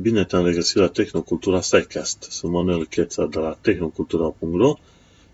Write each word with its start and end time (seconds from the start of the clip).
Bine 0.00 0.24
te-am 0.24 0.44
regăsit 0.44 0.76
la 0.76 0.88
Tehnocultura 0.88 1.60
SciCast. 1.60 2.26
Sunt 2.30 2.52
Manuel 2.52 2.86
Cheța 2.86 3.26
de 3.26 3.38
la 3.38 3.58
tehnocultura.ro 3.60 4.74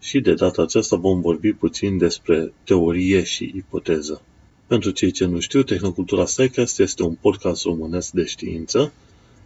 și 0.01 0.21
de 0.21 0.35
data 0.35 0.63
aceasta 0.63 0.97
vom 0.97 1.21
vorbi 1.21 1.53
puțin 1.53 1.99
despre 1.99 2.53
teorie 2.65 3.23
și 3.23 3.53
ipoteză. 3.57 4.23
Pentru 4.67 4.91
cei 4.91 5.11
ce 5.11 5.25
nu 5.25 5.41
știu, 5.41 5.63
Tehnocultura 5.63 6.27
SciCast 6.27 6.81
este 6.81 7.03
un 7.03 7.15
podcast 7.15 7.65
românesc 7.65 8.11
de 8.11 8.25
știință 8.25 8.93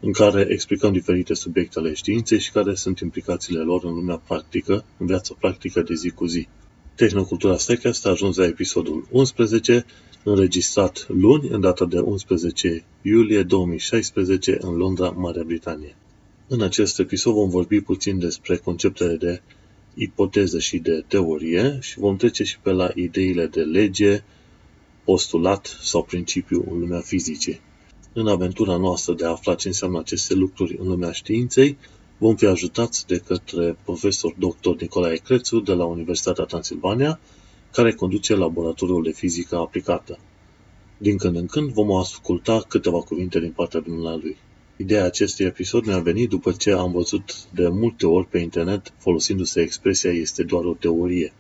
în 0.01 0.13
care 0.13 0.47
explicăm 0.49 0.93
diferite 0.93 1.35
subiecte 1.35 1.79
ale 1.79 1.95
științei 1.95 2.39
și 2.39 2.53
care 2.53 2.75
sunt 2.75 2.99
implicațiile 2.99 3.61
lor 3.61 3.85
în 3.85 3.95
lumea 3.95 4.23
practică, 4.27 4.85
în 4.99 5.07
viața 5.07 5.37
practică 5.41 5.83
de 5.83 5.95
zi 5.95 6.11
cu 6.11 6.27
zi. 6.27 6.49
Tehnocultura 6.95 7.57
SciCast 7.57 8.07
a 8.07 8.11
ajuns 8.11 8.37
la 8.37 8.45
episodul 8.45 9.07
11 9.11 9.85
înregistrat 10.29 11.07
luni, 11.09 11.49
în 11.49 11.61
data 11.61 11.85
de 11.85 11.99
11 11.99 12.85
iulie 13.03 13.43
2016, 13.43 14.59
în 14.61 14.77
Londra, 14.77 15.11
Marea 15.11 15.43
Britanie. 15.43 15.97
În 16.49 16.63
acest 16.63 16.99
episod 16.99 17.35
vom 17.35 17.49
vorbi 17.49 17.81
puțin 17.81 18.19
despre 18.19 18.57
conceptele 18.57 19.17
de 19.17 19.41
ipoteză 19.95 20.59
și 20.59 20.79
de 20.79 21.05
teorie 21.09 21.79
și 21.81 21.99
vom 21.99 22.17
trece 22.17 22.45
și 22.45 22.59
pe 22.59 22.71
la 22.71 22.91
ideile 22.95 23.47
de 23.47 23.61
lege, 23.61 24.23
postulat 25.05 25.79
sau 25.83 26.03
principiu 26.03 26.65
în 26.71 26.79
lumea 26.79 27.01
fizicii. 27.01 27.61
În 28.13 28.29
aventura 28.29 28.77
noastră 28.77 29.15
de 29.15 29.25
a 29.25 29.31
afla 29.31 29.55
ce 29.55 29.69
înseamnă 29.69 29.99
aceste 29.99 30.35
lucruri 30.35 30.77
în 30.81 30.89
lumea 30.89 31.13
științei, 31.13 31.77
vom 32.19 32.37
fi 32.37 32.47
ajutați 32.47 33.07
de 33.07 33.19
către 33.19 33.77
profesor 33.85 34.35
dr. 34.39 34.71
Nicolae 34.81 35.17
Crețu 35.17 35.61
de 35.61 35.73
la 35.73 35.85
Universitatea 35.85 36.45
Transilvania, 36.45 37.21
care 37.79 37.93
conduce 37.93 38.35
laboratorul 38.35 39.03
de 39.03 39.11
fizică 39.11 39.57
aplicată. 39.57 40.19
Din 40.97 41.17
când 41.17 41.37
în 41.37 41.47
când 41.47 41.71
vom 41.71 41.93
asculta 41.93 42.65
câteva 42.69 43.01
cuvinte 43.01 43.41
din 43.41 43.51
partea 43.51 43.83
lui. 43.87 44.37
Ideea 44.77 45.05
acestui 45.05 45.45
episod 45.45 45.87
mi-a 45.87 45.99
venit 45.99 46.29
după 46.29 46.53
ce 46.53 46.73
am 46.73 46.93
văzut 46.93 47.45
de 47.51 47.69
multe 47.69 48.07
ori 48.07 48.27
pe 48.27 48.39
internet 48.39 48.93
folosindu-se 48.97 49.61
expresia 49.61 50.11
este 50.11 50.43
doar 50.43 50.65
o 50.65 50.73
teorie. 50.73 51.33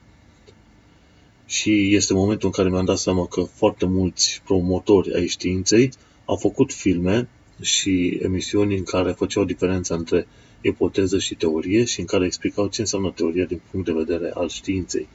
Și 1.46 1.94
este 1.94 2.12
momentul 2.12 2.46
în 2.46 2.52
care 2.52 2.68
mi-am 2.68 2.84
dat 2.84 2.98
seama 2.98 3.26
că 3.26 3.42
foarte 3.42 3.86
mulți 3.86 4.42
promotori 4.44 5.14
ai 5.14 5.26
științei 5.26 5.90
au 6.24 6.36
făcut 6.36 6.72
filme 6.72 7.28
și 7.60 8.18
emisiuni 8.22 8.76
în 8.76 8.84
care 8.84 9.12
făceau 9.12 9.44
diferența 9.44 9.94
între 9.94 10.26
ipoteză 10.60 11.18
și 11.18 11.34
teorie 11.34 11.84
și 11.84 12.00
în 12.00 12.06
care 12.06 12.26
explicau 12.26 12.68
ce 12.68 12.80
înseamnă 12.80 13.12
teorie 13.14 13.44
din 13.44 13.60
punct 13.70 13.86
de 13.86 13.92
vedere 13.92 14.30
al 14.34 14.48
științei. 14.48 15.08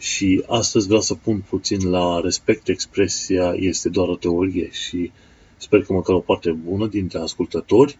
Și 0.00 0.42
astăzi 0.46 0.86
vreau 0.86 1.00
să 1.00 1.14
pun 1.14 1.44
puțin 1.48 1.90
la 1.90 2.20
respect 2.20 2.68
expresia 2.68 3.54
este 3.56 3.88
doar 3.88 4.08
o 4.08 4.16
teorie 4.16 4.70
și 4.70 5.10
sper 5.56 5.82
că 5.82 5.92
măcar 5.92 6.14
o 6.14 6.20
parte 6.20 6.50
bună 6.50 6.86
dintre 6.86 7.18
ascultători 7.18 7.98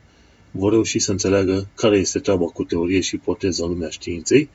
vor 0.50 0.72
reuși 0.72 0.98
să 0.98 1.10
înțeleagă 1.10 1.68
care 1.74 1.96
este 1.98 2.18
treaba 2.18 2.44
cu 2.44 2.64
teorie 2.64 3.00
și 3.00 3.14
ipoteza 3.14 3.64
în 3.64 3.70
lumea 3.70 3.88
științei 3.88 4.48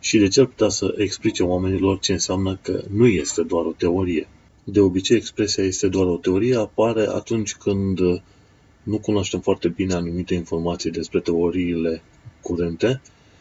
și 0.00 0.18
de 0.18 0.28
ce 0.28 0.40
ar 0.40 0.46
putea 0.46 0.68
să 0.68 0.94
explice 0.96 1.42
oamenilor 1.42 1.98
ce 1.98 2.12
înseamnă 2.12 2.58
că 2.62 2.84
nu 2.90 3.06
este 3.06 3.42
doar 3.42 3.64
o 3.64 3.74
teorie. 3.76 4.28
De 4.64 4.80
obicei, 4.80 5.16
expresia 5.16 5.64
este 5.64 5.88
doar 5.88 6.06
o 6.06 6.16
teorie 6.16 6.56
apare 6.56 7.06
atunci 7.06 7.54
când 7.54 7.98
nu 8.82 8.98
cunoaștem 8.98 9.40
foarte 9.40 9.68
bine 9.68 9.94
anumite 9.94 10.34
informații 10.34 10.90
despre 10.90 11.20
teoriile 11.20 12.02
curente 12.40 13.00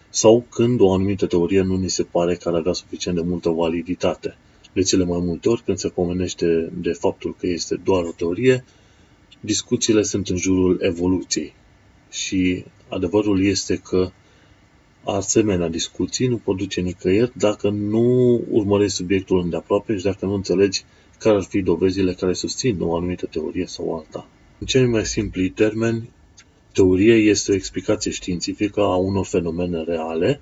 sau 0.09 0.45
când 0.49 0.79
o 0.79 0.93
anumită 0.93 1.25
teorie 1.25 1.61
nu 1.61 1.77
ni 1.77 1.89
se 1.89 2.03
pare 2.03 2.35
că 2.35 2.49
ar 2.49 2.55
avea 2.55 2.73
suficient 2.73 3.17
de 3.17 3.23
multă 3.23 3.49
validitate. 3.49 4.37
De 4.73 4.81
cele 4.81 5.03
mai 5.03 5.19
multe 5.19 5.49
ori, 5.49 5.61
când 5.65 5.77
se 5.77 5.87
pomenește 5.87 6.71
de 6.81 6.91
faptul 6.91 7.35
că 7.39 7.47
este 7.47 7.75
doar 7.83 8.03
o 8.03 8.11
teorie, 8.11 8.63
discuțiile 9.39 10.01
sunt 10.01 10.27
în 10.27 10.37
jurul 10.37 10.77
evoluției. 10.81 11.53
Și 12.09 12.65
adevărul 12.89 13.43
este 13.45 13.75
că 13.75 14.11
asemenea 15.03 15.67
discuții 15.67 16.27
nu 16.27 16.37
pot 16.37 16.57
duce 16.57 16.81
nicăieri 16.81 17.31
dacă 17.35 17.69
nu 17.69 18.41
urmărești 18.49 18.95
subiectul 18.95 19.39
îndeaproape 19.39 19.97
și 19.97 20.03
dacă 20.03 20.25
nu 20.25 20.33
înțelegi 20.33 20.83
care 21.19 21.35
ar 21.35 21.43
fi 21.43 21.61
dovezile 21.61 22.13
care 22.13 22.33
susțin 22.33 22.81
o 22.81 22.95
anumită 22.95 23.25
teorie 23.25 23.65
sau 23.65 23.95
alta. 23.95 24.27
În 24.59 24.65
cei 24.67 24.85
mai 24.85 25.05
simpli 25.05 25.49
termeni, 25.49 26.09
Teorie 26.71 27.13
este 27.13 27.51
o 27.51 27.55
explicație 27.55 28.11
științifică 28.11 28.81
a 28.81 28.95
unor 28.95 29.25
fenomene 29.25 29.83
reale, 29.83 30.41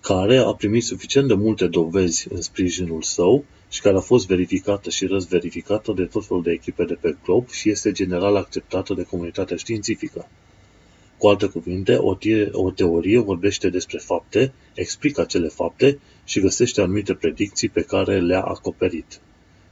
care 0.00 0.36
a 0.36 0.54
primit 0.54 0.82
suficient 0.82 1.28
de 1.28 1.34
multe 1.34 1.66
dovezi 1.66 2.28
în 2.32 2.40
sprijinul 2.40 3.02
său 3.02 3.44
și 3.68 3.80
care 3.80 3.96
a 3.96 4.00
fost 4.00 4.26
verificată 4.26 4.90
și 4.90 5.06
răzverificată 5.06 5.92
de 5.92 6.04
tot 6.04 6.26
felul 6.26 6.42
de 6.42 6.50
echipe 6.50 6.84
de 6.84 6.94
pe 6.94 7.16
glob 7.24 7.50
și 7.50 7.70
este 7.70 7.92
general 7.92 8.36
acceptată 8.36 8.94
de 8.94 9.02
comunitatea 9.02 9.56
științifică. 9.56 10.28
Cu 11.18 11.26
alte 11.26 11.46
cuvinte, 11.46 11.96
o, 11.96 12.14
tie, 12.14 12.48
o 12.52 12.70
teorie 12.70 13.18
vorbește 13.18 13.68
despre 13.68 13.98
fapte, 13.98 14.52
explică 14.74 15.20
acele 15.20 15.48
fapte 15.48 15.98
și 16.24 16.40
găsește 16.40 16.80
anumite 16.80 17.14
predicții 17.14 17.68
pe 17.68 17.82
care 17.82 18.20
le-a 18.20 18.42
acoperit. 18.42 19.20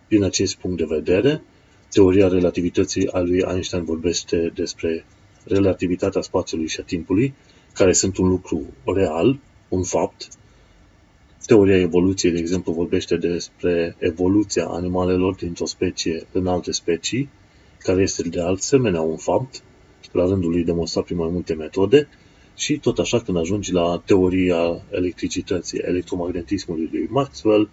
Din 0.08 0.22
acest 0.22 0.56
punct 0.56 0.76
de 0.76 0.84
vedere, 0.88 1.42
teoria 1.91 2.28
relativității 2.28 3.08
a 3.08 3.20
lui 3.20 3.44
Einstein 3.48 3.84
vorbește 3.84 4.53
despre 4.54 5.04
relativitatea 5.46 6.20
spațiului 6.20 6.68
și 6.68 6.80
a 6.80 6.84
timpului, 6.84 7.34
care 7.72 7.92
sunt 7.92 8.16
un 8.16 8.28
lucru 8.28 8.66
real, 8.84 9.38
un 9.68 9.82
fapt. 9.82 10.28
Teoria 11.46 11.76
evoluției, 11.80 12.32
de 12.32 12.38
exemplu, 12.38 12.72
vorbește 12.72 13.16
despre 13.16 13.96
evoluția 13.98 14.66
animalelor 14.66 15.34
dintr-o 15.34 15.66
specie 15.66 16.26
în 16.32 16.46
alte 16.46 16.72
specii, 16.72 17.28
care 17.78 18.02
este 18.02 18.28
de 18.28 18.40
asemenea 18.40 19.00
un 19.00 19.16
fapt, 19.16 19.62
la 20.12 20.26
rândul 20.26 20.50
lui 20.50 20.64
demonstrat 20.64 21.04
prin 21.04 21.16
mai 21.16 21.28
multe 21.32 21.54
metode, 21.54 22.08
și 22.54 22.78
tot 22.78 22.98
așa 22.98 23.20
când 23.20 23.36
ajungi 23.36 23.72
la 23.72 24.02
teoria 24.04 24.82
electricității, 24.90 25.78
electromagnetismului 25.78 26.88
lui 26.92 27.06
Maxwell, 27.10 27.68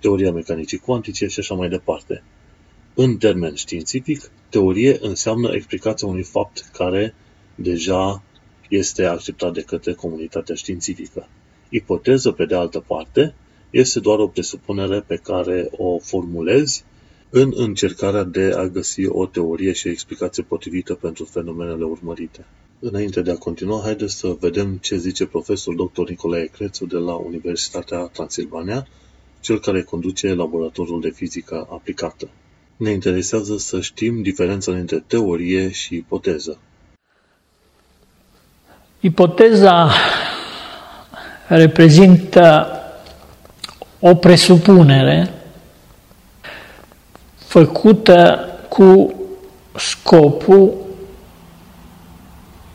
teoria 0.00 0.32
mecanicii 0.32 0.78
cuantice 0.78 1.26
și 1.26 1.40
așa 1.40 1.54
mai 1.54 1.68
departe. 1.68 2.22
În 3.00 3.16
termen 3.16 3.54
științific, 3.54 4.30
teorie 4.48 4.98
înseamnă 5.00 5.54
explicația 5.54 6.08
unui 6.08 6.22
fapt 6.22 6.70
care 6.72 7.14
deja 7.54 8.22
este 8.68 9.04
acceptat 9.04 9.52
de 9.52 9.62
către 9.62 9.92
comunitatea 9.92 10.54
științifică. 10.54 11.28
Ipoteză, 11.68 12.32
pe 12.32 12.44
de 12.44 12.54
altă 12.54 12.84
parte, 12.86 13.34
este 13.70 14.00
doar 14.00 14.18
o 14.18 14.26
presupunere 14.28 15.00
pe 15.00 15.16
care 15.16 15.68
o 15.70 15.98
formulezi 15.98 16.84
în 17.30 17.52
încercarea 17.56 18.22
de 18.22 18.52
a 18.56 18.66
găsi 18.66 19.06
o 19.06 19.26
teorie 19.26 19.72
și 19.72 19.86
o 19.86 19.90
explicație 19.90 20.42
potrivită 20.42 20.94
pentru 20.94 21.24
fenomenele 21.24 21.84
urmărite. 21.84 22.46
Înainte 22.78 23.22
de 23.22 23.30
a 23.30 23.36
continua, 23.36 23.80
haideți 23.82 24.16
să 24.16 24.36
vedem 24.40 24.76
ce 24.76 24.96
zice 24.96 25.26
profesor 25.26 25.74
dr. 25.74 26.08
Nicolae 26.08 26.46
Crețu 26.46 26.86
de 26.86 26.96
la 26.96 27.14
Universitatea 27.14 28.06
Transilvania, 28.06 28.86
cel 29.40 29.60
care 29.60 29.82
conduce 29.82 30.34
laboratorul 30.34 31.00
de 31.00 31.10
fizică 31.10 31.66
aplicată. 31.70 32.28
Ne 32.78 32.90
interesează 32.90 33.56
să 33.56 33.80
știm 33.80 34.22
diferența 34.22 34.72
dintre 34.72 35.04
teorie 35.06 35.70
și 35.70 35.94
ipoteză. 35.94 36.58
Ipoteza 39.00 39.90
reprezintă 41.46 42.66
o 44.00 44.14
presupunere 44.14 45.30
făcută 47.36 48.48
cu 48.68 49.14
scopul 49.76 50.74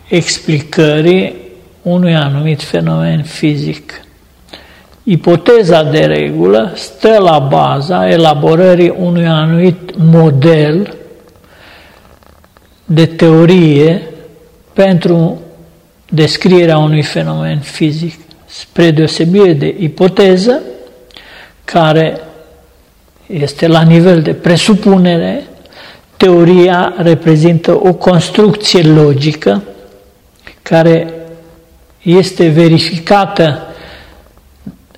explicării 0.09 1.35
unui 1.81 2.15
anumit 2.15 2.61
fenomen 2.63 3.23
fizic. 3.23 4.01
Ipoteza 5.03 5.83
de 5.83 5.99
regulă 5.99 6.71
stă 6.75 7.17
la 7.19 7.39
baza 7.39 8.09
elaborării 8.09 8.95
unui 8.99 9.27
anumit 9.27 9.95
model 9.97 10.95
de 12.85 13.05
teorie 13.05 14.01
pentru 14.73 15.41
descrierea 16.09 16.77
unui 16.77 17.03
fenomen 17.03 17.59
fizic, 17.59 18.19
spre 18.45 18.91
deosebire 18.91 19.53
de 19.53 19.75
ipoteză, 19.79 20.61
care 21.65 22.19
este 23.27 23.67
la 23.67 23.81
nivel 23.81 24.21
de 24.21 24.33
presupunere, 24.33 25.43
teoria 26.17 26.93
reprezintă 26.97 27.71
o 27.71 27.93
construcție 27.93 28.81
logică 28.81 29.63
care 30.61 31.13
este 32.01 32.47
verificată 32.47 33.67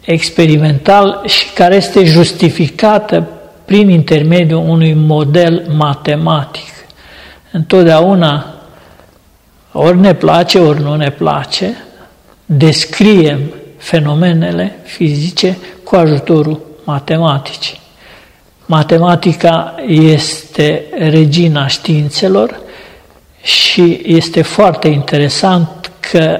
experimental 0.06 1.22
și 1.25 1.54
care 1.54 1.75
este 1.75 2.06
justificată 2.06 3.28
prin 3.66 3.90
intermediul 3.90 4.63
unui 4.68 4.94
model 4.94 5.66
matematic. 5.78 6.74
Întotdeauna, 7.52 8.56
ori 9.72 10.00
ne 10.00 10.13
place, 10.13 10.60
ori 10.60 10.81
nu 10.81 10.96
ne 10.96 11.12
place, 11.12 11.78
descriem 12.46 13.40
fenomenele 13.78 14.75
fizice 14.84 15.57
cu 15.84 15.96
ajutorul 15.96 16.60
matematicii. 16.84 17.80
Matematica 18.66 19.75
este 19.88 20.84
regina 20.98 21.68
științelor 21.68 22.60
și 23.42 24.02
este 24.06 24.42
foarte 24.42 24.88
interesant 24.88 25.92
că 26.00 26.40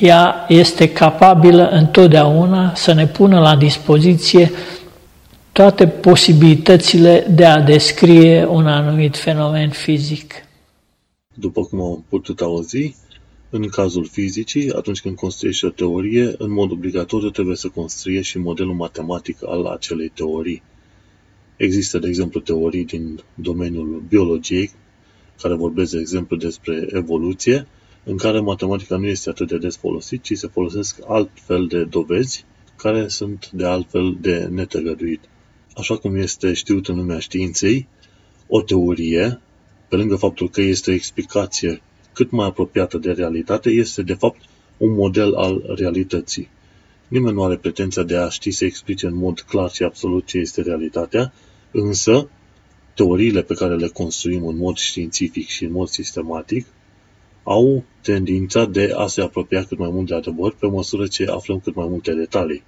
ea 0.00 0.44
este 0.48 0.92
capabilă 0.92 1.68
întotdeauna 1.68 2.74
să 2.74 2.92
ne 2.92 3.06
pună 3.06 3.40
la 3.40 3.56
dispoziție 3.56 4.50
toate 5.52 5.86
posibilitățile 5.86 7.26
de 7.30 7.44
a 7.44 7.60
descrie 7.60 8.46
un 8.46 8.66
anumit 8.66 9.16
fenomen 9.16 9.70
fizic. 9.70 10.34
După 11.34 11.62
cum 11.62 11.80
am 11.80 12.04
putut 12.08 12.40
auzi, 12.40 12.96
în 13.50 13.68
cazul 13.68 14.04
fizicii, 14.04 14.72
atunci 14.72 15.00
când 15.00 15.16
construiești 15.16 15.64
o 15.64 15.68
teorie, 15.68 16.34
în 16.38 16.52
mod 16.52 16.70
obligatoriu 16.70 17.30
trebuie 17.30 17.56
să 17.56 17.68
construiești 17.68 18.30
și 18.30 18.38
modelul 18.38 18.74
matematic 18.74 19.36
al 19.46 19.64
acelei 19.66 20.08
teorii. 20.14 20.62
Există, 21.56 21.98
de 21.98 22.08
exemplu, 22.08 22.40
teorii 22.40 22.84
din 22.84 23.20
domeniul 23.34 24.02
biologiei, 24.08 24.70
care 25.42 25.54
vorbesc, 25.54 25.92
de 25.92 25.98
exemplu, 25.98 26.36
despre 26.36 26.86
evoluție, 26.92 27.66
în 28.04 28.16
care 28.16 28.40
matematica 28.40 28.96
nu 28.96 29.06
este 29.06 29.30
atât 29.30 29.48
de 29.48 29.58
des 29.58 29.76
folosit, 29.76 30.22
ci 30.22 30.36
se 30.36 30.46
folosesc 30.46 30.98
altfel 31.06 31.66
de 31.66 31.84
dovezi, 31.84 32.44
care 32.76 33.08
sunt 33.08 33.50
de 33.50 33.66
altfel 33.66 34.16
de 34.20 34.48
netăgăduit. 34.50 35.20
Așa 35.76 35.96
cum 35.96 36.16
este 36.16 36.52
știut 36.52 36.88
în 36.88 36.96
lumea 36.96 37.18
științei, 37.18 37.88
o 38.46 38.62
teorie, 38.62 39.40
pe 39.88 39.96
lângă 39.96 40.16
faptul 40.16 40.50
că 40.50 40.60
este 40.60 40.90
o 40.90 40.94
explicație 40.94 41.82
cât 42.12 42.30
mai 42.30 42.46
apropiată 42.46 42.98
de 42.98 43.12
realitate, 43.12 43.70
este 43.70 44.02
de 44.02 44.14
fapt 44.14 44.40
un 44.76 44.92
model 44.92 45.34
al 45.34 45.62
realității. 45.76 46.48
Nimeni 47.08 47.34
nu 47.34 47.44
are 47.44 47.56
pretenția 47.56 48.02
de 48.02 48.16
a 48.16 48.28
ști 48.28 48.50
să 48.50 48.64
explice 48.64 49.06
în 49.06 49.14
mod 49.14 49.40
clar 49.40 49.70
și 49.70 49.82
absolut 49.82 50.26
ce 50.26 50.38
este 50.38 50.62
realitatea, 50.62 51.32
însă 51.70 52.28
teoriile 52.94 53.42
pe 53.42 53.54
care 53.54 53.76
le 53.76 53.88
construim 53.88 54.46
în 54.46 54.56
mod 54.56 54.76
științific 54.76 55.48
și 55.48 55.64
în 55.64 55.72
mod 55.72 55.88
sistematic 55.88 56.66
au 57.42 57.84
tendința 58.02 58.64
de 58.64 58.92
a 58.96 59.06
se 59.06 59.20
apropia 59.20 59.64
cât 59.64 59.78
mai 59.78 59.90
mult 59.92 60.06
de 60.06 60.14
adevăr 60.14 60.54
pe 60.58 60.66
măsură 60.66 61.06
ce 61.06 61.24
aflăm 61.24 61.60
cât 61.60 61.74
mai 61.74 61.86
multe 61.88 62.12
detalii. 62.12 62.62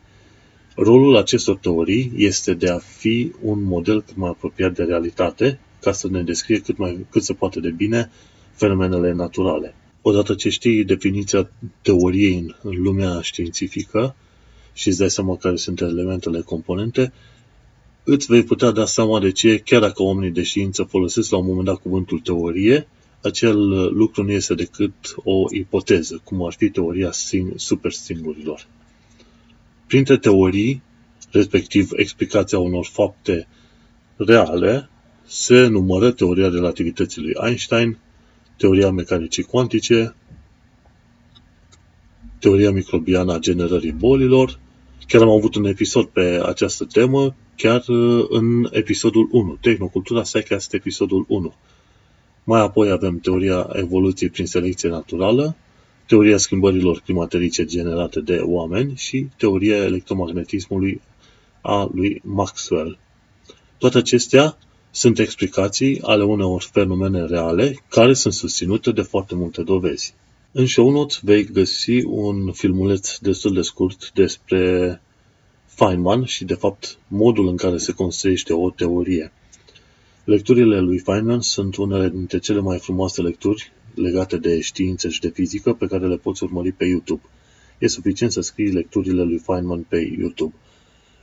Rolul 0.77 1.17
acestor 1.17 1.57
teorii 1.57 2.13
este 2.17 2.55
de 2.55 2.69
a 2.69 2.79
fi 2.79 3.33
un 3.43 3.63
model 3.63 4.03
cât 4.03 4.17
mai 4.17 4.29
apropiat 4.29 4.75
de 4.75 4.83
realitate, 4.83 5.59
ca 5.81 5.93
să 5.93 6.09
ne 6.09 6.23
descrie 6.23 6.59
cât, 6.59 6.77
mai, 6.77 7.07
cât 7.11 7.23
se 7.23 7.33
poate 7.33 7.61
de 7.61 7.71
bine 7.71 8.11
fenomenele 8.53 9.13
naturale. 9.13 9.75
Odată 10.03 10.35
ce 10.35 10.49
știi 10.49 10.85
definiția 10.85 11.51
teoriei 11.83 12.39
în, 12.39 12.55
în 12.63 12.83
lumea 12.83 13.21
științifică 13.21 14.15
și 14.73 14.89
îți 14.89 14.99
dai 14.99 15.11
seama 15.11 15.37
care 15.37 15.57
sunt 15.57 15.81
elementele 15.81 16.41
componente, 16.41 17.13
îți 18.05 18.27
vei 18.27 18.43
putea 18.43 18.71
da 18.71 18.85
seama 18.85 19.21
de 19.21 19.31
ce, 19.31 19.59
chiar 19.59 19.81
dacă 19.81 20.03
oamenii 20.03 20.31
de 20.31 20.43
știință 20.43 20.83
folosesc 20.83 21.31
la 21.31 21.37
un 21.39 21.47
moment 21.47 21.65
dat 21.65 21.77
cuvântul 21.77 22.19
teorie, 22.19 22.87
acel 23.23 23.59
lucru 23.95 24.23
nu 24.23 24.31
este 24.31 24.55
decât 24.55 24.93
o 25.17 25.45
ipoteză, 25.51 26.21
cum 26.25 26.45
ar 26.45 26.53
fi 26.53 26.71
teoria 26.71 27.11
superstringurilor. 27.57 28.67
Printre 29.87 30.19
teorii, 30.19 30.83
respectiv 31.31 31.91
explicația 31.97 32.59
unor 32.59 32.85
fapte 32.85 33.49
reale, 34.17 34.89
se 35.27 35.67
numără 35.67 36.11
teoria 36.11 36.49
relativității 36.49 37.23
lui 37.23 37.33
Einstein, 37.45 37.99
teoria 38.57 38.91
mecanicii 38.91 39.43
cuantice, 39.43 40.15
teoria 42.39 42.71
microbiană 42.71 43.33
a 43.33 43.39
generării 43.39 43.93
bolilor. 43.93 44.59
Chiar 45.07 45.23
am 45.23 45.29
avut 45.29 45.55
un 45.55 45.65
episod 45.65 46.05
pe 46.05 46.41
această 46.45 46.85
temă, 46.85 47.35
chiar 47.57 47.85
uh, 47.89 48.27
în 48.29 48.69
episodul 48.71 49.29
1, 49.33 49.59
Tehnocultura 49.61 50.21
Psychast, 50.21 50.75
episodul 50.75 51.25
1. 51.29 51.55
Mai 52.45 52.61
apoi 52.61 52.91
avem 52.91 53.19
teoria 53.19 53.71
evoluției 53.73 54.31
prin 54.31 54.47
selecție 54.47 54.89
naturală, 54.89 55.57
teoria 56.07 56.37
schimbărilor 56.37 57.01
climaterice 57.05 57.65
generate 57.65 58.21
de 58.21 58.41
oameni 58.43 58.97
și 58.97 59.29
teoria 59.37 59.77
electromagnetismului 59.77 61.01
a 61.61 61.91
lui 61.95 62.21
Maxwell. 62.25 62.99
Toate 63.79 63.99
acestea 63.99 64.59
sunt 64.91 65.19
explicații 65.19 66.01
ale 66.01 66.25
unor 66.25 66.63
fenomene 66.73 67.27
reale 67.27 67.83
care 67.89 68.13
sunt 68.13 68.35
susținute 68.35 68.91
de 68.91 69.03
foarte 69.03 69.35
multe 69.35 69.63
dovezi. 69.63 70.15
În 70.53 70.67
show 70.67 70.91
notes 70.91 71.19
vei 71.23 71.45
găsi 71.45 72.05
un 72.05 72.53
filmuleț 72.53 73.19
destul 73.19 73.53
de 73.53 73.63
scurt 73.63 74.11
despre 74.13 75.01
Feynman 75.67 76.25
și, 76.25 76.45
de 76.45 76.55
fapt, 76.55 76.99
modul 77.09 77.49
în 77.49 77.57
care 77.57 77.77
se 77.77 77.93
construiește 77.93 78.53
o 78.53 78.71
teorie. 78.71 79.33
Lecturile 80.25 80.81
lui 80.81 80.99
Feynman 80.99 81.41
sunt 81.41 81.77
unele 81.77 82.09
dintre 82.09 82.39
cele 82.39 82.61
mai 82.61 82.79
frumoase 82.79 83.23
lecturi 83.23 83.73
legate 83.95 84.37
de 84.37 84.61
știință 84.61 85.09
și 85.09 85.21
de 85.21 85.29
fizică 85.29 85.73
pe 85.73 85.87
care 85.87 86.07
le 86.07 86.17
poți 86.17 86.43
urmări 86.43 86.73
pe 86.73 86.85
YouTube. 86.85 87.23
E 87.79 87.87
suficient 87.87 88.33
să 88.33 88.41
scrii 88.41 88.73
lecturile 88.73 89.23
lui 89.23 89.39
Feynman 89.39 89.81
pe 89.89 90.15
YouTube. 90.19 90.55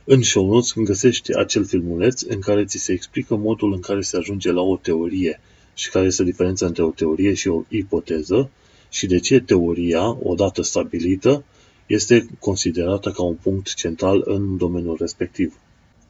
În 0.04 0.22
show 0.22 0.52
notes 0.52 0.72
găsești 0.74 1.36
acel 1.36 1.64
filmuleț 1.64 2.22
în 2.22 2.40
care 2.40 2.64
ți 2.64 2.78
se 2.78 2.92
explică 2.92 3.36
modul 3.36 3.72
în 3.72 3.80
care 3.80 4.00
se 4.00 4.16
ajunge 4.16 4.52
la 4.52 4.60
o 4.60 4.76
teorie 4.76 5.40
și 5.74 5.90
care 5.90 6.06
este 6.06 6.24
diferența 6.24 6.66
între 6.66 6.82
o 6.82 6.90
teorie 6.90 7.34
și 7.34 7.48
o 7.48 7.62
ipoteză 7.68 8.50
și 8.90 9.06
de 9.06 9.18
ce 9.18 9.40
teoria, 9.40 10.16
odată 10.22 10.62
stabilită, 10.62 11.44
este 11.86 12.26
considerată 12.38 13.10
ca 13.10 13.22
un 13.22 13.34
punct 13.34 13.74
central 13.74 14.22
în 14.24 14.56
domeniul 14.56 14.96
respectiv. 15.00 15.54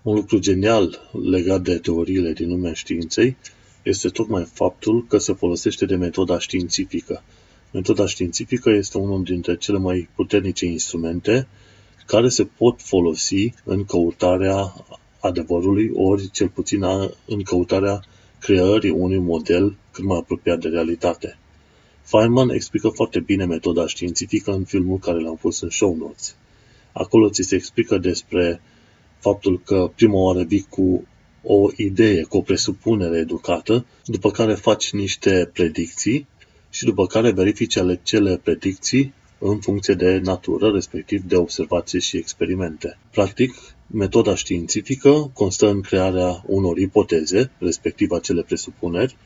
Un 0.02 0.14
lucru 0.14 0.38
genial 0.38 1.10
legat 1.30 1.62
de 1.62 1.78
teoriile 1.78 2.32
din 2.32 2.48
lumea 2.48 2.72
științei 2.72 3.36
este 3.82 4.08
tocmai 4.08 4.44
faptul 4.52 5.06
că 5.06 5.18
se 5.18 5.32
folosește 5.32 5.86
de 5.86 5.96
metoda 5.96 6.38
științifică. 6.38 7.22
Metoda 7.72 8.06
științifică 8.06 8.70
este 8.70 8.98
unul 8.98 9.22
dintre 9.22 9.56
cele 9.56 9.78
mai 9.78 10.08
puternice 10.14 10.66
instrumente 10.66 11.48
care 12.06 12.28
se 12.28 12.44
pot 12.44 12.82
folosi 12.82 13.52
în 13.64 13.84
căutarea 13.84 14.74
adevărului, 15.20 15.90
ori 15.94 16.30
cel 16.30 16.48
puțin 16.48 16.84
în 17.26 17.42
căutarea 17.42 18.00
creării 18.38 18.90
unui 18.90 19.18
model 19.18 19.76
cât 19.90 20.04
mai 20.04 20.18
apropiat 20.18 20.60
de 20.60 20.68
realitate. 20.68 21.38
Feynman 22.02 22.48
explică 22.48 22.88
foarte 22.88 23.20
bine 23.20 23.44
metoda 23.44 23.86
științifică 23.86 24.52
în 24.52 24.64
filmul 24.64 24.98
care 24.98 25.20
l-am 25.20 25.36
pus 25.36 25.60
în 25.60 25.70
show 25.70 25.96
notes. 25.96 26.36
Acolo 26.92 27.30
ți 27.30 27.42
se 27.42 27.54
explică 27.54 27.98
despre 27.98 28.60
faptul 29.20 29.60
că 29.64 29.90
prima 29.94 30.18
oară 30.18 30.42
vii 30.42 30.66
cu 30.68 31.06
o 31.42 31.68
idee, 31.76 32.22
cu 32.22 32.36
o 32.36 32.40
presupunere 32.40 33.18
educată, 33.18 33.86
după 34.04 34.30
care 34.30 34.54
faci 34.54 34.92
niște 34.92 35.50
predicții 35.52 36.26
și 36.70 36.84
după 36.84 37.06
care 37.06 37.30
verifici 37.30 37.78
cele 38.02 38.40
predicții 38.42 39.12
în 39.38 39.58
funcție 39.58 39.94
de 39.94 40.20
natură, 40.24 40.70
respectiv 40.70 41.22
de 41.22 41.36
observație 41.36 41.98
și 41.98 42.16
experimente. 42.16 42.98
Practic, 43.10 43.54
metoda 43.86 44.34
științifică 44.34 45.30
constă 45.34 45.68
în 45.68 45.80
crearea 45.80 46.42
unor 46.46 46.78
ipoteze, 46.78 47.50
respectiv 47.58 48.10
acele 48.10 48.42
presupuneri, 48.42 49.16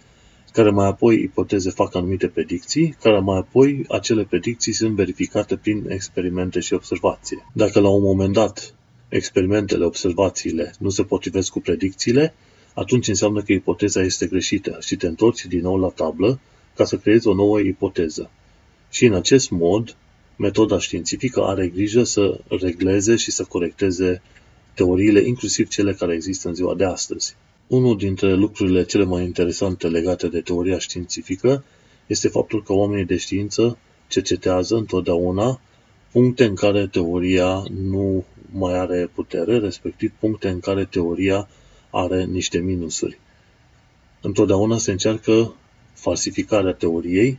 care 0.52 0.71
mai 0.71 0.87
apoi 0.87 1.23
ipoteze 1.23 1.71
fac 1.71 1.95
anumite 1.95 2.26
predicții, 2.26 2.97
care 3.02 3.18
mai 3.18 3.38
apoi 3.38 3.85
acele 3.88 4.25
predicții 4.25 4.73
sunt 4.73 4.95
verificate 4.95 5.57
prin 5.57 5.85
experimente 5.88 6.61
și 6.61 6.75
observație. 6.75 7.47
Dacă 7.52 7.80
la 7.80 7.88
un 7.88 8.02
moment 8.02 8.33
dat 8.33 8.75
experimentele, 9.16 9.85
observațiile 9.85 10.75
nu 10.78 10.88
se 10.88 11.02
potrivesc 11.02 11.50
cu 11.50 11.61
predicțiile, 11.61 12.35
atunci 12.75 13.09
înseamnă 13.09 13.42
că 13.42 13.52
ipoteza 13.52 14.02
este 14.02 14.26
greșită 14.26 14.78
și 14.80 14.97
te 14.97 15.06
întorci 15.06 15.47
din 15.47 15.61
nou 15.61 15.78
la 15.78 15.88
tablă 15.88 16.40
ca 16.76 16.85
să 16.85 16.97
creezi 16.97 17.26
o 17.26 17.35
nouă 17.35 17.61
ipoteză. 17.61 18.30
Și 18.90 19.04
în 19.04 19.14
acest 19.14 19.50
mod, 19.50 19.97
metoda 20.37 20.78
științifică 20.78 21.42
are 21.42 21.68
grijă 21.68 22.02
să 22.02 22.40
regleze 22.49 23.16
și 23.16 23.30
să 23.30 23.44
corecteze 23.44 24.23
teoriile, 24.75 25.21
inclusiv 25.21 25.68
cele 25.68 25.92
care 25.92 26.14
există 26.14 26.49
în 26.49 26.54
ziua 26.54 26.75
de 26.75 26.85
astăzi. 26.85 27.37
Unul 27.66 27.97
dintre 27.97 28.35
lucrurile 28.35 28.85
cele 28.85 29.04
mai 29.04 29.25
interesante 29.25 29.88
legate 29.88 30.28
de 30.28 30.40
teoria 30.40 30.78
științifică 30.78 31.64
este 32.06 32.28
faptul 32.28 32.62
că 32.62 32.73
oamenii 32.73 33.04
de 33.04 33.16
știință 33.16 33.78
cercetează 34.09 34.76
întotdeauna 34.76 35.61
puncte 36.12 36.44
în 36.44 36.54
care 36.54 36.87
teoria 36.87 37.62
nu 37.88 38.25
mai 38.54 38.78
are 38.78 39.11
putere, 39.14 39.58
respectiv 39.58 40.12
puncte 40.18 40.49
în 40.49 40.61
care 40.61 40.84
teoria 40.84 41.49
are 41.90 42.25
niște 42.25 42.58
minusuri. 42.58 43.18
Întotdeauna 44.20 44.78
se 44.78 44.90
încearcă 44.90 45.54
falsificarea 45.94 46.73
teoriei, 46.73 47.38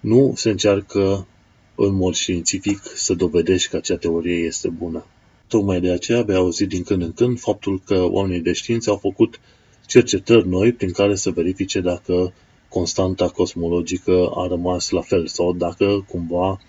nu 0.00 0.32
se 0.36 0.50
încearcă 0.50 1.26
în 1.74 1.94
mod 1.94 2.14
științific 2.14 2.80
să 2.94 3.14
dovedești 3.14 3.68
că 3.68 3.76
acea 3.76 3.96
teorie 3.96 4.44
este 4.46 4.68
bună. 4.68 5.06
Tocmai 5.48 5.80
de 5.80 5.90
aceea 5.90 6.22
vei 6.22 6.36
auzi 6.36 6.66
din 6.66 6.82
când 6.82 7.02
în 7.02 7.12
când 7.12 7.38
faptul 7.38 7.80
că 7.84 8.02
oamenii 8.10 8.42
de 8.42 8.52
știință 8.52 8.90
au 8.90 8.96
făcut 8.96 9.40
cercetări 9.86 10.48
noi 10.48 10.72
prin 10.72 10.92
care 10.92 11.14
să 11.14 11.30
verifice 11.30 11.80
dacă 11.80 12.32
constanta 12.68 13.28
cosmologică 13.28 14.30
a 14.34 14.46
rămas 14.46 14.90
la 14.90 15.00
fel 15.00 15.26
sau 15.26 15.52
dacă 15.52 16.04
cumva 16.08 16.60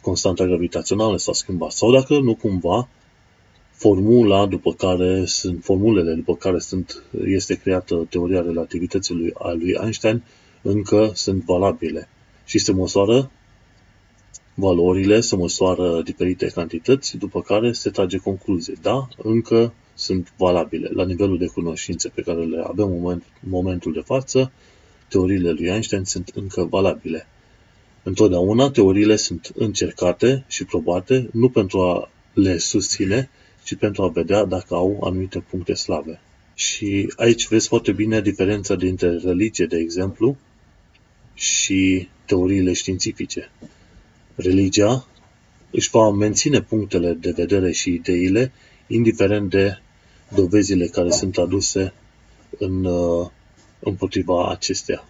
constanta 0.00 0.44
gravitațională 0.44 1.16
s-a 1.16 1.32
schimbat 1.32 1.72
sau 1.72 1.92
dacă 1.92 2.18
nu 2.18 2.34
cumva 2.34 2.88
formula 3.76 4.46
după 4.46 4.72
care 4.72 5.24
sunt 5.24 5.64
formulele 5.64 6.14
după 6.14 6.36
care 6.36 6.58
sunt, 6.58 7.02
este 7.24 7.54
creată 7.54 8.06
teoria 8.10 8.40
relativității 8.40 9.14
lui, 9.14 9.32
a 9.38 9.52
lui 9.52 9.76
Einstein 9.82 10.22
încă 10.62 11.10
sunt 11.14 11.44
valabile 11.44 12.08
și 12.44 12.58
se 12.58 12.72
măsoară 12.72 13.30
valorile, 14.54 15.20
se 15.20 15.36
măsoară 15.36 16.02
diferite 16.02 16.46
cantități, 16.46 17.16
după 17.16 17.42
care 17.42 17.72
se 17.72 17.90
trage 17.90 18.18
concluzie. 18.18 18.74
Da, 18.82 19.08
încă 19.16 19.72
sunt 19.94 20.32
valabile. 20.36 20.90
La 20.92 21.04
nivelul 21.04 21.38
de 21.38 21.46
cunoștințe 21.46 22.08
pe 22.08 22.22
care 22.22 22.44
le 22.44 22.62
avem 22.66 22.86
în 22.86 23.00
moment, 23.00 23.24
momentul 23.40 23.92
de 23.92 24.00
față, 24.00 24.52
teoriile 25.08 25.50
lui 25.50 25.66
Einstein 25.66 26.04
sunt 26.04 26.30
încă 26.34 26.64
valabile. 26.64 27.26
Întotdeauna 28.02 28.70
teoriile 28.70 29.16
sunt 29.16 29.52
încercate 29.54 30.44
și 30.48 30.64
probate 30.64 31.28
nu 31.32 31.48
pentru 31.48 31.80
a 31.80 32.10
le 32.32 32.58
susține, 32.58 33.30
ci 33.64 33.74
pentru 33.74 34.02
a 34.02 34.08
vedea 34.08 34.44
dacă 34.44 34.74
au 34.74 35.00
anumite 35.02 35.38
puncte 35.38 35.74
slabe. 35.74 36.20
Și 36.54 37.12
aici 37.16 37.48
vezi 37.48 37.68
foarte 37.68 37.92
bine 37.92 38.20
diferența 38.20 38.74
dintre 38.74 39.16
religie, 39.16 39.66
de 39.66 39.76
exemplu, 39.76 40.36
și 41.34 42.08
teoriile 42.24 42.72
științifice. 42.72 43.50
Religia 44.34 45.06
își 45.70 45.90
va 45.90 46.10
menține 46.10 46.62
punctele 46.62 47.12
de 47.12 47.30
vedere 47.30 47.72
și 47.72 47.92
ideile, 47.92 48.52
indiferent 48.86 49.50
de 49.50 49.78
dovezile 50.34 50.86
care 50.86 51.10
sunt 51.10 51.38
aduse 51.38 51.92
în, 52.58 52.84
uh, 52.84 53.28
împotriva 53.80 54.50
acestea. 54.50 55.04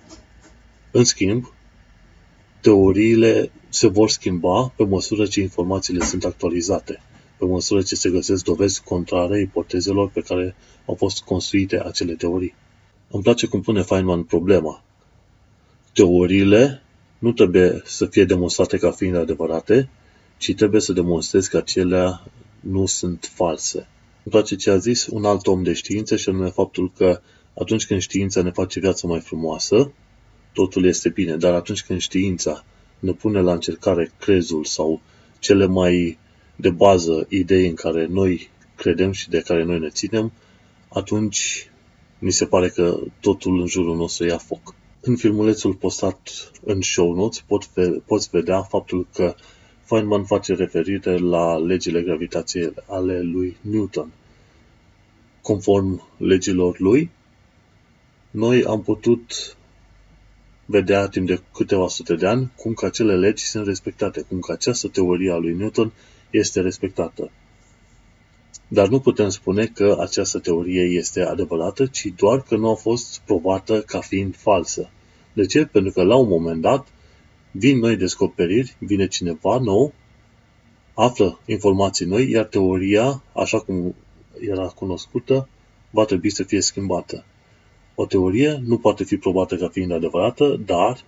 În 0.90 1.04
schimb, 1.04 1.52
teoriile 2.60 3.50
se 3.68 3.86
vor 3.86 4.10
schimba 4.10 4.72
pe 4.76 4.84
măsură 4.84 5.26
ce 5.26 5.40
informațiile 5.40 6.04
sunt 6.04 6.24
actualizate, 6.24 7.00
pe 7.44 7.50
măsură 7.50 7.82
ce 7.82 7.94
se 7.94 8.10
găsesc 8.10 8.44
dovezi 8.44 8.82
contrare 8.82 9.40
ipotezelor 9.40 10.10
pe 10.10 10.20
care 10.20 10.54
au 10.86 10.94
fost 10.94 11.22
construite 11.22 11.80
acele 11.80 12.14
teorii. 12.14 12.54
Îmi 13.10 13.22
place 13.22 13.46
cum 13.46 13.60
pune 13.60 13.82
Feynman 13.82 14.22
problema. 14.22 14.82
Teoriile 15.92 16.82
nu 17.18 17.32
trebuie 17.32 17.82
să 17.84 18.06
fie 18.06 18.24
demonstrate 18.24 18.78
ca 18.78 18.90
fiind 18.90 19.16
adevărate, 19.16 19.88
ci 20.36 20.54
trebuie 20.54 20.80
să 20.80 20.92
demonstrezi 20.92 21.50
că 21.50 21.56
acelea 21.56 22.22
nu 22.60 22.86
sunt 22.86 23.30
false. 23.34 23.78
Îmi 24.24 24.30
place 24.30 24.56
ce 24.56 24.70
a 24.70 24.76
zis 24.76 25.06
un 25.06 25.24
alt 25.24 25.46
om 25.46 25.62
de 25.62 25.72
știință 25.72 26.16
și 26.16 26.28
anume 26.28 26.48
faptul 26.48 26.92
că 26.96 27.20
atunci 27.58 27.86
când 27.86 28.00
știința 28.00 28.42
ne 28.42 28.50
face 28.50 28.80
viața 28.80 29.06
mai 29.08 29.20
frumoasă, 29.20 29.92
totul 30.52 30.84
este 30.84 31.08
bine, 31.08 31.36
dar 31.36 31.54
atunci 31.54 31.84
când 31.84 32.00
știința 32.00 32.64
ne 32.98 33.12
pune 33.12 33.40
la 33.40 33.52
încercare 33.52 34.12
crezul 34.18 34.64
sau 34.64 35.00
cele 35.38 35.66
mai 35.66 36.18
de 36.56 36.70
bază 36.70 37.26
idei 37.28 37.68
în 37.68 37.74
care 37.74 38.06
noi 38.06 38.50
credem 38.76 39.12
și 39.12 39.28
de 39.28 39.40
care 39.40 39.64
noi 39.64 39.78
ne 39.78 39.88
ținem, 39.88 40.32
atunci 40.88 41.70
mi 42.18 42.30
se 42.30 42.46
pare 42.46 42.68
că 42.68 42.98
totul 43.20 43.60
în 43.60 43.66
jurul 43.66 43.96
nostru 43.96 44.26
ia 44.26 44.38
foc. 44.38 44.74
În 45.00 45.16
filmulețul 45.16 45.74
postat 45.74 46.50
în 46.64 46.80
show 46.80 47.14
notes 47.14 47.40
pot 47.40 47.72
ve- 47.74 48.02
poți 48.06 48.28
vedea 48.30 48.62
faptul 48.62 49.06
că 49.12 49.34
Feynman 49.84 50.24
face 50.24 50.54
referire 50.54 51.18
la 51.18 51.56
legile 51.56 52.02
gravitației 52.02 52.72
ale 52.86 53.20
lui 53.20 53.56
Newton. 53.60 54.12
Conform 55.42 56.02
legilor 56.16 56.80
lui, 56.80 57.10
noi 58.30 58.64
am 58.64 58.82
putut 58.82 59.56
vedea 60.66 61.08
timp 61.08 61.26
de 61.26 61.42
câteva 61.54 61.88
sute 61.88 62.14
de 62.14 62.26
ani 62.26 62.52
cum 62.56 62.74
că 62.74 62.86
acele 62.86 63.16
legi 63.16 63.44
sunt 63.44 63.66
respectate, 63.66 64.20
cum 64.20 64.40
că 64.40 64.52
această 64.52 64.88
teorie 64.88 65.32
a 65.32 65.36
lui 65.36 65.54
Newton 65.54 65.92
este 66.36 66.60
respectată. 66.60 67.30
Dar 68.68 68.88
nu 68.88 69.00
putem 69.00 69.28
spune 69.28 69.66
că 69.66 69.96
această 70.00 70.38
teorie 70.38 70.82
este 70.82 71.20
adevărată, 71.20 71.86
ci 71.86 72.06
doar 72.16 72.42
că 72.42 72.56
nu 72.56 72.70
a 72.70 72.74
fost 72.74 73.20
probată 73.24 73.80
ca 73.80 74.00
fiind 74.00 74.36
falsă. 74.36 74.90
De 75.32 75.46
ce? 75.46 75.64
Pentru 75.64 75.92
că 75.92 76.02
la 76.02 76.16
un 76.16 76.28
moment 76.28 76.60
dat 76.60 76.86
vin 77.50 77.78
noi 77.78 77.96
descoperiri, 77.96 78.76
vine 78.78 79.06
cineva 79.06 79.58
nou, 79.58 79.92
află 80.94 81.40
informații 81.46 82.06
noi, 82.06 82.30
iar 82.30 82.44
teoria, 82.44 83.22
așa 83.32 83.60
cum 83.60 83.94
era 84.40 84.66
cunoscută, 84.66 85.48
va 85.90 86.04
trebui 86.04 86.30
să 86.30 86.42
fie 86.42 86.60
schimbată. 86.60 87.24
O 87.94 88.06
teorie 88.06 88.62
nu 88.66 88.78
poate 88.78 89.04
fi 89.04 89.16
probată 89.16 89.56
ca 89.56 89.68
fiind 89.68 89.92
adevărată, 89.92 90.60
dar 90.64 91.04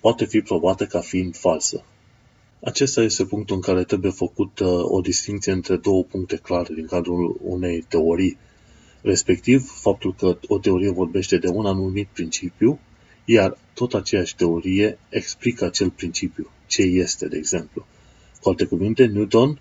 poate 0.00 0.24
fi 0.24 0.40
probată 0.40 0.86
ca 0.86 1.00
fiind 1.00 1.36
falsă. 1.36 1.84
Acesta 2.64 3.02
este 3.02 3.24
punctul 3.24 3.56
în 3.56 3.62
care 3.62 3.84
trebuie 3.84 4.10
făcută 4.10 4.64
o 4.64 5.00
distinție 5.00 5.52
între 5.52 5.76
două 5.76 6.04
puncte 6.04 6.36
clare 6.36 6.74
din 6.74 6.86
cadrul 6.86 7.38
unei 7.42 7.84
teorii, 7.88 8.38
respectiv 9.00 9.70
faptul 9.80 10.14
că 10.14 10.38
o 10.48 10.58
teorie 10.58 10.90
vorbește 10.90 11.38
de 11.38 11.48
un 11.48 11.66
anumit 11.66 12.08
principiu, 12.12 12.80
iar 13.24 13.58
tot 13.74 13.94
aceeași 13.94 14.36
teorie 14.36 14.98
explică 15.08 15.64
acel 15.64 15.90
principiu, 15.90 16.50
ce 16.66 16.82
este, 16.82 17.28
de 17.28 17.36
exemplu. 17.36 17.86
Cu 18.40 18.48
alte 18.48 18.64
cuvinte, 18.64 19.06
Newton 19.06 19.60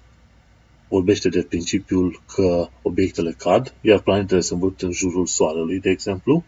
vorbește 0.89 1.29
de 1.29 1.41
principiul 1.41 2.21
că 2.35 2.69
obiectele 2.81 3.35
cad, 3.37 3.73
iar 3.81 3.99
planetele 3.99 4.41
se 4.41 4.53
învârt 4.53 4.81
în 4.81 4.91
jurul 4.91 5.25
Soarelui, 5.25 5.79
de 5.79 5.89
exemplu. 5.89 6.43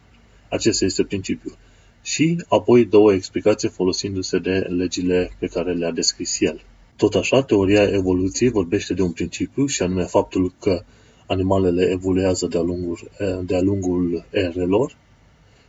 Acesta 0.49 0.85
este 0.85 1.03
principiul. 1.03 1.57
Și 2.03 2.43
apoi 2.47 2.85
dă 2.85 2.97
o 2.97 3.11
explicație 3.11 3.69
folosindu-se 3.69 4.37
de 4.37 4.57
legile 4.59 5.31
pe 5.39 5.47
care 5.47 5.73
le-a 5.73 5.91
descris 5.91 6.39
el. 6.39 6.61
Tot 6.95 7.15
așa, 7.15 7.41
teoria 7.43 7.83
evoluției 7.83 8.49
vorbește 8.49 8.93
de 8.93 9.01
un 9.01 9.11
principiu 9.11 9.65
și 9.65 9.81
anume 9.81 10.03
faptul 10.03 10.53
că 10.59 10.83
animalele 11.27 11.89
evoluează 11.91 12.47
de-a 12.47 12.61
lungul, 12.61 12.99
de-a 13.45 13.61
lungul 13.61 14.25
erelor 14.29 14.97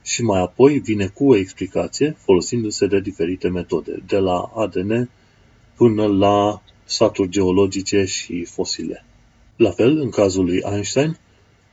și 0.02 0.22
mai 0.22 0.40
apoi 0.40 0.78
vine 0.78 1.06
cu 1.06 1.28
o 1.28 1.36
explicație 1.36 2.16
folosindu-se 2.18 2.86
de 2.86 3.00
diferite 3.00 3.48
metode, 3.48 4.02
de 4.06 4.18
la 4.18 4.52
ADN 4.54 5.10
până 5.76 6.06
la 6.06 6.62
saturi 6.84 7.28
geologice 7.28 8.04
și 8.04 8.44
fosile. 8.44 9.04
La 9.56 9.70
fel, 9.70 9.98
în 9.98 10.10
cazul 10.10 10.44
lui 10.44 10.62
Einstein, 10.72 11.18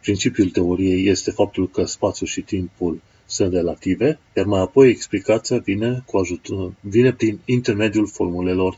principiul 0.01 0.50
teoriei 0.50 1.08
este 1.08 1.32
faptul 1.32 1.70
că 1.70 1.86
spațiul 1.86 2.30
și 2.30 2.41
timpul 2.41 3.01
sunt 3.32 3.54
relative, 3.54 4.20
iar 4.36 4.46
mai 4.46 4.62
apoi 4.62 4.90
explicația 4.90 5.58
vine, 5.58 6.04
cu 6.06 6.18
ajutor, 6.18 6.74
vine 6.80 7.14
prin 7.14 7.40
intermediul 7.46 8.08
formulelor 8.08 8.78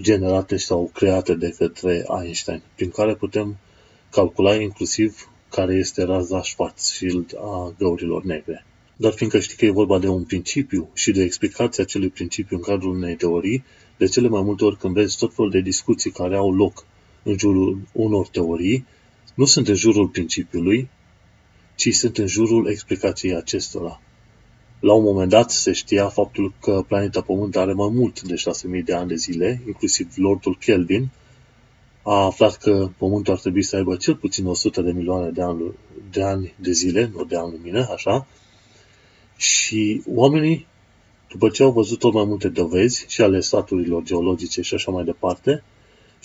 generate 0.00 0.56
sau 0.56 0.90
create 0.94 1.34
de 1.34 1.54
către 1.58 2.06
Einstein, 2.22 2.62
prin 2.74 2.90
care 2.90 3.14
putem 3.14 3.56
calcula 4.10 4.54
inclusiv 4.54 5.30
care 5.50 5.74
este 5.74 6.04
raza 6.04 6.42
Schwarzschild 6.42 7.34
a 7.38 7.74
găurilor 7.78 8.24
negre. 8.24 8.66
Dar 8.96 9.12
fiindcă 9.12 9.38
știi 9.38 9.56
că 9.56 9.64
e 9.64 9.70
vorba 9.70 9.98
de 9.98 10.08
un 10.08 10.24
principiu 10.24 10.88
și 10.94 11.10
de 11.10 11.22
explicația 11.22 11.84
acelui 11.84 12.08
principiu 12.08 12.56
în 12.56 12.62
cadrul 12.62 12.94
unei 12.94 13.14
teorii, 13.14 13.64
de 13.96 14.06
cele 14.06 14.28
mai 14.28 14.42
multe 14.42 14.64
ori 14.64 14.76
când 14.76 14.94
vezi 14.94 15.18
tot 15.18 15.34
felul 15.34 15.50
de 15.50 15.60
discuții 15.60 16.10
care 16.10 16.36
au 16.36 16.54
loc 16.54 16.86
în 17.22 17.38
jurul 17.38 17.78
unor 17.92 18.28
teorii, 18.28 18.86
nu 19.34 19.44
sunt 19.44 19.68
în 19.68 19.74
jurul 19.74 20.08
principiului, 20.08 20.88
ci 21.76 21.94
sunt 21.94 22.18
în 22.18 22.26
jurul 22.26 22.68
explicației 22.68 23.34
acestora. 23.34 24.00
La 24.80 24.92
un 24.92 25.02
moment 25.02 25.30
dat 25.30 25.50
se 25.50 25.72
știa 25.72 26.08
faptul 26.08 26.52
că 26.60 26.84
planeta 26.88 27.20
Pământ 27.20 27.56
are 27.56 27.72
mai 27.72 27.88
mult 27.92 28.22
de 28.22 28.34
6.000 28.78 28.84
de 28.84 28.94
ani 28.94 29.08
de 29.08 29.14
zile, 29.14 29.62
inclusiv 29.66 30.12
Lordul 30.16 30.56
Kelvin 30.60 31.08
a 32.02 32.24
aflat 32.24 32.56
că 32.56 32.90
Pământul 32.96 33.32
ar 33.32 33.38
trebui 33.38 33.62
să 33.62 33.76
aibă 33.76 33.96
cel 33.96 34.16
puțin 34.16 34.46
100 34.46 34.80
de 34.82 34.92
milioane 34.92 35.30
de 35.30 35.42
ani 35.42 35.72
de, 36.10 36.22
ani 36.22 36.54
de 36.56 36.72
zile, 36.72 37.10
nu 37.14 37.24
de 37.24 37.36
ani 37.36 37.50
lumină, 37.50 37.88
așa, 37.92 38.26
și 39.36 40.02
oamenii 40.14 40.66
după 41.28 41.48
ce 41.48 41.62
au 41.62 41.70
văzut 41.72 41.98
tot 41.98 42.12
mai 42.12 42.24
multe 42.24 42.48
dovezi 42.48 43.04
și 43.08 43.20
ale 43.20 43.40
staturilor 43.40 44.02
geologice 44.02 44.62
și 44.62 44.74
așa 44.74 44.90
mai 44.90 45.04
departe, 45.04 45.62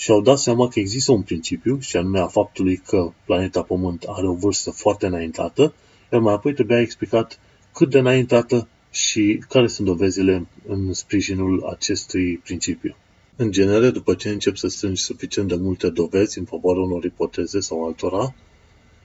și-au 0.02 0.22
dat 0.22 0.38
seama 0.38 0.68
că 0.68 0.80
există 0.80 1.12
un 1.12 1.22
principiu, 1.22 1.80
și 1.80 1.98
anume 1.98 2.20
a 2.20 2.28
faptului 2.28 2.78
că 2.78 3.12
planeta 3.26 3.62
Pământ 3.62 4.04
are 4.08 4.28
o 4.28 4.34
vârstă 4.34 4.72
foarte 4.72 5.06
înaintată, 5.06 5.74
iar 6.12 6.22
mai 6.22 6.34
apoi 6.34 6.54
trebuia 6.54 6.80
explicat 6.80 7.40
cât 7.74 7.90
de 7.90 7.98
înaintată 7.98 8.68
și 8.92 9.44
care 9.50 9.68
sunt 9.68 9.88
dovezile 9.88 10.48
în 10.68 10.94
sprijinul 10.94 11.66
acestui 11.66 12.38
principiu. 12.38 12.96
În 13.36 13.52
genere, 13.52 13.90
după 13.90 14.14
ce 14.14 14.30
încep 14.30 14.56
să 14.56 14.68
strângi 14.68 15.02
suficient 15.02 15.48
de 15.48 15.56
multe 15.56 15.90
dovezi 15.90 16.38
în 16.38 16.46
favoarea 16.46 16.84
unor 16.84 17.04
ipoteze 17.04 17.60
sau 17.60 17.86
altora, 17.86 18.34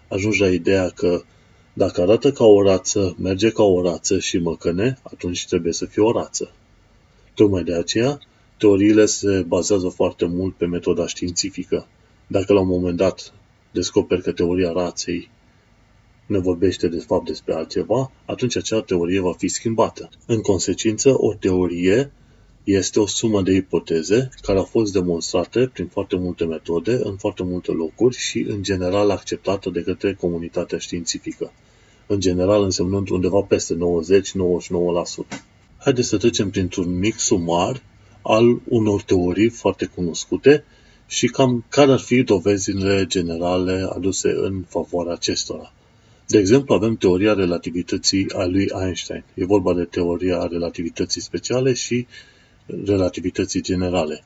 ajungi 0.08 0.40
la 0.40 0.48
ideea 0.48 0.88
că 0.88 1.22
dacă 1.72 2.00
arată 2.00 2.32
ca 2.32 2.44
o 2.44 2.62
rață, 2.62 3.16
merge 3.18 3.50
ca 3.50 3.62
o 3.62 3.82
rață 3.82 4.18
și 4.18 4.38
măcăne, 4.38 4.98
atunci 5.02 5.46
trebuie 5.46 5.72
să 5.72 5.84
fie 5.84 6.02
o 6.02 6.12
rață. 6.12 6.52
Tocmai 7.34 7.62
de 7.62 7.74
aceea, 7.74 8.20
teoriile 8.58 9.06
se 9.06 9.44
bazează 9.48 9.88
foarte 9.88 10.26
mult 10.26 10.54
pe 10.54 10.66
metoda 10.66 11.06
științifică. 11.06 11.86
Dacă 12.26 12.52
la 12.52 12.60
un 12.60 12.68
moment 12.68 12.96
dat 12.96 13.32
descoperi 13.70 14.22
că 14.22 14.32
teoria 14.32 14.72
raței 14.72 15.30
ne 16.26 16.38
vorbește 16.38 16.88
de 16.88 16.98
fapt 16.98 17.26
despre 17.26 17.54
altceva, 17.54 18.10
atunci 18.24 18.56
acea 18.56 18.80
teorie 18.80 19.20
va 19.20 19.32
fi 19.32 19.48
schimbată. 19.48 20.08
În 20.26 20.40
consecință, 20.40 21.14
o 21.22 21.34
teorie 21.34 22.12
este 22.64 23.00
o 23.00 23.06
sumă 23.06 23.42
de 23.42 23.52
ipoteze 23.52 24.28
care 24.42 24.58
au 24.58 24.64
fost 24.64 24.92
demonstrate 24.92 25.70
prin 25.72 25.86
foarte 25.86 26.16
multe 26.16 26.44
metode, 26.44 27.00
în 27.02 27.16
foarte 27.16 27.42
multe 27.42 27.70
locuri 27.72 28.16
și, 28.16 28.38
în 28.48 28.62
general, 28.62 29.10
acceptată 29.10 29.70
de 29.70 29.82
către 29.82 30.14
comunitatea 30.14 30.78
științifică. 30.78 31.52
în 32.08 32.20
general 32.20 32.62
însemnând 32.62 33.08
undeva 33.08 33.40
peste 33.40 33.74
90-99%. 33.74 33.78
Haideți 35.78 36.08
să 36.08 36.16
trecem 36.16 36.50
printr-un 36.50 36.98
mic 36.98 37.18
sumar 37.18 37.82
al 38.26 38.60
unor 38.68 39.02
teorii 39.02 39.48
foarte 39.48 39.84
cunoscute 39.84 40.64
și 41.06 41.26
cam 41.26 41.64
care 41.68 41.92
ar 41.92 41.98
fi 41.98 42.22
dovezile 42.22 43.04
generale 43.06 43.88
aduse 43.92 44.28
în 44.28 44.64
favoarea 44.68 45.12
acestora. 45.12 45.72
De 46.26 46.38
exemplu, 46.38 46.74
avem 46.74 46.96
teoria 46.96 47.34
relativității 47.34 48.30
a 48.32 48.44
lui 48.44 48.70
Einstein. 48.82 49.24
E 49.34 49.44
vorba 49.44 49.74
de 49.74 49.84
teoria 49.84 50.46
relativității 50.46 51.20
speciale 51.20 51.72
și 51.72 52.06
relativității 52.84 53.62
generale. 53.62 54.24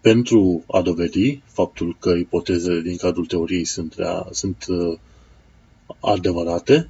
Pentru 0.00 0.64
a 0.70 0.82
dovedi 0.82 1.42
faptul 1.46 1.96
că 2.00 2.10
ipotezele 2.10 2.80
din 2.80 2.96
cadrul 2.96 3.26
teoriei 3.26 3.64
sunt, 3.64 3.94
rea, 3.96 4.26
sunt 4.30 4.64
uh, 4.68 4.98
adevărate, 6.00 6.88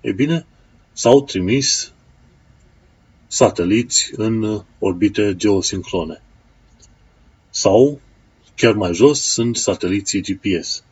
e 0.00 0.12
bine, 0.12 0.46
s-au 0.92 1.22
trimis 1.22 1.91
sateliți 3.32 4.10
în 4.16 4.62
orbite 4.78 5.36
geosincrone. 5.36 6.22
Sau, 7.50 8.00
chiar 8.56 8.74
mai 8.74 8.94
jos, 8.94 9.20
sunt 9.20 9.56
sateliții 9.56 10.20
GPS. 10.22 10.84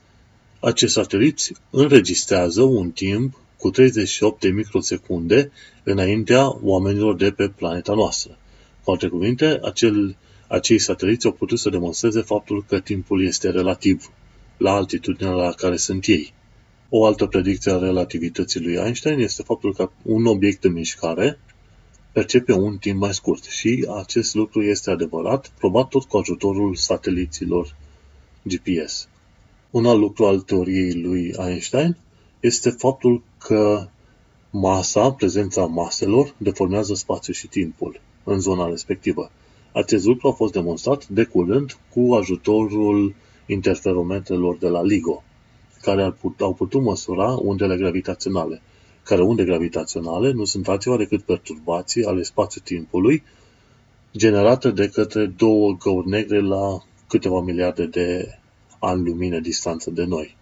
Acești 0.60 0.94
sateliți 0.94 1.52
înregistrează 1.70 2.62
un 2.62 2.90
timp 2.90 3.40
cu 3.56 3.70
38 3.70 4.40
de 4.40 4.48
microsecunde 4.48 5.52
înaintea 5.82 6.58
oamenilor 6.62 7.16
de 7.16 7.30
pe 7.30 7.48
planeta 7.48 7.94
noastră. 7.94 8.38
Cu 8.84 8.90
alte 8.90 9.08
cuvinte, 9.08 9.58
acel, 9.62 10.16
acei 10.48 10.78
sateliți 10.78 11.26
au 11.26 11.32
putut 11.32 11.58
să 11.58 11.70
demonstreze 11.70 12.20
faptul 12.20 12.64
că 12.68 12.78
timpul 12.78 13.24
este 13.24 13.50
relativ 13.50 14.10
la 14.56 14.72
altitudinea 14.72 15.32
la 15.32 15.50
care 15.50 15.76
sunt 15.76 16.06
ei. 16.06 16.32
O 16.88 17.06
altă 17.06 17.26
predicție 17.26 17.72
a 17.72 17.78
relativității 17.78 18.60
lui 18.60 18.74
Einstein 18.74 19.18
este 19.18 19.42
faptul 19.42 19.74
că 19.74 19.90
un 20.02 20.26
obiect 20.26 20.64
în 20.64 20.72
mișcare 20.72 21.38
percepe 22.12 22.52
un 22.52 22.76
timp 22.76 23.00
mai 23.00 23.14
scurt 23.14 23.44
și 23.44 23.86
acest 23.96 24.34
lucru 24.34 24.62
este 24.62 24.90
adevărat, 24.90 25.52
probat 25.58 25.88
tot 25.88 26.04
cu 26.04 26.16
ajutorul 26.16 26.74
sateliților 26.74 27.76
GPS. 28.42 29.08
Un 29.70 29.86
alt 29.86 30.00
lucru 30.00 30.26
al 30.26 30.40
teoriei 30.40 30.94
lui 30.94 31.34
Einstein 31.38 31.96
este 32.40 32.70
faptul 32.70 33.22
că 33.38 33.88
masa, 34.50 35.12
prezența 35.12 35.64
maselor, 35.64 36.34
deformează 36.36 36.94
spațiul 36.94 37.36
și 37.36 37.46
timpul 37.46 38.00
în 38.24 38.40
zona 38.40 38.68
respectivă. 38.68 39.30
Acest 39.72 40.04
lucru 40.04 40.28
a 40.28 40.32
fost 40.32 40.52
demonstrat 40.52 41.08
de 41.08 41.24
curând 41.24 41.78
cu 41.88 42.14
ajutorul 42.14 43.14
interferometrelor 43.46 44.56
de 44.56 44.68
la 44.68 44.82
LIGO, 44.82 45.22
care 45.82 46.14
au 46.38 46.54
putut 46.54 46.82
măsura 46.82 47.28
undele 47.42 47.76
gravitaționale 47.76 48.62
care 49.10 49.22
unde 49.22 49.44
gravitaționale 49.44 50.32
nu 50.32 50.44
sunt 50.44 50.68
altceva 50.68 50.96
decât 50.96 51.22
perturbații 51.22 52.04
ale 52.04 52.22
spațiu-timpului 52.22 53.22
generate 54.16 54.70
de 54.70 54.88
către 54.88 55.26
două 55.26 55.76
găuri 55.76 56.08
negre 56.08 56.40
la 56.40 56.82
câteva 57.08 57.40
miliarde 57.40 57.86
de 57.86 58.38
ani 58.78 59.04
lumină 59.04 59.38
distanță 59.38 59.90
de 59.90 60.04
noi. 60.04 60.36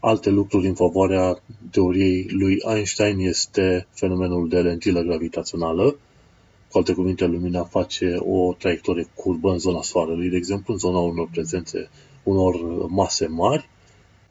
Alte 0.00 0.30
lucruri 0.30 0.66
în 0.66 0.74
favoarea 0.74 1.42
teoriei 1.70 2.26
lui 2.30 2.56
Einstein 2.74 3.18
este 3.18 3.86
fenomenul 3.92 4.48
de 4.48 4.60
lentilă 4.60 5.00
gravitațională. 5.00 5.96
Cu 6.70 6.78
alte 6.78 6.92
cuvinte, 6.92 7.26
lumina 7.26 7.64
face 7.64 8.16
o 8.18 8.52
traiectorie 8.52 9.06
curbă 9.14 9.50
în 9.50 9.58
zona 9.58 9.82
Soarelui, 9.82 10.28
de 10.28 10.36
exemplu, 10.36 10.72
în 10.72 10.78
zona 10.78 10.98
unor 10.98 11.28
prezențe, 11.30 11.88
unor 12.22 12.54
mase 12.88 13.26
mari, 13.26 13.68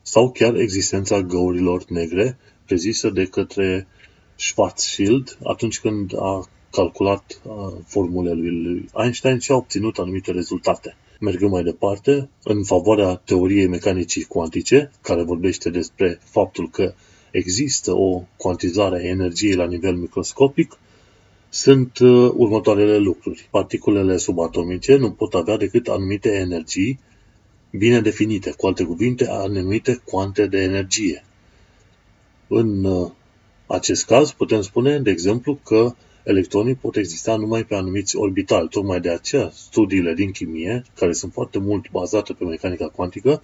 sau 0.02 0.32
chiar 0.32 0.56
existența 0.56 1.22
găurilor 1.22 1.86
negre 1.88 2.38
prezisă 2.66 3.10
de 3.10 3.26
către 3.26 3.88
Schwarzschild 4.36 5.38
atunci 5.44 5.80
când 5.80 6.14
a 6.18 6.50
calculat 6.72 7.42
formulele 7.86 8.50
lui 8.50 8.90
Einstein 8.94 9.40
și 9.40 9.52
a 9.52 9.56
obținut 9.56 9.98
anumite 9.98 10.32
rezultate. 10.32 10.96
Mergând 11.20 11.52
mai 11.52 11.64
departe, 11.64 12.30
în 12.44 12.64
favoarea 12.64 13.16
teoriei 13.16 13.68
mecanicii 13.68 14.24
cuantice, 14.24 14.92
care 15.02 15.24
vorbește 15.24 15.70
despre 15.70 16.20
faptul 16.24 16.70
că 16.70 16.94
există 17.32 17.92
o 17.92 18.24
cuantizare 18.38 18.96
a 18.96 19.08
energiei 19.08 19.56
la 19.56 19.66
nivel 19.66 19.96
microscopic, 19.96 20.78
sunt 21.50 22.00
următoarele 22.34 22.98
lucruri. 22.98 23.48
Particulele 23.52 24.18
subatomice 24.18 24.96
nu 24.96 25.12
pot 25.12 25.34
avea 25.34 25.58
decât 25.58 25.88
anumite 25.88 26.30
energii 26.30 27.00
bine 27.78 28.02
definite, 28.02 28.52
cu 28.58 28.68
alte 28.68 28.84
cuvinte, 28.84 29.28
anumite 29.30 30.02
cuante 30.06 30.48
de 30.48 30.62
energie. 30.62 31.24
În 32.56 32.84
uh, 32.84 33.12
acest 33.68 34.06
caz 34.06 34.32
putem 34.32 34.62
spune, 34.62 35.00
de 35.00 35.10
exemplu, 35.10 35.60
că 35.64 35.96
electronii 36.24 36.76
pot 36.76 36.96
exista 36.96 37.36
numai 37.36 37.64
pe 37.64 37.76
anumiți 37.76 38.18
orbitali. 38.18 38.68
Tocmai 38.68 39.00
de 39.00 39.10
aceea, 39.10 39.50
studiile 39.54 40.14
din 40.14 40.32
chimie, 40.32 40.84
care 40.96 41.14
sunt 41.14 41.34
foarte 41.34 41.60
mult 41.60 41.92
bazate 41.92 42.34
pe 42.34 42.44
mecanica 42.44 42.88
cuantică, 42.88 43.42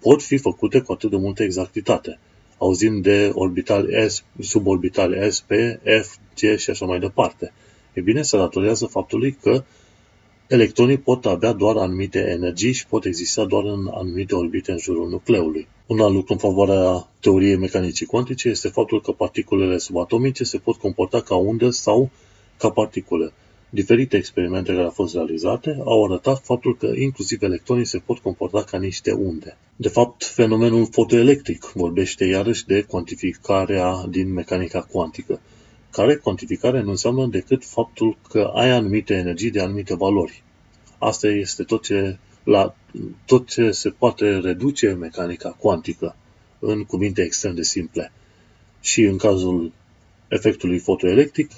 pot 0.00 0.22
fi 0.22 0.36
făcute 0.36 0.80
cu 0.80 0.92
atât 0.92 1.10
de 1.10 1.16
multă 1.16 1.42
exactitate. 1.42 2.18
Auzim 2.58 3.00
de 3.00 3.30
orbitali 3.34 4.10
S, 4.10 4.24
suborbitali 4.40 5.32
S, 5.32 5.40
P, 5.40 5.50
F, 6.02 6.16
G 6.34 6.58
și 6.58 6.70
așa 6.70 6.86
mai 6.86 6.98
departe. 6.98 7.52
E 7.92 8.00
bine, 8.00 8.22
se 8.22 8.36
datorează 8.36 8.86
faptului 8.86 9.38
că 9.42 9.64
Electronii 10.48 10.98
pot 10.98 11.26
avea 11.26 11.52
doar 11.52 11.76
anumite 11.76 12.18
energii 12.18 12.72
și 12.72 12.86
pot 12.86 13.04
exista 13.04 13.44
doar 13.44 13.64
în 13.64 13.90
anumite 13.94 14.34
orbite 14.34 14.72
în 14.72 14.78
jurul 14.78 15.08
nucleului. 15.08 15.68
Un 15.86 16.00
alt 16.00 16.14
lucru 16.14 16.32
în 16.32 16.38
favoarea 16.38 17.08
teoriei 17.20 17.56
mecanicii 17.56 18.06
cuantice 18.06 18.48
este 18.48 18.68
faptul 18.68 19.00
că 19.00 19.12
particulele 19.12 19.78
subatomice 19.78 20.44
se 20.44 20.58
pot 20.58 20.76
comporta 20.76 21.20
ca 21.20 21.34
unde 21.34 21.70
sau 21.70 22.10
ca 22.58 22.70
particule. 22.70 23.32
Diferite 23.70 24.16
experimente 24.16 24.72
care 24.72 24.84
au 24.84 24.90
fost 24.90 25.14
realizate 25.14 25.76
au 25.84 26.04
arătat 26.04 26.44
faptul 26.44 26.76
că 26.76 26.86
inclusiv 26.86 27.42
electronii 27.42 27.86
se 27.86 27.98
pot 27.98 28.18
comporta 28.18 28.62
ca 28.62 28.78
niște 28.78 29.12
unde. 29.12 29.56
De 29.76 29.88
fapt, 29.88 30.24
fenomenul 30.24 30.88
fotoelectric 30.90 31.64
vorbește 31.74 32.24
iarăși 32.24 32.66
de 32.66 32.82
cuantificarea 32.82 34.06
din 34.08 34.32
mecanica 34.32 34.80
cuantică 34.80 35.40
care 35.94 36.16
cuantificare 36.16 36.82
nu 36.82 36.90
înseamnă 36.90 37.26
decât 37.26 37.64
faptul 37.64 38.16
că 38.28 38.50
ai 38.54 38.70
anumite 38.70 39.14
energii 39.14 39.50
de 39.50 39.60
anumite 39.60 39.94
valori. 39.94 40.42
Asta 40.98 41.26
este 41.26 41.62
tot 41.62 41.82
ce, 41.82 42.18
la, 42.44 42.74
tot 43.26 43.48
ce 43.48 43.70
se 43.70 43.90
poate 43.90 44.38
reduce 44.38 44.88
în 44.88 44.98
mecanica 44.98 45.48
cuantică 45.48 46.16
în 46.58 46.84
cuvinte 46.84 47.22
extrem 47.22 47.54
de 47.54 47.62
simple. 47.62 48.12
Și 48.80 49.02
în 49.02 49.16
cazul 49.16 49.72
efectului 50.28 50.78
fotoelectric, 50.78 51.50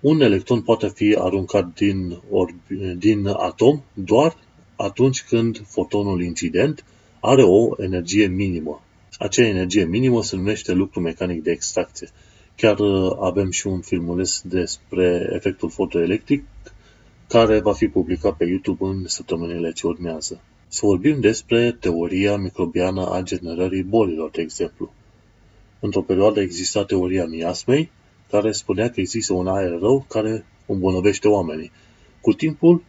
un 0.00 0.20
electron 0.20 0.62
poate 0.62 0.88
fi 0.88 1.16
aruncat 1.18 1.74
din, 1.74 2.20
orbi, 2.30 2.74
din 2.96 3.26
atom 3.26 3.82
doar 3.92 4.36
atunci 4.76 5.22
când 5.22 5.62
fotonul 5.66 6.22
incident 6.22 6.84
are 7.20 7.42
o 7.42 7.82
energie 7.82 8.26
minimă. 8.26 8.82
Acea 9.18 9.46
energie 9.46 9.84
minimă 9.84 10.22
se 10.22 10.36
numește 10.36 10.72
lucru 10.72 11.00
mecanic 11.00 11.42
de 11.42 11.50
extracție. 11.50 12.10
Chiar 12.60 12.78
uh, 12.78 13.16
avem 13.20 13.50
și 13.50 13.66
un 13.66 13.80
filmuleț 13.80 14.38
despre 14.38 15.30
efectul 15.32 15.70
fotoelectric 15.70 16.44
care 17.28 17.60
va 17.60 17.72
fi 17.72 17.88
publicat 17.88 18.36
pe 18.36 18.44
YouTube 18.44 18.84
în 18.84 19.06
săptămânile 19.06 19.72
ce 19.72 19.86
urmează. 19.86 20.40
Să 20.68 20.80
vorbim 20.86 21.20
despre 21.20 21.72
teoria 21.72 22.36
microbiană 22.36 23.10
a 23.10 23.22
generării 23.22 23.82
bolilor, 23.82 24.30
de 24.30 24.40
exemplu. 24.40 24.92
Într-o 25.80 26.02
perioadă 26.02 26.40
exista 26.40 26.84
teoria 26.84 27.24
miasmei, 27.24 27.90
care 28.30 28.52
spunea 28.52 28.90
că 28.90 29.00
există 29.00 29.32
un 29.32 29.46
aer 29.46 29.78
rău 29.78 30.04
care 30.08 30.44
îmbolnăvește 30.66 31.28
oamenii. 31.28 31.70
Cu 32.20 32.32
timpul, 32.32 32.82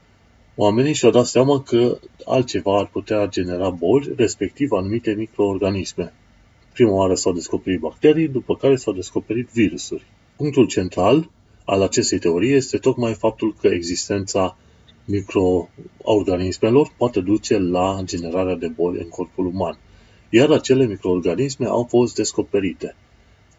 oamenii 0.55 0.93
și-au 0.93 1.12
dat 1.12 1.25
seama 1.25 1.62
că 1.62 1.99
altceva 2.25 2.77
ar 2.77 2.88
putea 2.88 3.25
genera 3.25 3.69
boli, 3.69 4.13
respectiv 4.15 4.71
anumite 4.71 5.13
microorganisme. 5.13 6.13
Prima 6.73 6.91
oară 6.91 7.13
s-au 7.15 7.34
descoperit 7.34 7.79
bacterii, 7.79 8.27
după 8.27 8.55
care 8.55 8.75
s-au 8.75 8.93
descoperit 8.93 9.49
virusuri. 9.53 10.05
Punctul 10.36 10.67
central 10.67 11.29
al 11.65 11.81
acestei 11.81 12.19
teorii 12.19 12.53
este 12.53 12.77
tocmai 12.77 13.13
faptul 13.13 13.55
că 13.62 13.67
existența 13.67 14.57
microorganismelor 15.05 16.93
poate 16.97 17.19
duce 17.19 17.57
la 17.57 18.01
generarea 18.03 18.55
de 18.55 18.67
boli 18.67 19.01
în 19.01 19.10
corpul 19.10 19.45
uman. 19.45 19.77
Iar 20.29 20.51
acele 20.51 20.86
microorganisme 20.86 21.65
au 21.65 21.86
fost 21.89 22.15
descoperite. 22.15 22.95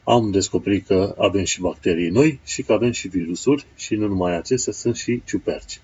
Am 0.04 0.30
descoperit 0.30 0.86
că 0.86 1.14
avem 1.18 1.44
și 1.44 1.60
bacterii 1.60 2.08
noi 2.08 2.40
și 2.44 2.62
că 2.62 2.72
avem 2.72 2.90
și 2.90 3.08
virusuri 3.08 3.66
și 3.76 3.94
nu 3.94 4.06
numai 4.06 4.36
acestea, 4.36 4.72
sunt 4.72 4.96
și 4.96 5.22
ciuperci. 5.24 5.80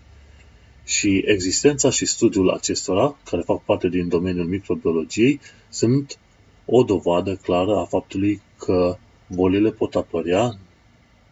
Și 0.84 1.22
existența 1.26 1.90
și 1.90 2.06
studiul 2.06 2.50
acestora, 2.50 3.18
care 3.24 3.42
fac 3.42 3.64
parte 3.64 3.88
din 3.88 4.08
domeniul 4.08 4.46
microbiologiei, 4.46 5.40
sunt 5.68 6.18
o 6.70 6.82
dovadă 6.82 7.34
clară 7.34 7.76
a 7.76 7.84
faptului 7.84 8.40
că 8.58 8.96
bolile 9.34 9.70
pot 9.70 9.94
apărea 9.94 10.58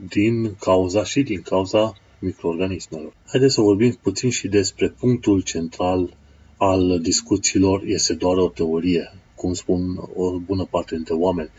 din 0.08 0.54
cauza 0.60 1.04
și 1.04 1.22
din 1.22 1.42
cauza 1.42 1.92
microorganismelor. 2.18 3.12
Haideți 3.26 3.54
să 3.54 3.60
vorbim 3.60 3.98
puțin 4.02 4.30
și 4.30 4.48
despre 4.48 4.88
punctul 4.88 5.40
central 5.40 6.16
al 6.56 7.00
discuțiilor. 7.00 7.82
Este 7.84 8.14
doar 8.14 8.36
o 8.36 8.48
teorie, 8.48 9.12
cum 9.34 9.52
spun 9.52 9.96
o 10.14 10.38
bună 10.38 10.66
parte 10.70 10.94
dintre 10.94 11.14
oameni. 11.14 11.50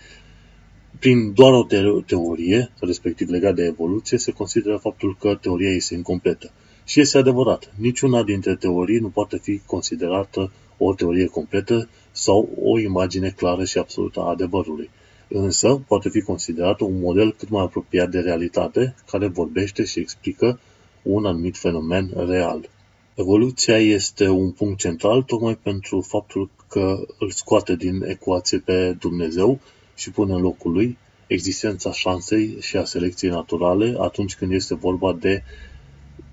prin 0.99 1.33
doar 1.33 1.53
o 1.53 1.65
teorie, 2.05 2.71
respectiv 2.79 3.29
legat 3.29 3.55
de 3.55 3.63
evoluție, 3.63 4.17
se 4.17 4.31
consideră 4.31 4.77
faptul 4.77 5.17
că 5.19 5.37
teoria 5.41 5.71
este 5.71 5.93
incompletă. 5.93 6.51
Și 6.85 6.99
este 6.99 7.17
adevărat, 7.17 7.73
niciuna 7.79 8.23
dintre 8.23 8.55
teorii 8.55 8.99
nu 8.99 9.09
poate 9.09 9.37
fi 9.37 9.61
considerată 9.65 10.51
o 10.77 10.93
teorie 10.93 11.25
completă 11.25 11.89
sau 12.11 12.49
o 12.61 12.79
imagine 12.79 13.29
clară 13.29 13.63
și 13.63 13.77
absolută 13.77 14.19
a 14.19 14.29
adevărului. 14.29 14.89
Însă, 15.29 15.81
poate 15.87 16.09
fi 16.09 16.21
considerată 16.21 16.83
un 16.83 16.99
model 16.99 17.33
cât 17.33 17.49
mai 17.49 17.63
apropiat 17.63 18.09
de 18.09 18.19
realitate, 18.19 18.95
care 19.11 19.27
vorbește 19.27 19.83
și 19.83 19.99
explică 19.99 20.59
un 21.01 21.25
anumit 21.25 21.57
fenomen 21.57 22.13
real. 22.27 22.69
Evoluția 23.15 23.77
este 23.77 24.27
un 24.27 24.51
punct 24.51 24.79
central 24.79 25.21
tocmai 25.23 25.55
pentru 25.55 26.01
faptul 26.01 26.49
că 26.69 27.05
îl 27.19 27.31
scoate 27.31 27.75
din 27.75 28.03
ecuație 28.03 28.57
pe 28.57 28.95
Dumnezeu 28.99 29.59
și 29.95 30.11
pune 30.11 30.33
în 30.33 30.41
locul 30.41 30.71
lui 30.71 30.97
existența 31.27 31.91
șansei 31.91 32.57
și 32.59 32.77
a 32.77 32.83
selecției 32.83 33.31
naturale 33.31 33.95
atunci 33.99 34.35
când 34.35 34.51
este 34.51 34.75
vorba 34.75 35.13
de 35.13 35.43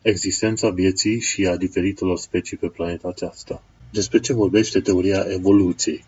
existența 0.02 0.70
vieții 0.70 1.20
și 1.20 1.46
a 1.46 1.56
diferitelor 1.56 2.18
specii 2.18 2.56
pe 2.56 2.66
planeta 2.66 3.08
aceasta. 3.08 3.62
Despre 3.94 4.20
ce 4.20 4.32
vorbește 4.32 4.80
teoria 4.80 5.26
evoluției? 5.28 6.04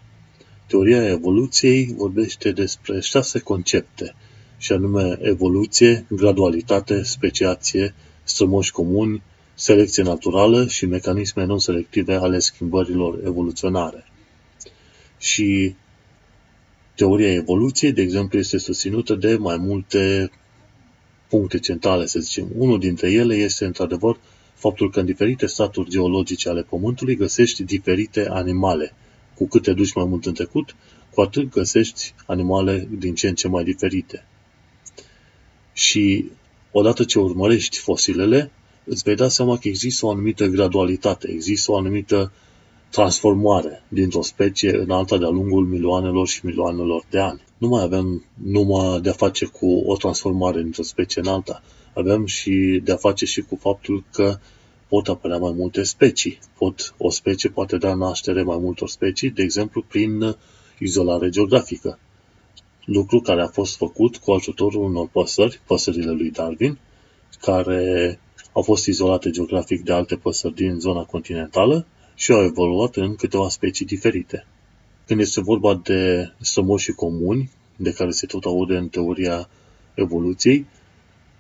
Teoria 0.66 1.09
evoluției 1.09 1.94
vorbește 1.96 2.53
despre 2.53 3.01
șase 3.01 3.38
concepte, 3.38 4.14
și 4.59 4.72
anume 4.72 5.18
evoluție, 5.22 6.07
gradualitate, 6.09 7.03
speciație, 7.03 7.94
strămoși 8.22 8.72
comuni, 8.72 9.22
selecție 9.55 10.03
naturală 10.03 10.66
și 10.66 10.87
mecanisme 10.87 11.44
non-selective 11.44 12.14
ale 12.14 12.38
schimbărilor 12.38 13.20
evoluționare. 13.25 14.05
Și 15.18 15.75
teoria 16.94 17.33
evoluției, 17.33 17.92
de 17.92 18.03
exemplu, 18.03 18.38
este 18.38 18.59
susținută 18.59 19.14
de 19.14 19.37
mai 19.37 19.57
multe 19.57 20.31
puncte 21.29 21.59
centrale, 21.59 22.07
să 22.07 22.18
zicem. 22.20 22.49
Unul 22.57 22.79
dintre 22.79 23.11
ele 23.11 23.35
este, 23.35 23.64
într-adevăr, 23.64 24.18
faptul 24.56 24.90
că 24.90 25.00
în 25.00 25.06
diferite 25.06 25.46
staturi 25.46 25.90
geologice 25.90 26.48
ale 26.48 26.62
Pământului 26.62 27.16
găsești 27.16 27.62
diferite 27.62 28.28
animale. 28.28 28.94
Cu 29.34 29.46
cât 29.46 29.62
te 29.62 29.72
duci 29.72 29.94
mai 29.94 30.04
mult 30.04 30.26
în 30.26 30.34
trecut, 30.34 30.76
cu 31.14 31.20
atât 31.20 31.50
găsești 31.50 32.14
animale 32.26 32.88
din 32.98 33.14
ce 33.14 33.28
în 33.28 33.34
ce 33.34 33.48
mai 33.48 33.64
diferite. 33.64 34.26
Și 35.72 36.30
odată 36.70 37.04
ce 37.04 37.18
urmărești 37.18 37.78
fosilele, 37.78 38.50
îți 38.84 39.02
vei 39.02 39.14
da 39.14 39.28
seama 39.28 39.58
că 39.58 39.68
există 39.68 40.06
o 40.06 40.10
anumită 40.10 40.46
gradualitate, 40.46 41.30
există 41.30 41.72
o 41.72 41.76
anumită 41.76 42.32
transformare 42.90 43.82
dintr-o 43.88 44.22
specie 44.22 44.76
în 44.76 44.90
alta 44.90 45.18
de-a 45.18 45.28
lungul 45.28 45.66
milioanelor 45.66 46.28
și 46.28 46.46
milioanelor 46.46 47.04
de 47.10 47.18
ani. 47.18 47.44
Nu 47.58 47.68
mai 47.68 47.82
avem 47.82 48.24
numai 48.34 49.00
de-a 49.00 49.12
face 49.12 49.44
cu 49.44 49.82
o 49.86 49.96
transformare 49.96 50.62
dintr-o 50.62 50.82
specie 50.82 51.22
în 51.24 51.28
alta, 51.28 51.62
avem 51.96 52.26
și 52.26 52.80
de-a 52.85 52.96
face 52.96 53.24
și 53.24 53.40
cu 53.40 53.56
faptul 53.61 54.04
că 54.12 54.38
pot 54.88 55.09
apărea 55.09 55.38
mai 55.38 55.52
multe 55.56 55.82
specii. 55.82 56.38
Pot, 56.59 56.94
o 56.98 57.11
specie 57.11 57.50
poate 57.50 57.76
da 57.76 57.94
naștere 57.94 58.42
mai 58.42 58.59
multor 58.61 58.88
specii, 58.88 59.30
de 59.30 59.42
exemplu, 59.42 59.82
prin 59.82 60.37
izolare 60.78 61.28
geografică. 61.28 61.98
Lucru 62.85 63.20
care 63.20 63.42
a 63.42 63.46
fost 63.46 63.76
făcut 63.76 64.16
cu 64.16 64.32
ajutorul 64.32 64.85
unor 64.85 65.09
păsări, 65.12 65.61
păsările 65.66 66.11
lui 66.11 66.30
Darwin, 66.30 66.78
care 67.40 68.18
au 68.52 68.62
fost 68.62 68.87
izolate 68.87 69.30
geografic 69.30 69.82
de 69.85 69.92
alte 69.92 70.16
păsări 70.16 70.54
din 70.54 70.78
zona 70.78 71.04
continentală 71.04 71.87
și 72.14 72.32
au 72.32 72.44
evoluat 72.44 72.96
în 72.96 73.14
câteva 73.14 73.48
specii 73.48 73.87
diferite. 73.87 74.46
Când 75.06 75.20
este 75.20 75.40
vorba 75.40 75.74
de 75.74 76.32
strămoșii 76.40 76.92
comuni, 76.92 77.50
de 77.76 77.92
care 77.92 78.11
se 78.11 78.26
tot 78.26 78.44
aude 78.44 78.76
în 78.76 78.88
teoria 78.88 79.48
evoluției, 79.94 80.66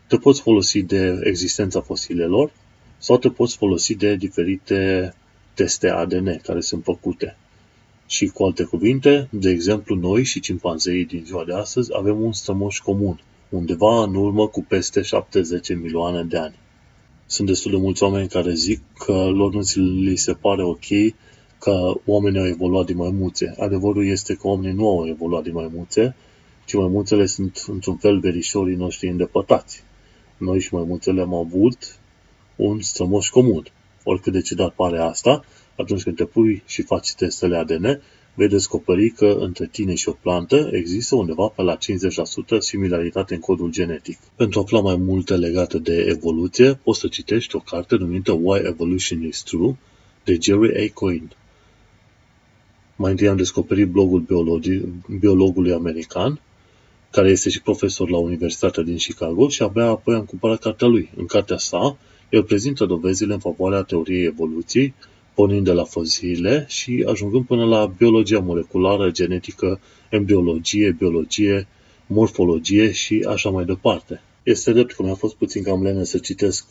te 0.06 0.16
poți 0.16 0.40
folosi 0.40 0.82
de 0.82 1.20
existența 1.22 1.80
fosilelor 1.80 2.50
sau 2.98 3.18
te 3.18 3.30
poți 3.30 3.56
folosi 3.56 3.94
de 3.94 4.14
diferite 4.14 5.14
teste 5.54 5.88
ADN 5.88 6.40
care 6.42 6.60
sunt 6.60 6.84
făcute. 6.84 7.36
Și 8.06 8.26
cu 8.26 8.44
alte 8.44 8.64
cuvinte, 8.64 9.28
de 9.30 9.50
exemplu, 9.50 9.94
noi 9.94 10.24
și 10.24 10.40
cimpanzeii 10.40 11.04
din 11.04 11.22
ziua 11.24 11.44
de 11.44 11.52
astăzi 11.52 11.90
avem 11.96 12.20
un 12.22 12.32
strămoș 12.32 12.78
comun, 12.78 13.20
undeva 13.48 14.02
în 14.02 14.14
urmă 14.14 14.48
cu 14.48 14.64
peste 14.68 15.02
70 15.02 15.68
milioane 15.68 16.22
de 16.22 16.38
ani. 16.38 16.54
Sunt 17.26 17.46
destul 17.46 17.70
de 17.70 17.76
mulți 17.76 18.02
oameni 18.02 18.28
care 18.28 18.54
zic 18.54 18.80
că 18.98 19.12
lor 19.12 19.52
nu 19.52 19.60
li 20.00 20.16
se 20.16 20.32
pare 20.32 20.62
ok 20.62 21.14
că 21.58 22.00
oamenii 22.04 22.40
au 22.40 22.46
evoluat 22.46 22.86
din 22.86 22.96
maimuțe. 22.96 23.54
Adevărul 23.58 24.06
este 24.06 24.34
că 24.34 24.46
oamenii 24.46 24.76
nu 24.76 24.88
au 24.88 25.06
evoluat 25.06 25.42
din 25.42 25.52
maimuțe, 25.52 26.16
ci 26.64 26.74
maimuțele 26.74 27.26
sunt 27.26 27.64
într-un 27.66 27.96
fel 27.96 28.20
verișorii 28.20 28.76
noștri 28.76 29.08
îndepătați. 29.08 29.84
Noi 30.36 30.60
și 30.60 30.74
maimuțele 30.74 31.20
am 31.20 31.34
avut 31.34 31.98
un 32.56 32.80
strămoș 32.80 33.28
comun. 33.28 33.64
Oricât 34.04 34.32
de 34.32 34.40
ciudat 34.40 34.74
pare 34.74 34.98
asta, 34.98 35.44
atunci 35.76 36.02
când 36.02 36.16
te 36.16 36.24
pui 36.24 36.62
și 36.66 36.82
faci 36.82 37.14
testele 37.14 37.56
ADN, 37.56 38.00
vei 38.34 38.48
descoperi 38.48 39.10
că 39.10 39.36
între 39.40 39.66
tine 39.66 39.94
și 39.94 40.08
o 40.08 40.12
plantă 40.12 40.68
există 40.72 41.14
undeva 41.14 41.46
pe 41.48 41.62
la 41.62 41.76
50% 41.76 41.78
similaritate 42.58 43.34
în 43.34 43.40
codul 43.40 43.70
genetic. 43.70 44.18
Pentru 44.36 44.58
a 44.58 44.62
afla 44.62 44.80
mai 44.80 44.96
multe 44.96 45.36
legate 45.36 45.78
de 45.78 46.04
evoluție, 46.08 46.74
poți 46.74 47.00
să 47.00 47.08
citești 47.08 47.56
o 47.56 47.58
carte 47.58 47.96
numită 47.96 48.32
Why 48.32 48.60
Evolution 48.64 49.22
is 49.22 49.42
True 49.42 49.76
de 50.24 50.38
Jerry 50.40 50.84
A. 50.84 50.92
Coyne. 50.92 51.28
Mai 52.96 53.10
întâi 53.10 53.28
am 53.28 53.36
descoperit 53.36 53.88
blogul 53.88 54.24
biologului 55.18 55.72
american, 55.72 56.40
care 57.16 57.30
este 57.30 57.50
și 57.50 57.62
profesor 57.62 58.10
la 58.10 58.18
Universitatea 58.18 58.82
din 58.82 58.96
Chicago 58.96 59.48
și 59.48 59.62
abia 59.62 59.84
apoi 59.84 60.14
am 60.14 60.24
cumpărat 60.24 60.58
cartea 60.58 60.86
lui. 60.86 61.10
În 61.16 61.26
cartea 61.26 61.56
sa, 61.56 61.98
el 62.30 62.42
prezintă 62.42 62.84
dovezile 62.84 63.32
în 63.32 63.38
favoarea 63.38 63.82
teoriei 63.82 64.24
evoluției, 64.24 64.94
pornind 65.34 65.64
de 65.64 65.72
la 65.72 65.84
fosile 65.84 66.64
și 66.68 67.04
ajungând 67.08 67.46
până 67.46 67.64
la 67.64 67.86
biologia 67.86 68.38
moleculară, 68.38 69.10
genetică, 69.10 69.80
embriologie, 70.10 70.90
biologie, 70.98 71.66
morfologie 72.06 72.92
și 72.92 73.26
așa 73.28 73.50
mai 73.50 73.64
departe. 73.64 74.22
Este 74.42 74.72
drept 74.72 74.92
că 74.92 75.02
mi-a 75.02 75.14
fost 75.14 75.34
puțin 75.34 75.62
cam 75.62 75.82
lene 75.82 76.04
să 76.04 76.18
citesc 76.18 76.66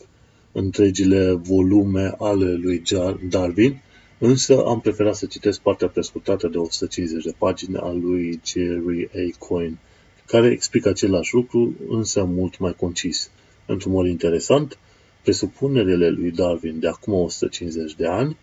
întregile 0.52 1.32
volume 1.32 2.14
ale 2.18 2.52
lui 2.52 2.82
Darwin, 3.28 3.82
însă 4.18 4.64
am 4.64 4.80
preferat 4.80 5.14
să 5.14 5.26
citesc 5.26 5.60
partea 5.60 5.88
prescurtată 5.88 6.48
de 6.48 6.56
150 6.56 7.24
de 7.24 7.34
pagini 7.38 7.76
a 7.76 7.92
lui 7.92 8.40
Jerry 8.44 9.08
A. 9.14 9.36
Coyne, 9.38 9.78
care 10.26 10.46
explică 10.46 10.88
același 10.88 11.34
lucru, 11.34 11.74
însă 11.88 12.24
mult 12.24 12.58
mai 12.58 12.74
concis. 12.74 13.30
Într-un 13.66 13.92
mod 13.92 14.06
interesant, 14.06 14.78
presupunerile 15.22 16.08
lui 16.08 16.30
Darwin 16.30 16.78
de 16.80 16.88
acum 16.88 17.12
150 17.12 17.94
de 17.94 18.06
ani 18.06 18.36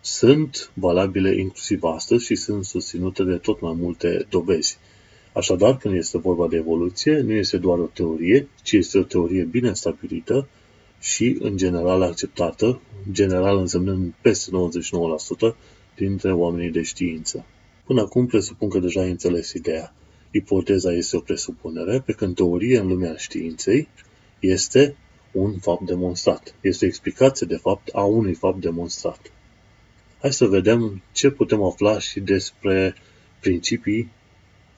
sunt 0.00 0.70
valabile 0.74 1.38
inclusiv 1.38 1.82
astăzi 1.82 2.24
și 2.24 2.34
sunt 2.34 2.64
susținute 2.64 3.22
de 3.22 3.36
tot 3.36 3.60
mai 3.60 3.74
multe 3.78 4.26
dovezi. 4.30 4.78
Așadar, 5.32 5.76
când 5.76 5.94
este 5.94 6.18
vorba 6.18 6.48
de 6.48 6.56
evoluție, 6.56 7.20
nu 7.20 7.32
este 7.32 7.56
doar 7.56 7.78
o 7.78 7.90
teorie, 7.92 8.48
ci 8.62 8.72
este 8.72 8.98
o 8.98 9.02
teorie 9.02 9.42
bine 9.42 9.72
stabilită 9.72 10.48
și, 11.00 11.36
în 11.40 11.56
general, 11.56 12.02
acceptată, 12.02 12.80
general 13.12 13.56
însemnând 13.56 14.14
peste 14.20 14.50
99% 15.52 15.56
dintre 15.96 16.32
oamenii 16.32 16.70
de 16.70 16.82
știință. 16.82 17.44
Până 17.84 18.00
acum 18.00 18.26
presupun 18.26 18.68
că 18.68 18.78
deja 18.78 19.00
ai 19.00 19.10
înțeles 19.10 19.52
ideea. 19.52 19.94
Ipoteza 20.30 20.92
este 20.92 21.16
o 21.16 21.20
presupunere, 21.20 22.02
pe 22.06 22.12
când 22.12 22.34
teorie 22.34 22.78
în 22.78 22.86
lumea 22.86 23.14
științei 23.16 23.88
este 24.38 24.96
un 25.32 25.58
fapt 25.58 25.86
demonstrat. 25.86 26.54
Este 26.60 26.84
o 26.84 26.88
explicație, 26.88 27.46
de 27.46 27.56
fapt, 27.56 27.88
a 27.92 28.02
unui 28.02 28.34
fapt 28.34 28.60
demonstrat. 28.60 29.20
Hai 30.20 30.32
să 30.32 30.46
vedem 30.46 31.02
ce 31.12 31.30
putem 31.30 31.62
afla 31.62 31.98
și 31.98 32.20
despre 32.20 32.94
principii, 33.40 34.10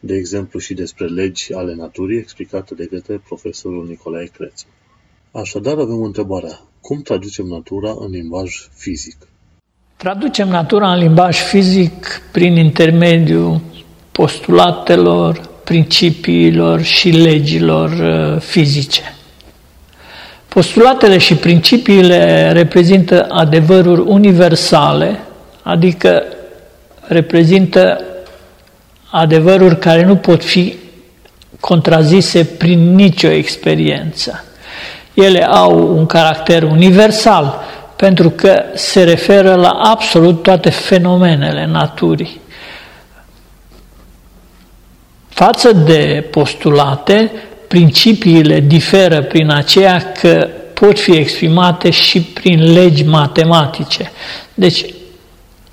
de 0.00 0.14
exemplu 0.14 0.58
și 0.58 0.74
despre 0.74 1.06
legi 1.06 1.52
ale 1.52 1.74
naturii 1.74 2.18
explicate 2.18 2.74
de 2.74 2.86
către 2.86 3.18
profesorul 3.26 3.86
Nicolae 3.86 4.26
Crețu. 4.26 4.66
Așadar 5.30 5.78
avem 5.78 6.02
întrebarea, 6.02 6.60
cum 6.80 7.02
traducem 7.02 7.46
natura 7.46 7.94
în 7.98 8.10
limbaj 8.10 8.68
fizic? 8.74 9.16
Traducem 9.96 10.48
natura 10.48 10.92
în 10.92 10.98
limbaj 10.98 11.38
fizic 11.38 12.20
prin 12.32 12.56
intermediul 12.56 13.60
postulatelor, 14.12 15.40
principiilor 15.64 16.82
și 16.82 17.10
legilor 17.10 17.90
uh, 17.90 18.40
fizice. 18.40 19.14
Postulatele 20.48 21.18
și 21.18 21.34
principiile 21.34 22.50
reprezintă 22.52 23.26
adevăruri 23.30 24.00
universale 24.00 25.20
adică 25.62 26.22
reprezintă 27.00 28.00
adevăruri 29.10 29.78
care 29.78 30.04
nu 30.04 30.16
pot 30.16 30.44
fi 30.44 30.74
contrazise 31.60 32.44
prin 32.44 32.94
nicio 32.94 33.28
experiență. 33.28 34.44
Ele 35.14 35.44
au 35.44 35.96
un 35.96 36.06
caracter 36.06 36.62
universal 36.62 37.60
pentru 37.96 38.30
că 38.30 38.62
se 38.74 39.04
referă 39.04 39.54
la 39.54 39.68
absolut 39.68 40.42
toate 40.42 40.70
fenomenele 40.70 41.66
naturii. 41.66 42.40
Față 45.32 45.72
de 45.72 46.28
postulate, 46.30 47.30
principiile 47.68 48.60
diferă 48.60 49.22
prin 49.22 49.50
aceea 49.50 50.12
că 50.20 50.48
pot 50.74 50.98
fi 50.98 51.12
exprimate 51.12 51.90
și 51.90 52.20
prin 52.20 52.72
legi 52.72 53.04
matematice. 53.04 54.12
Deci, 54.54 54.84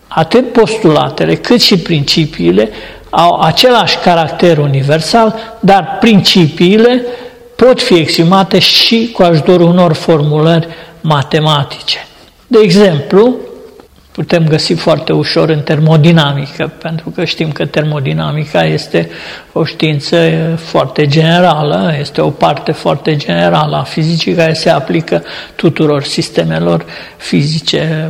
atât 0.07 0.51
postulatele 0.51 1.35
cât 1.35 1.61
și 1.61 1.77
principiile 1.77 2.69
au 3.09 3.39
același 3.39 3.97
caracter 3.97 4.57
universal, 4.57 5.35
dar 5.59 5.97
principiile 5.99 7.05
pot 7.55 7.81
fi 7.81 7.93
exprimate 7.93 8.59
și 8.59 9.09
cu 9.13 9.23
ajutorul 9.23 9.67
unor 9.69 9.93
formulări 9.93 10.67
matematice. 11.01 12.07
De 12.47 12.59
exemplu, 12.61 13.35
putem 14.19 14.47
găsi 14.47 14.73
foarte 14.73 15.13
ușor 15.13 15.49
în 15.49 15.59
termodinamică, 15.59 16.71
pentru 16.81 17.09
că 17.09 17.25
știm 17.25 17.51
că 17.51 17.65
termodinamica 17.65 18.63
este 18.63 19.09
o 19.53 19.63
știință 19.63 20.17
foarte 20.55 21.07
generală, 21.07 21.95
este 21.99 22.21
o 22.21 22.29
parte 22.29 22.71
foarte 22.71 23.15
generală 23.15 23.75
a 23.75 23.83
fizicii 23.83 24.33
care 24.33 24.53
se 24.53 24.69
aplică 24.69 25.23
tuturor 25.55 26.03
sistemelor 26.03 26.85
fizice. 27.17 28.09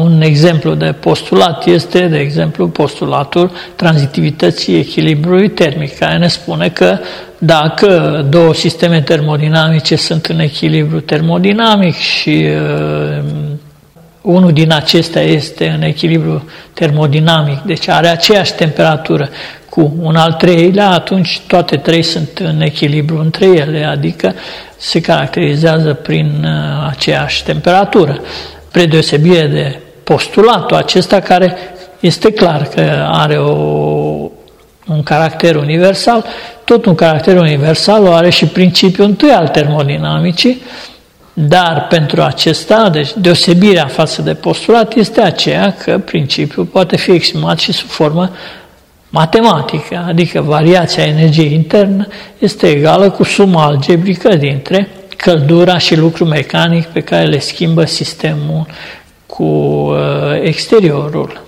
Un 0.00 0.20
exemplu 0.22 0.74
de 0.74 0.94
postulat 1.00 1.66
este, 1.66 2.06
de 2.06 2.18
exemplu, 2.18 2.68
postulatul 2.68 3.50
tranzitivității 3.76 4.78
echilibrului 4.78 5.48
termic, 5.48 5.98
care 5.98 6.18
ne 6.18 6.28
spune 6.28 6.68
că 6.68 6.98
dacă 7.38 8.26
două 8.28 8.54
sisteme 8.54 9.00
termodinamice 9.00 9.96
sunt 9.96 10.26
în 10.26 10.38
echilibru 10.38 11.00
termodinamic 11.00 11.94
și 11.94 12.46
uh, 12.48 13.24
unul 14.24 14.52
din 14.52 14.72
acestea 14.72 15.22
este 15.22 15.68
în 15.68 15.82
echilibru 15.82 16.48
termodinamic, 16.72 17.60
deci 17.60 17.88
are 17.88 18.08
aceeași 18.08 18.54
temperatură 18.54 19.28
cu 19.68 19.94
un 20.00 20.16
al 20.16 20.32
treilea, 20.32 20.90
atunci 20.90 21.40
toate 21.46 21.76
trei 21.76 22.02
sunt 22.02 22.38
în 22.38 22.60
echilibru 22.60 23.18
între 23.18 23.46
ele, 23.46 23.84
adică 23.84 24.34
se 24.76 25.00
caracterizează 25.00 25.94
prin 25.94 26.44
uh, 26.44 26.88
aceeași 26.90 27.44
temperatură. 27.44 28.20
Predeosebire 28.70 29.46
de 29.46 29.80
postulatul 30.04 30.76
acesta 30.76 31.20
care 31.20 31.56
este 32.00 32.32
clar 32.32 32.68
că 32.74 33.08
are 33.10 33.38
o, 33.38 33.52
un 34.86 35.02
caracter 35.02 35.56
universal, 35.56 36.24
tot 36.64 36.84
un 36.84 36.94
caracter 36.94 37.36
universal 37.36 38.06
o 38.06 38.12
are 38.12 38.30
și 38.30 38.46
principiul 38.46 39.06
întâi 39.06 39.30
al 39.30 39.48
termodinamicii, 39.48 40.62
dar 41.34 41.86
pentru 41.88 42.22
acesta, 42.22 42.88
deci 42.88 43.10
deosebirea 43.16 43.86
față 43.86 44.22
de 44.22 44.34
postulat 44.34 44.94
este 44.94 45.20
aceea 45.20 45.72
că 45.84 45.98
principiul 45.98 46.64
poate 46.64 46.96
fi 46.96 47.10
exprimat 47.10 47.58
și 47.58 47.72
sub 47.72 47.88
formă 47.88 48.30
matematică, 49.08 50.04
adică 50.08 50.40
variația 50.40 51.04
energiei 51.04 51.52
internă 51.52 52.06
este 52.38 52.66
egală 52.66 53.10
cu 53.10 53.22
suma 53.22 53.64
algebrică 53.64 54.36
dintre 54.36 54.88
căldura 55.16 55.78
și 55.78 55.96
lucru 55.96 56.24
mecanic 56.24 56.84
pe 56.84 57.00
care 57.00 57.24
le 57.24 57.38
schimbă 57.38 57.84
sistemul 57.84 58.66
cu 59.26 59.44
uh, 59.44 59.96
exteriorul. 60.42 61.42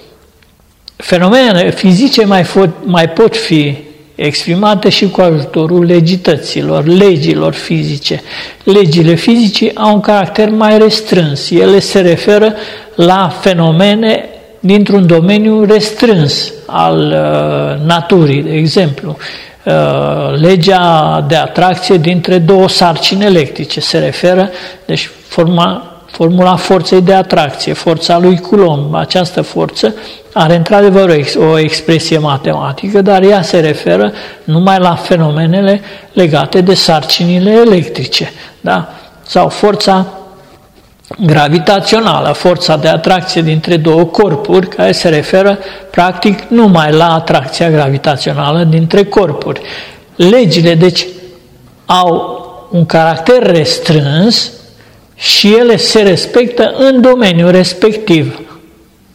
Fenomenele 0.96 1.70
fizice 1.70 2.25
mai, 2.25 2.42
fo- 2.42 2.85
mai 2.85 3.09
pot 3.09 3.37
fi 3.37 3.77
exprimate 4.16 4.88
și 4.88 5.11
cu 5.11 5.20
ajutorul 5.20 5.85
legităților, 5.85 6.87
legilor 6.87 7.52
fizice. 7.52 8.22
Legile 8.64 9.14
fizice 9.14 9.70
au 9.74 9.94
un 9.94 10.00
caracter 10.00 10.50
mai 10.50 10.79
restrâns. 10.79 11.50
Ele 11.50 11.79
se 11.79 12.00
referă 12.00 12.55
la 12.94 13.29
fenomene 13.40 14.29
dintr-un 14.61 15.07
domeniu 15.07 15.64
restrâns 15.64 16.52
al 16.66 16.98
uh, 16.98 17.87
naturii, 17.87 18.42
de 18.42 18.52
exemplu. 18.52 19.16
Uh, 19.64 20.40
legea 20.40 21.24
de 21.29 21.37
atracție 21.37 21.96
dintre 21.96 22.38
două 22.38 22.68
sarcini 22.68 23.24
electrice 23.24 23.81
se 23.81 23.98
referă, 23.98 24.50
deci 24.85 25.11
forma 25.29 25.95
formula 26.16 26.57
forței 26.57 27.00
de 27.00 27.14
atracție, 27.14 27.72
forța 27.72 28.18
lui 28.18 28.38
Coulomb. 28.38 28.94
Această 28.94 29.42
forță 29.42 29.94
are 30.33 30.55
într-adevăr 30.55 31.16
o 31.50 31.59
expresie 31.59 32.18
matematică, 32.18 33.02
dar 33.02 33.22
ea 33.22 33.42
se 33.42 33.61
referă 33.61 34.12
numai 34.44 34.79
la 34.79 34.94
fenomenele 34.94 35.81
legate 36.12 36.61
de 36.61 36.74
sarcinile 36.74 37.50
electrice. 37.50 38.33
Da? 38.61 38.88
Sau 39.26 39.48
forța 39.48 40.07
gravitațională, 41.18 42.33
forța 42.33 42.76
de 42.76 42.88
atracție 42.88 43.42
dintre 43.42 43.76
două 43.76 44.05
corpuri, 44.05 44.68
care 44.68 44.92
se 44.92 45.09
referă 45.09 45.59
practic 45.90 46.42
numai 46.48 46.92
la 46.92 47.14
atracția 47.14 47.70
gravitațională 47.70 48.64
dintre 48.64 49.05
corpuri. 49.05 49.61
Legile, 50.16 50.74
deci, 50.74 51.07
au 51.87 52.40
un 52.70 52.87
caracter 52.87 53.42
restrâns 53.42 54.50
și 55.16 55.55
ele 55.55 55.76
se 55.76 56.02
respectă 56.02 56.74
în 56.76 57.00
domeniul 57.00 57.50
respectiv. 57.50 58.40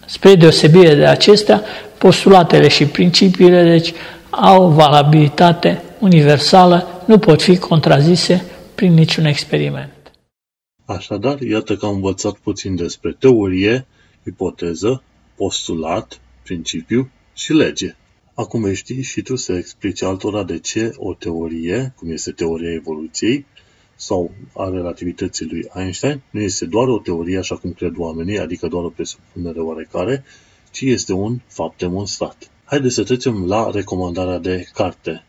Spre 0.05 0.35
deosebire 0.35 0.95
de 0.95 1.05
acestea, 1.05 1.63
postulatele 1.97 2.67
și 2.67 2.85
principiile 2.85 3.63
deci, 3.63 3.93
au 4.29 4.69
valabilitate 4.69 5.83
universală, 5.99 7.03
nu 7.05 7.19
pot 7.19 7.41
fi 7.41 7.57
contrazise 7.57 8.45
prin 8.75 8.93
niciun 8.93 9.25
experiment. 9.25 10.11
Așadar, 10.85 11.41
iată 11.41 11.75
că 11.75 11.85
am 11.85 11.93
învățat 11.93 12.37
puțin 12.37 12.75
despre 12.75 13.15
teorie, 13.19 13.85
ipoteză, 14.23 15.03
postulat, 15.35 16.19
principiu 16.43 17.11
și 17.33 17.53
lege. 17.53 17.95
Acum 18.33 18.61
vei 18.61 18.75
ști 18.75 19.01
și 19.01 19.21
tu 19.21 19.35
să 19.35 19.53
explici 19.53 20.03
altora 20.03 20.43
de 20.43 20.59
ce 20.59 20.91
o 20.95 21.13
teorie, 21.13 21.93
cum 21.95 22.11
este 22.11 22.31
teoria 22.31 22.73
evoluției, 22.73 23.45
sau 24.01 24.31
a 24.53 24.69
relativității 24.69 25.45
lui 25.45 25.69
Einstein 25.75 26.21
nu 26.29 26.41
este 26.41 26.65
doar 26.65 26.87
o 26.87 26.97
teorie 26.97 27.37
așa 27.37 27.55
cum 27.55 27.71
cred 27.71 27.93
oamenii, 27.97 28.39
adică 28.39 28.67
doar 28.67 28.83
o 28.83 28.89
presupunere 28.89 29.59
oarecare, 29.59 30.23
ci 30.71 30.81
este 30.81 31.13
un 31.13 31.39
fapt 31.47 31.77
demonstrat. 31.77 32.51
Haideți 32.65 32.93
să 32.93 33.03
trecem 33.03 33.45
la 33.45 33.69
recomandarea 33.71 34.37
de 34.37 34.67
carte. 34.73 35.23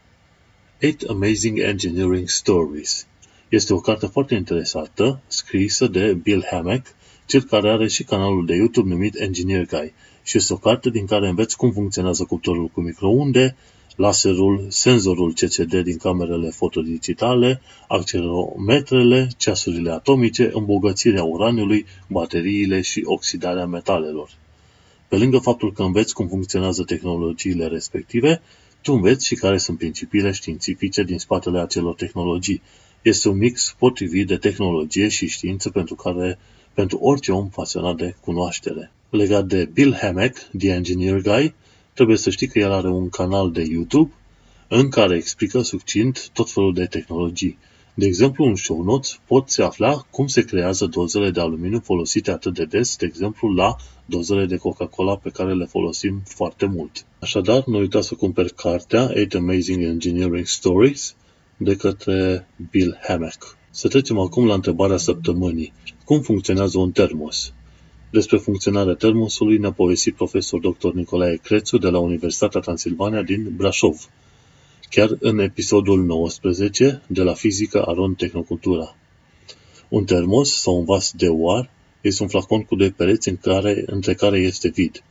8 0.82 1.08
Amazing 1.08 1.58
Engineering 1.58 2.28
Stories. 2.28 3.06
Este 3.48 3.72
o 3.72 3.80
carte 3.80 4.06
foarte 4.06 4.34
interesantă, 4.34 5.20
scrisă 5.26 5.86
de 5.86 6.14
Bill 6.14 6.44
Hammack, 6.50 6.86
cel 7.26 7.42
care 7.42 7.70
are 7.70 7.88
și 7.88 8.04
canalul 8.04 8.46
de 8.46 8.54
YouTube 8.54 8.88
numit 8.88 9.14
Engineer 9.20 9.66
Guy. 9.66 9.92
Și 10.22 10.36
este 10.36 10.52
o 10.52 10.56
carte 10.56 10.90
din 10.90 11.06
care 11.06 11.28
înveți 11.28 11.56
cum 11.56 11.72
funcționează 11.72 12.24
cuptorul 12.24 12.68
cu 12.68 12.80
microunde, 12.80 13.56
laserul, 13.96 14.66
senzorul 14.68 15.32
CCD 15.32 15.74
din 15.82 15.96
camerele 15.96 16.50
fotodigitale, 16.50 17.60
accelerometrele, 17.88 19.28
ceasurile 19.36 19.90
atomice, 19.90 20.50
îmbogățirea 20.52 21.22
uraniului, 21.22 21.86
bateriile 22.06 22.80
și 22.80 23.02
oxidarea 23.04 23.66
metalelor. 23.66 24.30
Pe 25.08 25.16
lângă 25.16 25.38
faptul 25.38 25.72
că 25.72 25.82
înveți 25.82 26.14
cum 26.14 26.28
funcționează 26.28 26.82
tehnologiile 26.82 27.66
respective, 27.66 28.40
tu 28.82 28.92
înveți 28.92 29.26
și 29.26 29.34
care 29.34 29.58
sunt 29.58 29.78
principiile 29.78 30.30
științifice 30.30 31.02
din 31.02 31.18
spatele 31.18 31.60
acelor 31.60 31.94
tehnologii. 31.94 32.62
Este 33.02 33.28
un 33.28 33.36
mix 33.36 33.74
potrivit 33.78 34.26
de 34.26 34.36
tehnologie 34.36 35.08
și 35.08 35.28
știință 35.28 35.70
pentru 35.70 35.94
care 35.94 36.38
pentru 36.74 36.98
orice 36.98 37.32
om 37.32 37.48
pasionat 37.48 37.96
de 37.96 38.14
cunoaștere. 38.20 38.92
Legat 39.10 39.46
de 39.46 39.68
Bill 39.72 39.94
Hammack, 39.94 40.50
The 40.58 40.70
Engineer 40.70 41.20
Guy, 41.20 41.54
trebuie 41.94 42.16
să 42.16 42.30
știi 42.30 42.46
că 42.46 42.58
el 42.58 42.72
are 42.72 42.88
un 42.88 43.08
canal 43.08 43.50
de 43.50 43.62
YouTube 43.70 44.12
în 44.68 44.88
care 44.88 45.16
explică 45.16 45.62
succint 45.62 46.28
tot 46.32 46.50
felul 46.50 46.74
de 46.74 46.86
tehnologii. 46.86 47.58
De 47.94 48.06
exemplu, 48.06 48.44
în 48.44 48.54
show 48.54 48.82
notes 48.82 49.20
poți 49.26 49.62
afla 49.62 50.06
cum 50.10 50.26
se 50.26 50.44
creează 50.44 50.86
dozele 50.86 51.30
de 51.30 51.40
aluminiu 51.40 51.80
folosite 51.84 52.30
atât 52.30 52.54
de 52.54 52.64
des, 52.64 52.96
de 52.96 53.06
exemplu, 53.06 53.48
la 53.48 53.76
dozele 54.06 54.46
de 54.46 54.56
Coca-Cola 54.56 55.16
pe 55.16 55.30
care 55.30 55.54
le 55.54 55.64
folosim 55.64 56.22
foarte 56.24 56.66
mult. 56.66 57.04
Așadar, 57.18 57.64
nu 57.66 57.78
uita 57.78 58.00
să 58.00 58.14
cumperi 58.14 58.54
cartea 58.54 59.10
8 59.22 59.34
Amazing 59.34 59.82
Engineering 59.82 60.46
Stories 60.46 61.14
de 61.56 61.76
către 61.76 62.48
Bill 62.70 62.98
Hammack. 63.02 63.56
Să 63.70 63.88
trecem 63.88 64.18
acum 64.18 64.46
la 64.46 64.54
întrebarea 64.54 64.96
săptămânii. 64.96 65.72
Cum 66.04 66.20
funcționează 66.20 66.78
un 66.78 66.90
termos? 66.90 67.52
Despre 68.12 68.36
funcționarea 68.36 68.94
termosului 68.94 69.58
ne-a 69.58 69.72
povestit 69.72 70.14
profesor 70.14 70.60
dr. 70.60 70.88
Nicolae 70.92 71.36
Crețu 71.36 71.78
de 71.78 71.88
la 71.88 71.98
Universitatea 71.98 72.60
Transilvania 72.60 73.22
din 73.22 73.52
Brașov, 73.56 74.08
chiar 74.90 75.16
în 75.20 75.38
episodul 75.38 76.04
19 76.04 77.02
de 77.06 77.22
la 77.22 77.34
Fizică 77.34 77.82
Aron 77.82 78.14
Tehnocultura. 78.14 78.96
Un 79.88 80.04
termos 80.04 80.60
sau 80.60 80.78
un 80.78 80.84
vas 80.84 81.12
de 81.16 81.28
oar 81.28 81.70
este 82.00 82.22
un 82.22 82.28
flacon 82.28 82.62
cu 82.62 82.76
doi 82.76 82.90
pereți 82.90 83.28
în 83.28 83.36
care, 83.36 83.82
între 83.86 84.14
care 84.14 84.38
este 84.38 84.68
vid. 84.68 85.02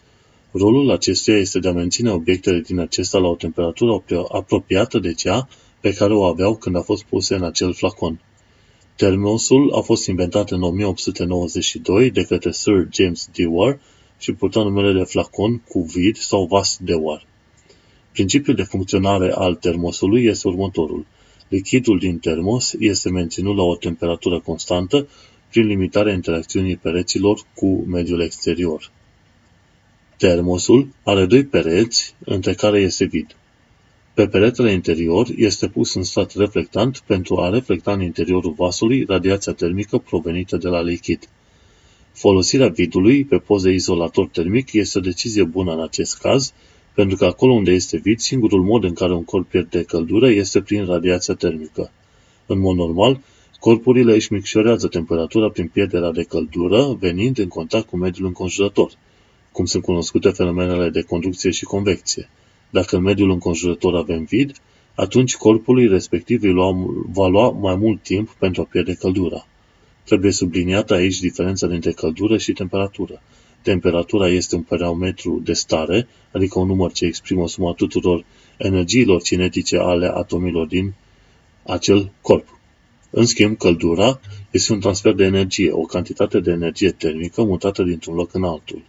Rolul 0.51 0.91
acestuia 0.91 1.37
este 1.37 1.59
de 1.59 1.67
a 1.67 1.73
menține 1.73 2.11
obiectele 2.11 2.59
din 2.59 2.79
acesta 2.79 3.17
la 3.17 3.27
o 3.27 3.35
temperatură 3.35 4.03
apropiată 4.31 4.99
de 4.99 5.13
cea 5.13 5.47
pe 5.79 5.93
care 5.93 6.13
o 6.13 6.23
aveau 6.23 6.55
când 6.55 6.75
a 6.75 6.81
fost 6.81 7.03
puse 7.03 7.35
în 7.35 7.43
acel 7.43 7.73
flacon. 7.73 8.19
Termosul 9.01 9.73
a 9.73 9.79
fost 9.79 10.07
inventat 10.07 10.51
în 10.51 10.61
1892 10.61 12.11
de 12.11 12.23
către 12.23 12.51
Sir 12.51 12.87
James 12.91 13.29
Dewar 13.33 13.79
și 14.17 14.33
purta 14.33 14.63
numele 14.63 14.99
de 14.99 15.03
flacon 15.03 15.57
cu 15.57 15.81
vid 15.81 16.17
sau 16.17 16.45
vas 16.45 16.77
Dewar. 16.81 17.25
Principiul 18.11 18.55
de 18.55 18.63
funcționare 18.63 19.31
al 19.31 19.55
termosului 19.55 20.25
este 20.25 20.47
următorul. 20.47 21.05
Lichidul 21.47 21.99
din 21.99 22.17
termos 22.17 22.73
este 22.79 23.09
menținut 23.09 23.55
la 23.55 23.63
o 23.63 23.75
temperatură 23.75 24.39
constantă 24.39 25.07
prin 25.49 25.65
limitarea 25.65 26.13
interacțiunii 26.13 26.77
pereților 26.77 27.39
cu 27.55 27.85
mediul 27.87 28.21
exterior. 28.21 28.91
Termosul 30.17 30.87
are 31.03 31.25
doi 31.25 31.45
pereți 31.45 32.15
între 32.25 32.53
care 32.53 32.79
este 32.79 33.05
vid. 33.05 33.35
Pe 34.13 34.27
peretele 34.27 34.71
interior 34.71 35.27
este 35.35 35.67
pus 35.67 35.93
un 35.93 36.03
strat 36.03 36.33
reflectant 36.35 37.03
pentru 37.05 37.37
a 37.37 37.49
reflecta 37.49 37.91
în 37.91 38.01
interiorul 38.01 38.53
vasului 38.57 39.05
radiația 39.07 39.53
termică 39.53 39.97
provenită 39.97 40.57
de 40.57 40.67
la 40.67 40.81
lichid. 40.81 41.29
Folosirea 42.13 42.67
vidului 42.67 43.25
pe 43.25 43.37
poze 43.37 43.71
izolator 43.71 44.27
termic 44.27 44.73
este 44.73 44.97
o 44.97 45.01
decizie 45.01 45.43
bună 45.43 45.73
în 45.73 45.81
acest 45.81 46.17
caz, 46.17 46.53
pentru 46.93 47.17
că 47.17 47.25
acolo 47.25 47.53
unde 47.53 47.71
este 47.71 47.97
vid, 47.97 48.19
singurul 48.19 48.63
mod 48.63 48.83
în 48.83 48.93
care 48.93 49.13
un 49.13 49.23
corp 49.23 49.49
pierde 49.49 49.83
căldură 49.83 50.29
este 50.29 50.61
prin 50.61 50.85
radiația 50.85 51.33
termică. 51.33 51.91
În 52.45 52.59
mod 52.59 52.75
normal, 52.75 53.19
corpurile 53.59 54.13
își 54.13 54.33
micșorează 54.33 54.87
temperatura 54.87 55.49
prin 55.49 55.67
pierderea 55.67 56.11
de 56.11 56.23
căldură, 56.23 56.97
venind 56.99 57.37
în 57.37 57.47
contact 57.47 57.87
cu 57.87 57.97
mediul 57.97 58.27
înconjurător, 58.27 58.91
cum 59.51 59.65
sunt 59.65 59.83
cunoscute 59.83 60.29
fenomenele 60.29 60.89
de 60.89 61.01
conducție 61.01 61.51
și 61.51 61.63
convecție. 61.63 62.29
Dacă 62.71 62.95
în 62.95 63.01
mediul 63.01 63.29
înconjurător 63.29 63.95
avem 63.95 64.23
vid, 64.23 64.55
atunci 64.95 65.35
corpului 65.35 65.87
respectiv 65.87 66.43
îi 66.43 66.51
lua, 66.51 66.71
va 67.11 67.27
lua 67.27 67.49
mai 67.49 67.75
mult 67.75 68.03
timp 68.03 68.29
pentru 68.29 68.61
a 68.61 68.65
pierde 68.65 68.93
căldura. 68.93 69.47
Trebuie 70.03 70.31
subliniată 70.31 70.93
aici 70.93 71.19
diferența 71.19 71.67
dintre 71.67 71.91
căldură 71.91 72.37
și 72.37 72.51
temperatură. 72.51 73.21
Temperatura 73.61 74.27
este 74.27 74.55
un 74.55 74.61
parametru 74.61 75.41
de 75.43 75.53
stare, 75.53 76.07
adică 76.31 76.59
un 76.59 76.67
număr 76.67 76.91
ce 76.91 77.05
exprimă 77.05 77.47
suma 77.47 77.73
tuturor 77.73 78.25
energiilor 78.57 79.21
cinetice 79.21 79.77
ale 79.77 80.11
atomilor 80.13 80.67
din 80.67 80.93
acel 81.65 82.11
corp. 82.21 82.59
În 83.09 83.25
schimb, 83.25 83.57
căldura 83.57 84.19
este 84.51 84.73
un 84.73 84.79
transfer 84.79 85.13
de 85.13 85.23
energie, 85.23 85.71
o 85.71 85.81
cantitate 85.81 86.39
de 86.39 86.51
energie 86.51 86.91
termică 86.91 87.43
mutată 87.43 87.83
dintr-un 87.83 88.15
loc 88.15 88.33
în 88.33 88.43
altul. 88.43 88.81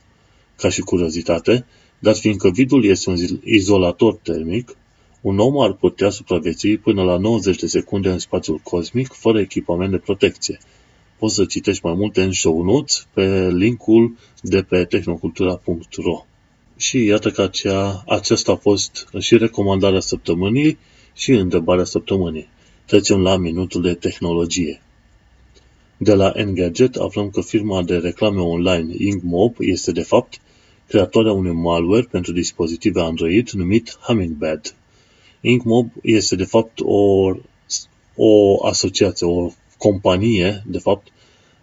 Ca 0.56 0.68
și 0.68 0.80
curiozitate, 0.80 1.66
dar 2.02 2.14
fiindcă 2.14 2.50
vidul 2.50 2.84
este 2.84 3.10
un 3.10 3.16
izolator 3.44 4.14
termic, 4.14 4.76
un 5.20 5.38
om 5.38 5.60
ar 5.60 5.72
putea 5.72 6.10
supraviețui 6.10 6.78
până 6.78 7.02
la 7.02 7.16
90 7.16 7.58
de 7.58 7.66
secunde 7.66 8.10
în 8.10 8.18
spațiul 8.18 8.58
cosmic 8.62 9.12
fără 9.12 9.40
echipament 9.40 9.90
de 9.90 9.96
protecție. 9.96 10.58
Poți 11.18 11.34
să 11.34 11.44
citești 11.44 11.84
mai 11.84 11.94
multe 11.94 12.22
în 12.22 12.32
show 12.32 12.62
notes 12.62 13.06
pe 13.14 13.50
linkul 13.50 14.16
de 14.40 14.62
pe 14.62 14.84
tehnocultura.ro 14.84 16.24
Și 16.76 17.04
iată 17.04 17.30
că 17.30 17.42
acea, 17.42 18.04
aceasta 18.06 18.52
a 18.52 18.56
fost 18.56 19.08
și 19.18 19.36
recomandarea 19.36 20.00
săptămânii 20.00 20.78
și 21.14 21.30
întrebarea 21.30 21.84
săptămânii. 21.84 22.48
Trecem 22.86 23.20
la 23.20 23.36
minutul 23.36 23.82
de 23.82 23.94
tehnologie. 23.94 24.82
De 25.96 26.14
la 26.14 26.32
Engadget 26.34 26.94
aflăm 26.96 27.30
că 27.30 27.40
firma 27.40 27.82
de 27.82 27.96
reclame 27.96 28.40
online 28.40 28.94
InkMob 28.98 29.54
este 29.58 29.92
de 29.92 30.02
fapt 30.02 30.40
creatoarea 30.92 31.33
unui 31.33 31.52
malware 31.52 32.07
pentru 32.11 32.33
dispozitive 32.33 33.00
Android 33.00 33.50
numit 33.50 33.98
Hummingbird. 34.00 34.74
InkMob 35.40 35.90
este 36.02 36.37
de 36.37 36.44
fapt 36.44 36.81
o, 36.81 37.33
o 38.14 38.66
asociație, 38.66 39.26
o 39.26 39.50
companie, 39.78 40.62
de 40.66 40.78
fapt, 40.78 41.07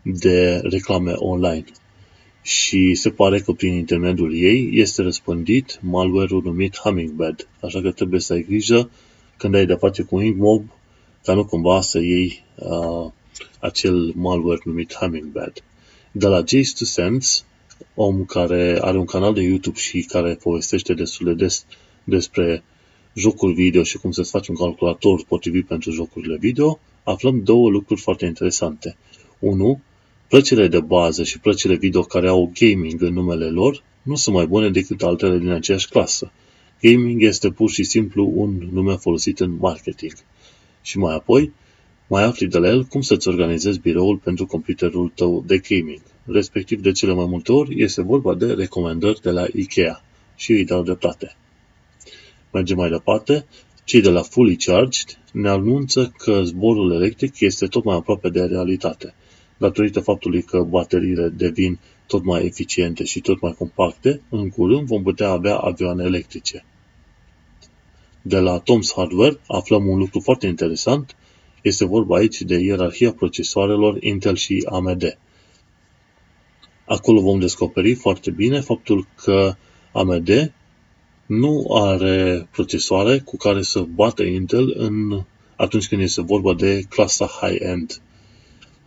de 0.01 0.61
reclame 0.63 1.11
online. 1.11 1.65
Și 2.41 2.95
se 2.95 3.09
pare 3.09 3.39
că 3.39 3.51
prin 3.51 3.73
intermediul 3.73 4.35
ei 4.35 4.69
este 4.73 5.01
răspândit 5.01 5.79
malware-ul 5.81 6.41
numit 6.43 6.77
Hummingbird. 6.77 7.47
Așa 7.61 7.81
că 7.81 7.91
trebuie 7.91 8.19
să 8.19 8.33
ai 8.33 8.45
grijă 8.47 8.89
când 9.37 9.55
ai 9.55 9.65
de-a 9.65 9.77
face 9.77 10.03
cu 10.03 10.19
InkMob 10.19 10.63
ca 11.23 11.33
nu 11.33 11.45
cumva 11.45 11.81
să 11.81 11.99
iei 11.99 12.43
uh, 12.55 13.11
acel 13.59 14.11
malware 14.15 14.61
numit 14.63 14.93
Hummingbird. 14.93 15.63
De 16.11 16.27
la 16.27 16.37
Jace 16.37 16.73
to 16.77 16.85
Sense 16.85 17.43
om 17.95 18.25
care 18.25 18.77
are 18.81 18.97
un 18.97 19.05
canal 19.05 19.33
de 19.33 19.41
YouTube 19.41 19.77
și 19.77 20.01
care 20.01 20.35
povestește 20.35 20.93
destul 20.93 21.25
de 21.25 21.33
des 21.33 21.65
despre 22.03 22.63
jocuri 23.13 23.53
video 23.53 23.83
și 23.83 23.97
cum 23.97 24.11
să-ți 24.11 24.29
faci 24.29 24.47
un 24.47 24.55
calculator 24.55 25.23
potrivit 25.27 25.65
pentru 25.65 25.91
jocurile 25.91 26.37
video, 26.37 26.79
aflăm 27.03 27.43
două 27.43 27.69
lucruri 27.69 28.01
foarte 28.01 28.25
interesante. 28.25 28.97
Unu, 29.39 29.81
plăcile 30.27 30.67
de 30.67 30.79
bază 30.79 31.23
și 31.23 31.39
plăcile 31.39 31.75
video 31.75 32.01
care 32.01 32.27
au 32.27 32.51
gaming 32.59 33.01
în 33.01 33.13
numele 33.13 33.49
lor 33.49 33.83
nu 34.01 34.15
sunt 34.15 34.35
mai 34.35 34.47
bune 34.47 34.69
decât 34.69 35.03
altele 35.03 35.37
din 35.37 35.49
aceeași 35.49 35.89
clasă. 35.89 36.31
Gaming 36.81 37.23
este 37.23 37.51
pur 37.51 37.69
și 37.69 37.83
simplu 37.83 38.31
un 38.35 38.69
nume 38.71 38.95
folosit 38.95 39.39
în 39.39 39.57
marketing. 39.59 40.13
Și 40.81 40.97
mai 40.97 41.15
apoi, 41.15 41.51
mai 42.07 42.23
afli 42.23 42.47
de 42.47 42.57
la 42.57 42.67
el 42.67 42.83
cum 42.83 43.01
să-ți 43.01 43.27
organizezi 43.27 43.79
biroul 43.79 44.17
pentru 44.17 44.45
computerul 44.45 45.11
tău 45.15 45.43
de 45.47 45.57
gaming. 45.57 46.01
Respectiv, 46.31 46.81
de 46.81 46.91
cele 46.91 47.13
mai 47.13 47.25
multe 47.25 47.51
ori, 47.51 47.81
este 47.81 48.01
vorba 48.01 48.33
de 48.33 48.53
recomandări 48.53 49.21
de 49.21 49.29
la 49.29 49.45
IKEA 49.53 50.03
și 50.35 50.51
îi 50.51 50.65
dau 50.65 50.83
dreptate. 50.83 51.35
Mergem 52.51 52.77
mai 52.77 52.89
departe. 52.89 53.45
Cei 53.83 54.01
de 54.01 54.09
la 54.09 54.21
Fully 54.21 54.55
Charged 54.55 55.19
ne 55.31 55.49
anunță 55.49 56.13
că 56.17 56.41
zborul 56.43 56.91
electric 56.91 57.39
este 57.39 57.67
tot 57.67 57.83
mai 57.83 57.95
aproape 57.95 58.29
de 58.29 58.41
realitate. 58.41 59.13
Datorită 59.57 59.99
faptului 59.99 60.41
că 60.41 60.59
bateriile 60.63 61.29
devin 61.29 61.79
tot 62.07 62.23
mai 62.23 62.45
eficiente 62.45 63.03
și 63.03 63.19
tot 63.19 63.41
mai 63.41 63.55
compacte, 63.57 64.21
în 64.29 64.49
curând 64.49 64.87
vom 64.87 65.03
putea 65.03 65.29
avea 65.29 65.55
avioane 65.55 66.03
electrice. 66.03 66.65
De 68.21 68.39
la 68.39 68.61
Tom's 68.61 68.95
Hardware 68.95 69.39
aflăm 69.47 69.87
un 69.87 69.97
lucru 69.97 70.19
foarte 70.19 70.47
interesant– 70.47 71.15
este 71.61 71.85
vorba 71.85 72.17
aici 72.17 72.41
de 72.41 72.55
ierarhia 72.55 73.11
procesoarelor 73.11 74.03
Intel 74.03 74.35
și 74.35 74.65
AMD. 74.69 75.17
Acolo 76.89 77.21
vom 77.21 77.39
descoperi 77.39 77.93
foarte 77.93 78.31
bine 78.31 78.59
faptul 78.59 79.07
că 79.15 79.55
AMD 79.91 80.53
nu 81.25 81.65
are 81.73 82.47
procesoare 82.51 83.19
cu 83.19 83.37
care 83.37 83.61
să 83.61 83.81
bată 83.81 84.23
Intel 84.23 84.73
în, 84.77 85.23
atunci 85.55 85.87
când 85.87 86.01
este 86.01 86.21
vorba 86.21 86.53
de 86.53 86.81
clasa 86.89 87.25
high-end. 87.25 88.01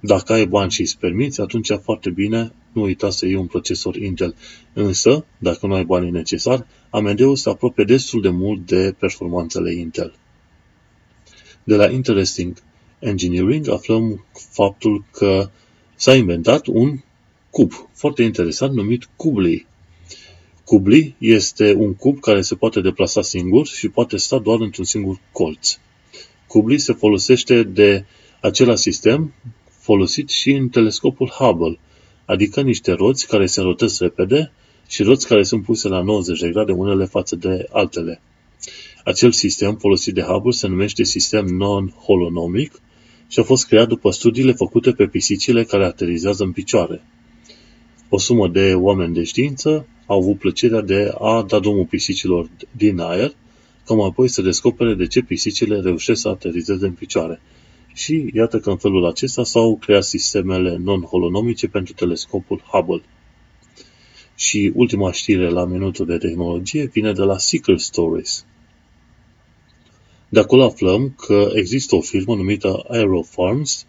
Dacă 0.00 0.32
ai 0.32 0.46
bani 0.46 0.70
și 0.70 0.80
îți 0.80 0.98
permiți, 0.98 1.40
atunci 1.40 1.70
foarte 1.82 2.10
bine, 2.10 2.52
nu 2.72 2.82
uita 2.82 3.10
să 3.10 3.26
iei 3.26 3.34
un 3.34 3.46
procesor 3.46 3.96
Intel. 3.96 4.34
Însă, 4.72 5.24
dacă 5.38 5.66
nu 5.66 5.74
ai 5.74 5.84
banii 5.84 6.10
necesari, 6.10 6.64
AMD-ul 6.90 7.36
se 7.36 7.48
apropie 7.48 7.84
destul 7.84 8.20
de 8.20 8.28
mult 8.28 8.66
de 8.66 8.94
performanțele 8.98 9.74
Intel. 9.74 10.14
De 11.64 11.76
la 11.76 11.90
Interesting 11.90 12.56
Engineering 12.98 13.68
aflăm 13.68 14.24
faptul 14.50 15.04
că 15.10 15.50
s-a 15.94 16.14
inventat 16.14 16.66
un 16.66 16.98
cub 17.52 17.72
foarte 17.92 18.22
interesant 18.22 18.74
numit 18.74 19.08
Kubli. 19.16 19.66
Kubli 20.64 21.14
este 21.18 21.74
un 21.74 21.94
cub 21.94 22.20
care 22.20 22.40
se 22.40 22.54
poate 22.54 22.80
deplasa 22.80 23.22
singur 23.22 23.66
și 23.66 23.88
poate 23.88 24.16
sta 24.16 24.38
doar 24.38 24.60
într-un 24.60 24.84
singur 24.84 25.20
colț. 25.32 25.78
Kubli 26.46 26.78
se 26.78 26.92
folosește 26.92 27.62
de 27.62 28.04
același 28.40 28.82
sistem 28.82 29.34
folosit 29.78 30.28
și 30.28 30.50
în 30.50 30.68
telescopul 30.68 31.28
Hubble, 31.28 31.78
adică 32.24 32.60
niște 32.60 32.92
roți 32.92 33.26
care 33.26 33.46
se 33.46 33.60
rotează 33.60 34.04
repede 34.04 34.52
și 34.88 35.02
roți 35.02 35.26
care 35.26 35.42
sunt 35.42 35.64
puse 35.64 35.88
la 35.88 36.02
90 36.02 36.40
de 36.40 36.50
grade 36.50 36.72
unele 36.72 37.04
față 37.04 37.36
de 37.36 37.68
altele. 37.72 38.20
Acel 39.04 39.32
sistem 39.32 39.76
folosit 39.76 40.14
de 40.14 40.22
Hubble 40.22 40.50
se 40.50 40.66
numește 40.66 41.04
sistem 41.04 41.46
non-holonomic 41.46 42.72
și 43.28 43.38
a 43.38 43.42
fost 43.42 43.66
creat 43.66 43.88
după 43.88 44.10
studiile 44.10 44.52
făcute 44.52 44.92
pe 44.92 45.06
pisicile 45.06 45.64
care 45.64 45.84
aterizează 45.84 46.44
în 46.44 46.52
picioare. 46.52 47.02
O 48.14 48.18
sumă 48.18 48.48
de 48.48 48.75
oameni 48.75 49.15
de 49.15 49.23
știință 49.23 49.87
au 50.06 50.19
avut 50.19 50.38
plăcerea 50.38 50.81
de 50.81 51.13
a 51.19 51.44
da 51.48 51.58
drumul 51.58 51.85
pisicilor 51.85 52.50
din 52.77 52.98
aer, 52.98 53.35
ca 53.87 53.94
mai 53.94 54.06
apoi 54.06 54.29
să 54.29 54.42
descopere 54.42 54.94
de 54.94 55.06
ce 55.06 55.23
pisicile 55.23 55.81
reușesc 55.81 56.21
să 56.21 56.29
aterizeze 56.29 56.87
în 56.87 56.92
picioare. 56.92 57.40
Și 57.94 58.31
iată 58.35 58.58
că 58.58 58.71
în 58.71 58.77
felul 58.77 59.06
acesta 59.06 59.44
s-au 59.44 59.77
creat 59.77 60.04
sistemele 60.04 60.77
non-holonomice 60.77 61.69
pentru 61.69 61.94
telescopul 61.94 62.63
Hubble. 62.71 63.02
Și 64.35 64.73
ultima 64.75 65.13
știre 65.13 65.48
la 65.48 65.65
minutul 65.65 66.06
de 66.06 66.19
tehnologie 66.19 66.90
vine 66.92 67.13
de 67.13 67.23
la 67.23 67.38
Secret 67.38 67.81
Stories. 67.81 68.44
De 70.29 70.40
acolo 70.40 70.65
aflăm 70.65 71.15
că 71.17 71.50
există 71.54 71.96
o 71.96 72.00
firmă 72.00 72.35
numită 72.35 72.85
Aerofarms, 72.88 73.87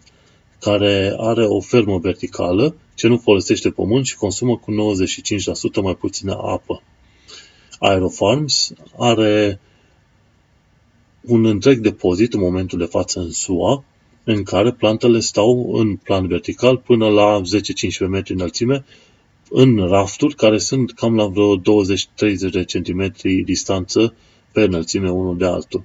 care 0.60 1.14
are 1.16 1.44
o 1.44 1.60
fermă 1.60 1.98
verticală 1.98 2.74
ce 2.94 3.08
nu 3.08 3.18
folosește 3.18 3.70
pământ 3.70 4.06
și 4.06 4.16
consumă 4.16 4.56
cu 4.56 4.72
95% 4.72 5.82
mai 5.82 5.94
puțină 5.94 6.32
apă. 6.32 6.82
Aerofarms 7.78 8.72
are 8.98 9.60
un 11.20 11.44
întreg 11.44 11.78
depozit 11.78 12.34
în 12.34 12.40
momentul 12.40 12.78
de 12.78 12.84
față 12.84 13.20
în 13.20 13.30
SUA, 13.30 13.84
în 14.24 14.42
care 14.42 14.72
plantele 14.72 15.20
stau 15.20 15.72
în 15.72 15.96
plan 15.96 16.26
vertical 16.26 16.76
până 16.76 17.08
la 17.08 17.40
10-15 17.40 18.08
metri 18.08 18.32
înălțime, 18.32 18.84
în 19.50 19.88
rafturi 19.88 20.34
care 20.34 20.58
sunt 20.58 20.92
cam 20.92 21.14
la 21.16 21.26
vreo 21.26 21.58
20-30 21.58 21.60
de 22.50 22.64
centimetri 22.64 23.42
distanță 23.42 24.14
pe 24.52 24.62
înălțime 24.62 25.10
unul 25.10 25.36
de 25.36 25.44
altul. 25.44 25.84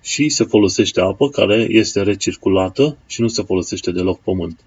Și 0.00 0.28
se 0.28 0.44
folosește 0.44 1.00
apă 1.00 1.28
care 1.28 1.66
este 1.68 2.02
recirculată 2.02 2.96
și 3.06 3.20
nu 3.20 3.28
se 3.28 3.42
folosește 3.42 3.90
deloc 3.90 4.20
pământ. 4.20 4.60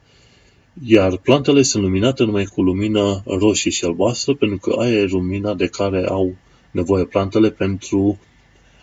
Iar 0.84 1.18
plantele 1.18 1.62
sunt 1.62 1.84
luminate 1.84 2.24
numai 2.24 2.44
cu 2.44 2.62
lumină 2.62 3.24
roșie 3.26 3.72
și 3.72 3.86
albastră, 3.86 4.36
pentru 4.36 4.58
că 4.58 4.80
aia 4.80 5.00
e 5.00 5.06
lumina 5.06 5.54
de 5.54 5.68
care 5.68 6.06
au 6.08 6.36
nevoie 6.72 7.06
plantele 7.06 7.52
pentru 7.52 8.20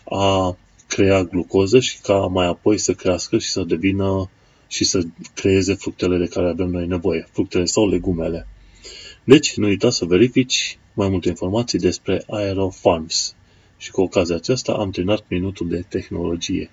a 0.04 0.56
crea 0.86 1.24
glucoză 1.24 1.80
și 1.80 2.00
ca 2.00 2.16
mai 2.18 2.46
apoi 2.46 2.78
să 2.78 2.92
crească 2.94 3.38
și 3.38 3.50
să 3.50 3.62
devină 3.62 4.30
și 4.68 4.84
să 4.84 5.02
creeze 5.34 5.74
fructele 5.74 6.18
de 6.18 6.26
care 6.26 6.48
avem 6.48 6.68
noi 6.68 6.86
nevoie, 6.86 7.28
fructele 7.32 7.64
sau 7.64 7.88
legumele. 7.88 8.46
Deci, 9.24 9.56
nu 9.56 9.66
uita 9.66 9.90
să 9.90 10.04
verifici 10.04 10.78
mai 10.94 11.08
multe 11.08 11.28
informații 11.28 11.78
despre 11.78 12.24
Aerofarms. 12.30 13.34
Și 13.76 13.90
cu 13.90 14.00
ocazia 14.00 14.36
aceasta 14.36 14.72
am 14.72 14.90
terminat 14.90 15.24
minutul 15.28 15.68
de 15.68 15.84
tehnologie. 15.88 16.70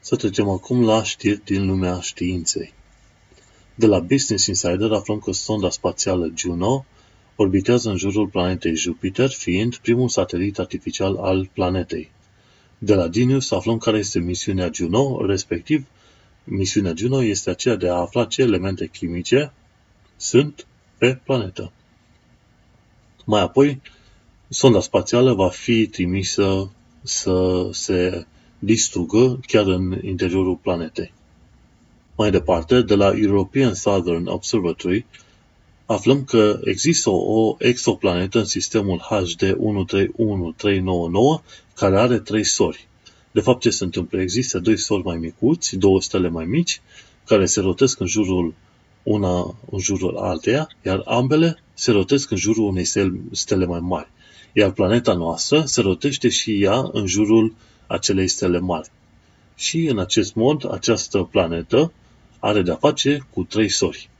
Să 0.00 0.16
trecem 0.16 0.48
acum 0.48 0.84
la 0.84 1.02
știri 1.02 1.44
din 1.44 1.66
lumea 1.66 2.00
științei. 2.00 2.72
De 3.80 3.86
la 3.86 4.00
Business 4.00 4.46
Insider 4.46 4.92
aflăm 4.92 5.18
că 5.18 5.32
sonda 5.32 5.70
spațială 5.70 6.32
Juno 6.34 6.84
orbitează 7.36 7.90
în 7.90 7.96
jurul 7.96 8.28
planetei 8.28 8.76
Jupiter, 8.76 9.28
fiind 9.30 9.76
primul 9.76 10.08
satelit 10.08 10.58
artificial 10.58 11.16
al 11.16 11.50
planetei. 11.52 12.10
De 12.78 12.94
la 12.94 13.08
Genius 13.08 13.50
aflăm 13.50 13.78
care 13.78 13.98
este 13.98 14.18
misiunea 14.18 14.70
Juno, 14.72 15.26
respectiv 15.26 15.86
misiunea 16.44 16.92
Juno 16.96 17.22
este 17.22 17.50
aceea 17.50 17.76
de 17.76 17.88
a 17.88 17.94
afla 17.94 18.24
ce 18.24 18.42
elemente 18.42 18.86
chimice 18.86 19.52
sunt 20.16 20.66
pe 20.98 21.20
planetă. 21.24 21.72
Mai 23.24 23.40
apoi, 23.40 23.80
sonda 24.48 24.80
spațială 24.80 25.34
va 25.34 25.48
fi 25.48 25.86
trimisă 25.86 26.72
să 27.02 27.68
se 27.72 28.26
distrugă 28.58 29.40
chiar 29.46 29.66
în 29.66 29.98
interiorul 30.02 30.56
planetei. 30.56 31.12
Mai 32.20 32.30
departe, 32.30 32.82
de 32.82 32.94
la 32.94 33.12
European 33.16 33.74
Southern 33.74 34.26
Observatory, 34.26 35.06
aflăm 35.86 36.24
că 36.24 36.60
există 36.64 37.10
o 37.10 37.56
exoplanetă 37.58 38.38
în 38.38 38.44
sistemul 38.44 38.98
HD 38.98 39.42
131399 39.58 41.42
care 41.74 41.98
are 41.98 42.18
trei 42.18 42.44
sori. 42.44 42.88
De 43.30 43.40
fapt, 43.40 43.60
ce 43.60 43.70
se 43.70 43.84
întâmplă? 43.84 44.20
Există 44.20 44.58
doi 44.58 44.76
sori 44.76 45.04
mai 45.04 45.16
micuți, 45.16 45.76
două 45.76 46.00
stele 46.00 46.28
mai 46.28 46.44
mici, 46.44 46.80
care 47.24 47.46
se 47.46 47.60
rotesc 47.60 48.00
în 48.00 48.06
jurul 48.06 48.54
una 49.02 49.54
în 49.70 49.78
jurul 49.78 50.16
alteia, 50.16 50.68
iar 50.84 51.02
ambele 51.04 51.62
se 51.74 51.90
rotesc 51.90 52.30
în 52.30 52.36
jurul 52.36 52.64
unei 52.64 52.84
stele 53.30 53.66
mai 53.66 53.80
mari. 53.80 54.08
Iar 54.52 54.70
planeta 54.70 55.14
noastră 55.14 55.62
se 55.64 55.80
rotește 55.80 56.28
și 56.28 56.62
ea 56.62 56.88
în 56.92 57.06
jurul 57.06 57.54
acelei 57.86 58.28
stele 58.28 58.58
mari. 58.58 58.90
Și 59.54 59.86
în 59.86 59.98
acest 59.98 60.34
mod, 60.34 60.72
această 60.72 61.28
planetă 61.30 61.92
are 62.40 62.62
de-a 62.62 62.74
face 62.74 63.26
cu 63.30 63.42
trei 63.42 63.68
sori. 63.68 64.10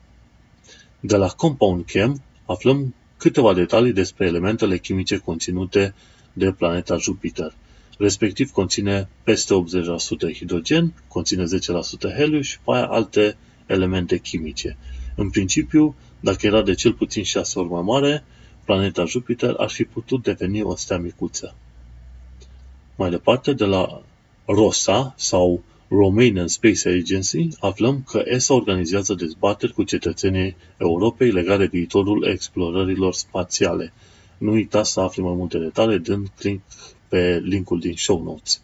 De 1.00 1.16
la 1.16 1.28
Compound 1.28 1.84
Chem 1.84 2.22
aflăm 2.44 2.94
câteva 3.16 3.54
detalii 3.54 3.92
despre 3.92 4.26
elementele 4.26 4.78
chimice 4.78 5.16
conținute 5.16 5.94
de 6.32 6.52
planeta 6.52 6.96
Jupiter. 6.96 7.54
Respectiv 7.98 8.50
conține 8.50 9.08
peste 9.22 9.54
80% 10.32 10.34
hidrogen, 10.34 10.94
conține 11.08 11.44
10% 12.12 12.14
heliu 12.16 12.40
și 12.40 12.58
pe 12.58 12.72
aia 12.72 12.86
alte 12.86 13.36
elemente 13.66 14.18
chimice. 14.18 14.76
În 15.16 15.30
principiu, 15.30 15.94
dacă 16.20 16.46
era 16.46 16.62
de 16.62 16.74
cel 16.74 16.92
puțin 16.92 17.22
6 17.22 17.58
ori 17.58 17.68
mai 17.68 17.82
mare, 17.82 18.24
planeta 18.64 19.04
Jupiter 19.04 19.54
ar 19.56 19.70
fi 19.70 19.84
putut 19.84 20.22
deveni 20.22 20.62
o 20.62 20.76
stea 20.76 20.98
micuță. 20.98 21.54
Mai 22.96 23.10
departe, 23.10 23.52
de 23.52 23.64
la 23.64 24.02
ROSA 24.44 25.14
sau 25.16 25.62
Romanian 25.90 26.48
Space 26.48 26.88
Agency, 26.88 27.48
aflăm 27.60 28.02
că 28.02 28.22
ESA 28.24 28.54
organizează 28.54 29.14
dezbateri 29.14 29.72
cu 29.72 29.82
cetățenii 29.82 30.56
Europei 30.76 31.30
legate 31.30 31.58
de 31.58 31.66
viitorul 31.66 32.24
explorărilor 32.24 33.12
spațiale. 33.14 33.92
Nu 34.38 34.52
uita 34.52 34.82
să 34.82 35.00
afli 35.00 35.22
mai 35.22 35.34
multe 35.34 35.58
detalii 35.58 35.98
dând 35.98 36.28
click 36.38 36.62
pe 37.08 37.40
linkul 37.44 37.80
din 37.80 37.94
show 37.96 38.22
notes. 38.22 38.62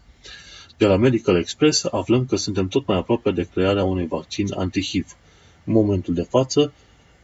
De 0.77 0.87
la 0.87 0.97
Medical 0.97 1.37
Express 1.37 1.85
aflăm 1.85 2.27
că 2.27 2.37
suntem 2.37 2.69
tot 2.69 2.87
mai 2.87 2.97
aproape 2.97 3.31
de 3.31 3.49
crearea 3.53 3.85
unui 3.85 4.07
vaccin 4.07 4.53
anti-HIV. 4.57 5.17
În 5.65 5.73
momentul 5.73 6.15
de 6.15 6.23
față 6.23 6.73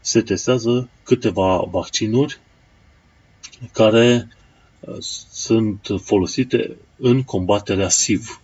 se 0.01 0.23
testează 0.23 0.89
câteva 1.03 1.57
vaccinuri 1.71 2.41
care 3.73 4.29
uh, 4.81 4.97
sunt 5.31 5.87
folosite 6.03 6.77
în 6.97 7.23
combaterea 7.23 7.89
SIV. 7.89 8.42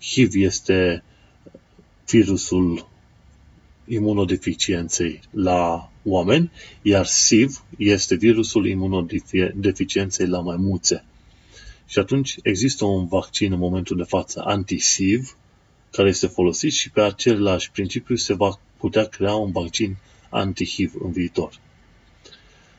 HIV 0.00 0.34
este 0.34 1.02
virusul 2.06 2.88
imunodeficienței 3.86 5.20
la 5.30 5.90
oameni, 6.04 6.50
iar 6.82 7.06
SIV 7.06 7.64
este 7.78 8.14
virusul 8.14 8.66
imunodeficienței 8.66 10.26
la 10.26 10.40
maimuțe. 10.40 11.04
Și 11.86 11.98
atunci 11.98 12.34
există 12.42 12.84
un 12.84 13.06
vaccin 13.06 13.52
în 13.52 13.58
momentul 13.58 13.96
de 13.96 14.02
față 14.02 14.42
anti-SIV 14.44 15.36
care 15.90 16.08
este 16.08 16.26
folosit 16.26 16.72
și 16.72 16.90
pe 16.90 17.00
același 17.00 17.70
principiu 17.70 18.14
se 18.16 18.34
va 18.34 18.58
putea 18.76 19.04
crea 19.04 19.34
un 19.34 19.52
vaccin 19.52 19.96
anti-HIV 20.28 20.92
în 21.02 21.12
viitor. 21.12 21.52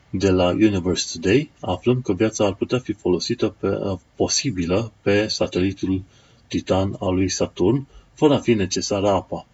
De 0.10 0.30
la 0.30 0.48
Universe 0.48 1.20
Today 1.20 1.52
aflăm 1.60 2.02
că 2.02 2.14
viața 2.14 2.46
ar 2.46 2.56
putea 2.56 2.80
fi 2.80 2.94
folosită 2.94 3.48
pe, 3.60 3.78
posibilă 4.16 4.94
pe 5.02 5.28
satelitul 5.28 6.04
Titan 6.52 6.96
al 7.00 7.14
lui 7.14 7.30
Saturn, 7.30 7.88
fără 8.14 8.34
a 8.34 8.40
fi 8.40 8.54
necesară 8.54 9.10
apa. 9.10 9.46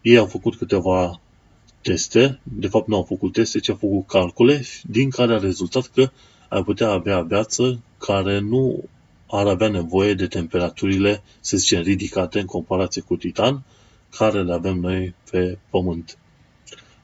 Ei 0.00 0.16
au 0.16 0.26
făcut 0.26 0.56
câteva 0.56 1.20
teste, 1.80 2.40
de 2.42 2.68
fapt 2.68 2.88
nu 2.88 2.96
au 2.96 3.02
făcut 3.02 3.32
teste, 3.32 3.58
ci 3.58 3.68
au 3.68 3.76
făcut 3.76 4.06
calcule, 4.06 4.62
din 4.82 5.10
care 5.10 5.34
a 5.34 5.38
rezultat 5.38 5.86
că 5.86 6.10
ar 6.48 6.62
putea 6.62 6.88
avea 6.88 7.20
viață 7.20 7.80
care 7.98 8.38
nu 8.38 8.84
ar 9.26 9.46
avea 9.46 9.68
nevoie 9.68 10.14
de 10.14 10.26
temperaturile, 10.26 11.22
să 11.40 11.56
zicem, 11.56 11.82
ridicate 11.82 12.40
în 12.40 12.46
comparație 12.46 13.02
cu 13.02 13.16
Titan, 13.16 13.62
care 14.16 14.42
le 14.42 14.52
avem 14.52 14.78
noi 14.78 15.14
pe 15.30 15.58
Pământ. 15.70 16.18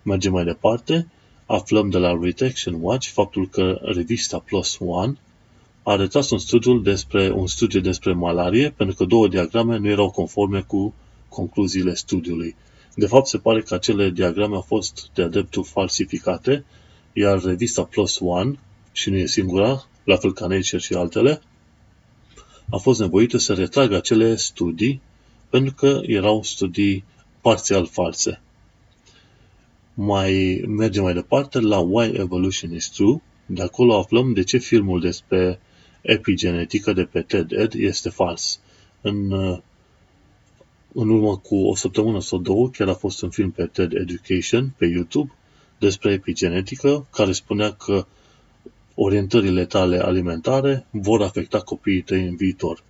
Mergem 0.02 0.32
mai 0.32 0.44
departe, 0.44 1.10
aflăm 1.46 1.90
de 1.90 1.98
la 1.98 2.18
Retection 2.20 2.76
Watch 2.80 3.08
faptul 3.08 3.48
că 3.48 3.80
revista 3.82 4.38
Plus 4.38 4.78
One 4.80 5.16
a 5.88 5.96
retras 5.96 6.30
un 6.30 6.38
studiu 6.38 6.78
despre, 6.78 7.30
un 7.30 7.46
studiu 7.46 7.80
despre 7.80 8.12
malarie, 8.12 8.70
pentru 8.70 8.96
că 8.96 9.04
două 9.04 9.28
diagrame 9.28 9.78
nu 9.78 9.88
erau 9.88 10.10
conforme 10.10 10.60
cu 10.60 10.94
concluziile 11.28 11.94
studiului. 11.94 12.56
De 12.94 13.06
fapt, 13.06 13.26
se 13.26 13.38
pare 13.38 13.62
că 13.62 13.74
acele 13.74 14.10
diagrame 14.10 14.54
au 14.54 14.60
fost 14.60 15.10
de 15.14 15.22
adeptul 15.22 15.64
falsificate, 15.64 16.64
iar 17.12 17.42
revista 17.42 17.84
Plus 17.84 18.18
One, 18.20 18.58
și 18.92 19.10
nu 19.10 19.16
e 19.16 19.26
singura, 19.26 19.86
la 20.04 20.16
fel 20.16 20.32
ca 20.32 20.46
Nature 20.46 20.78
și 20.78 20.94
altele, 20.94 21.40
a 22.70 22.76
fost 22.76 23.00
nevoită 23.00 23.38
să 23.38 23.54
retragă 23.54 23.96
acele 23.96 24.36
studii 24.36 25.00
pentru 25.50 25.74
că 25.74 26.00
erau 26.02 26.42
studii 26.42 27.04
parțial 27.40 27.86
false. 27.86 28.40
Mai 29.94 30.62
mergem 30.66 31.02
mai 31.02 31.14
departe 31.14 31.60
la 31.60 31.78
Why 31.78 32.12
Evolution 32.14 32.74
is 32.74 32.88
True. 32.88 33.22
De 33.46 33.62
acolo 33.62 33.98
aflăm 33.98 34.32
de 34.32 34.42
ce 34.42 34.58
filmul 34.58 35.00
despre 35.00 35.60
epigenetică 36.06 36.92
de 36.92 37.04
pe 37.04 37.20
TED-Ed 37.20 37.72
este 37.74 38.08
fals. 38.08 38.60
În, 39.00 39.32
în 40.92 41.08
urmă 41.08 41.36
cu 41.36 41.56
o 41.56 41.74
săptămână 41.74 42.20
sau 42.20 42.38
două, 42.38 42.68
chiar 42.68 42.88
a 42.88 42.94
fost 42.94 43.22
un 43.22 43.30
film 43.30 43.50
pe 43.50 43.66
TED 43.66 43.92
Education, 43.92 44.72
pe 44.76 44.86
YouTube, 44.86 45.32
despre 45.78 46.12
epigenetică, 46.12 47.06
care 47.10 47.32
spunea 47.32 47.72
că 47.72 48.06
orientările 48.94 49.64
tale 49.64 49.98
alimentare 49.98 50.86
vor 50.90 51.22
afecta 51.22 51.60
copiii 51.60 52.02
tăi 52.02 52.26
în 52.26 52.36
viitor. 52.36 52.82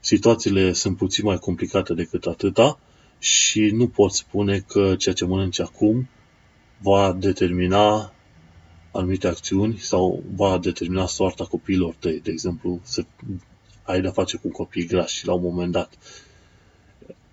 Situațiile 0.00 0.72
sunt 0.72 0.96
puțin 0.96 1.24
mai 1.24 1.38
complicate 1.38 1.94
decât 1.94 2.26
atâta 2.26 2.78
și 3.18 3.60
nu 3.60 3.88
poți 3.88 4.16
spune 4.16 4.58
că 4.58 4.94
ceea 4.96 5.14
ce 5.14 5.24
mănânci 5.24 5.60
acum 5.60 6.08
va 6.78 7.12
determina 7.12 8.12
anumite 8.92 9.26
acțiuni 9.26 9.78
sau 9.78 10.22
va 10.34 10.58
determina 10.58 11.06
soarta 11.06 11.44
copiilor 11.44 11.94
tăi. 11.98 12.20
De 12.20 12.30
exemplu, 12.30 12.80
să 12.82 13.04
ai 13.82 14.00
de-a 14.00 14.10
face 14.10 14.36
cu 14.36 14.48
copii 14.48 14.86
grași 14.86 15.26
la 15.26 15.32
un 15.32 15.42
moment 15.42 15.72
dat. 15.72 15.98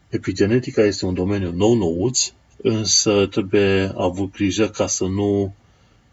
Epigenetica 0.10 0.82
este 0.82 1.05
un 1.05 1.14
domeniu 1.14 1.51
nou-nouț, 1.51 2.32
însă 2.57 3.26
trebuie 3.26 3.91
avut 3.95 4.32
grijă 4.32 4.70
ca 4.70 4.88
să 4.88 5.05
nu 5.05 5.53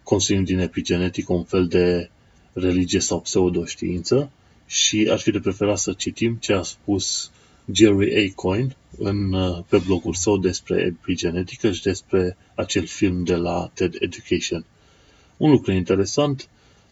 construim 0.03 0.45
din 0.45 0.59
epigenetică 0.59 1.33
un 1.33 1.45
fel 1.45 1.67
de 1.67 2.11
religie 2.53 3.01
sau 3.01 3.21
pseudoștiință 3.21 4.31
și 4.67 5.09
ar 5.11 5.19
fi 5.19 5.31
de 5.31 5.41
preferat 5.41 5.79
să 5.79 5.93
citim 5.93 6.35
ce 6.35 6.53
a 6.53 6.63
spus 6.63 7.31
Jerry 7.73 8.17
A. 8.17 8.33
Coyne 8.35 8.77
în, 8.99 9.35
pe 9.69 9.79
blogul 9.87 10.15
său 10.15 10.37
despre 10.37 10.83
epigenetică 10.83 11.73
și 11.73 11.83
despre 11.83 12.37
acel 12.55 12.87
film 12.87 13.25
de 13.25 13.35
la 13.35 13.71
TED 13.75 13.97
Education. 13.99 14.65
Un 15.37 15.51
lucru 15.51 15.73
interesant, 15.73 16.49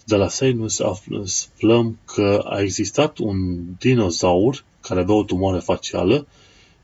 De 0.07 0.16
la 0.16 0.28
Sinus 0.28 0.80
aflăm 0.80 1.99
că 2.05 2.42
a 2.45 2.61
existat 2.61 3.18
un 3.18 3.64
dinozaur 3.78 4.64
care 4.80 5.01
avea 5.01 5.14
o 5.14 5.22
tumoare 5.22 5.59
facială 5.59 6.26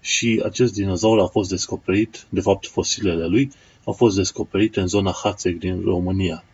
și 0.01 0.43
acest 0.45 0.73
dinozaur 0.73 1.21
a 1.21 1.27
fost 1.27 1.51
descoperit, 1.51 2.27
de 2.29 2.41
fapt 2.41 2.67
fosilele 2.67 3.27
lui, 3.27 3.53
au 3.85 3.93
fost 3.93 4.17
descoperite 4.17 4.81
în 4.81 4.87
zona 4.87 5.13
Hațeg 5.23 5.59
din 5.59 5.83
România. 5.85 6.45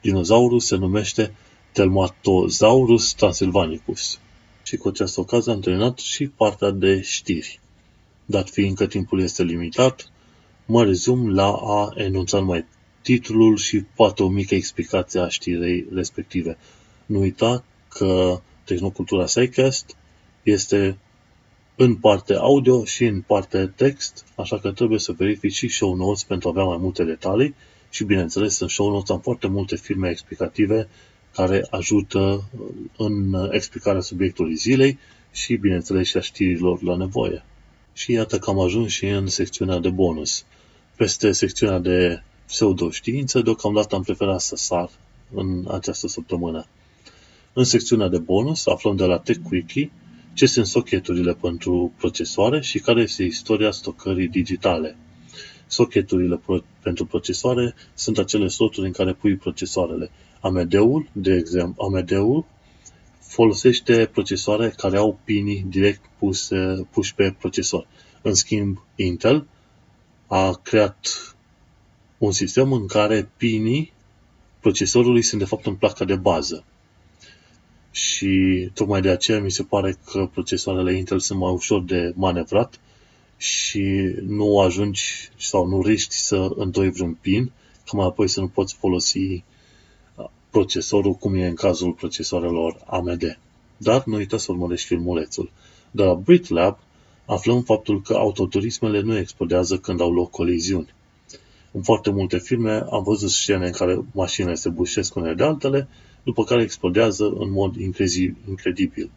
Dinozaurul 0.00 0.60
se 0.60 0.76
numește 0.76 1.34
Telmatosaurus 1.72 3.12
transylvanicus. 3.12 4.18
Și 4.62 4.76
cu 4.76 4.88
această 4.88 5.20
ocazie 5.20 5.52
am 5.52 5.60
terminat 5.60 5.98
și 5.98 6.26
partea 6.26 6.70
de 6.70 7.00
știri. 7.00 7.60
Dat 8.26 8.50
fiindcă 8.50 8.86
timpul 8.86 9.20
este 9.20 9.42
limitat, 9.42 10.10
mă 10.66 10.84
rezum 10.84 11.34
la 11.34 11.52
a 11.52 11.92
enunța 11.94 12.38
numai 12.38 12.64
titlul 13.02 13.56
și 13.56 13.84
poate 13.94 14.22
o 14.22 14.28
mică 14.28 14.54
explicație 14.54 15.20
a 15.20 15.28
știrei 15.28 15.86
respective. 15.92 16.58
Nu 17.06 17.20
uita 17.20 17.64
că 17.88 18.40
Tehnocultura 18.64 19.26
SciCast 19.26 19.96
este 20.42 20.98
în 21.76 21.94
parte 21.94 22.34
audio 22.34 22.84
și 22.84 23.04
în 23.04 23.20
parte 23.20 23.72
text, 23.76 24.24
așa 24.34 24.58
că 24.58 24.70
trebuie 24.70 24.98
să 24.98 25.12
verifici 25.12 25.52
și 25.52 25.68
show 25.68 25.94
notes 25.94 26.22
pentru 26.22 26.48
a 26.48 26.50
avea 26.50 26.64
mai 26.64 26.76
multe 26.76 27.04
detalii 27.04 27.54
și 27.90 28.04
bineînțeles 28.04 28.58
în 28.58 28.68
show 28.68 28.90
notes 28.90 29.10
am 29.10 29.20
foarte 29.20 29.46
multe 29.46 29.76
filme 29.76 30.08
explicative 30.10 30.88
care 31.34 31.66
ajută 31.70 32.50
în 32.96 33.48
explicarea 33.50 34.00
subiectului 34.00 34.54
zilei 34.54 34.98
și 35.32 35.56
bineînțeles 35.56 36.06
și 36.06 36.16
a 36.16 36.20
știrilor 36.20 36.82
la 36.82 36.96
nevoie. 36.96 37.44
Și 37.92 38.12
iată 38.12 38.38
că 38.38 38.50
am 38.50 38.60
ajuns 38.60 38.92
și 38.92 39.06
în 39.06 39.26
secțiunea 39.26 39.78
de 39.78 39.90
bonus. 39.90 40.44
Peste 40.96 41.32
secțiunea 41.32 41.78
de 41.78 42.22
pseudoștiință, 42.50 43.40
deocamdată 43.40 43.94
am 43.94 44.02
preferat 44.02 44.40
să 44.40 44.56
sar 44.56 44.90
în 45.34 45.64
această 45.70 46.08
săptămână. 46.08 46.66
În 47.52 47.64
secțiunea 47.64 48.08
de 48.08 48.18
bonus 48.18 48.66
aflăm 48.66 48.96
de 48.96 49.04
la 49.04 49.18
TechQuickie 49.18 49.90
ce 50.32 50.46
sunt 50.46 50.66
socketurile 50.66 51.34
pentru 51.34 51.92
procesoare 51.96 52.60
și 52.60 52.78
care 52.78 53.00
este 53.00 53.22
istoria 53.22 53.70
stocării 53.70 54.28
digitale. 54.28 54.96
Socketurile 55.66 56.36
pro- 56.36 56.64
pentru 56.82 57.06
procesoare 57.06 57.74
sunt 57.94 58.18
acele 58.18 58.48
sloturi 58.48 58.86
în 58.86 58.92
care 58.92 59.12
pui 59.12 59.36
procesoarele. 59.36 60.10
AMD-ul, 60.40 61.08
de 61.12 61.34
exemplu, 61.34 61.84
AMD-ul 61.84 62.44
folosește 63.20 64.08
procesoare 64.12 64.72
care 64.76 64.96
au 64.96 65.18
pinii 65.24 65.66
direct 65.68 66.00
puse, 66.18 66.86
puși 66.90 67.14
pe 67.14 67.34
procesor. 67.38 67.86
În 68.22 68.34
schimb, 68.34 68.82
Intel 68.96 69.46
a 70.26 70.52
creat 70.62 71.29
un 72.20 72.32
sistem 72.32 72.72
în 72.72 72.86
care 72.86 73.30
pinii 73.36 73.92
procesorului 74.60 75.22
sunt 75.22 75.40
de 75.40 75.46
fapt 75.46 75.66
în 75.66 75.74
placa 75.74 76.04
de 76.04 76.16
bază. 76.16 76.64
Și 77.90 78.28
tocmai 78.74 79.00
de 79.00 79.08
aceea 79.08 79.40
mi 79.40 79.50
se 79.50 79.62
pare 79.62 79.98
că 80.04 80.28
procesoarele 80.32 80.96
Intel 80.96 81.18
sunt 81.18 81.38
mai 81.38 81.52
ușor 81.52 81.82
de 81.82 82.12
manevrat 82.16 82.80
și 83.36 84.14
nu 84.26 84.60
ajungi 84.60 85.30
sau 85.38 85.66
nu 85.66 85.82
riști 85.82 86.14
să 86.14 86.50
întoi 86.56 86.90
vreun 86.90 87.18
pin, 87.20 87.52
ca 87.84 87.96
mai 87.96 88.06
apoi 88.06 88.28
să 88.28 88.40
nu 88.40 88.48
poți 88.48 88.74
folosi 88.74 89.42
procesorul 90.50 91.14
cum 91.14 91.34
e 91.34 91.46
în 91.46 91.54
cazul 91.54 91.92
procesoarelor 91.92 92.82
AMD. 92.86 93.38
Dar 93.76 94.04
nu 94.04 94.16
uita 94.16 94.38
să 94.38 94.52
urmărești 94.52 94.86
filmulețul. 94.86 95.50
De 95.90 96.02
la 96.02 96.14
BritLab 96.14 96.78
aflăm 97.24 97.62
faptul 97.62 98.02
că 98.02 98.14
autoturismele 98.14 99.00
nu 99.00 99.16
explodează 99.16 99.78
când 99.78 100.00
au 100.00 100.12
loc 100.12 100.30
coliziuni. 100.30 100.94
În 101.72 101.82
foarte 101.82 102.10
multe 102.10 102.38
filme 102.38 102.84
am 102.90 103.02
văzut 103.02 103.30
scene 103.30 103.66
în 103.66 103.72
care 103.72 104.04
mașinile 104.12 104.54
se 104.54 104.68
bușesc 104.68 105.14
unele 105.14 105.34
de 105.34 105.44
altele, 105.44 105.88
după 106.22 106.44
care 106.44 106.62
explodează 106.62 107.24
în 107.24 107.50
mod 107.50 107.74
incredibil. 108.46 109.10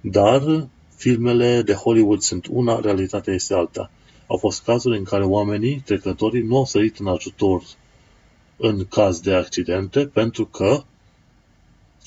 Dar 0.00 0.68
filmele 0.96 1.62
de 1.62 1.72
Hollywood 1.72 2.20
sunt 2.20 2.46
una, 2.50 2.80
realitatea 2.80 3.34
este 3.34 3.54
alta. 3.54 3.90
Au 4.26 4.36
fost 4.36 4.62
cazuri 4.62 4.98
în 4.98 5.04
care 5.04 5.24
oamenii, 5.24 5.82
trecătorii, 5.84 6.42
nu 6.42 6.56
au 6.56 6.64
sărit 6.64 6.98
în 6.98 7.06
ajutor 7.06 7.62
în 8.56 8.84
caz 8.84 9.20
de 9.20 9.34
accidente 9.34 10.06
pentru 10.06 10.46
că 10.46 10.82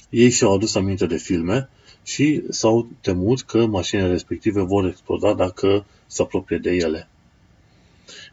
ei 0.10 0.30
și-au 0.30 0.54
adus 0.54 0.76
aminte 0.76 1.06
de 1.06 1.18
filme 1.18 1.70
și 2.04 2.44
s-au 2.50 2.88
temut 3.02 3.42
că 3.42 3.66
mașinile 3.66 4.08
respective 4.08 4.62
vor 4.62 4.86
exploda 4.86 5.34
dacă 5.34 5.86
se 6.08 6.22
apropie 6.22 6.58
de 6.58 6.72
ele. 6.72 7.10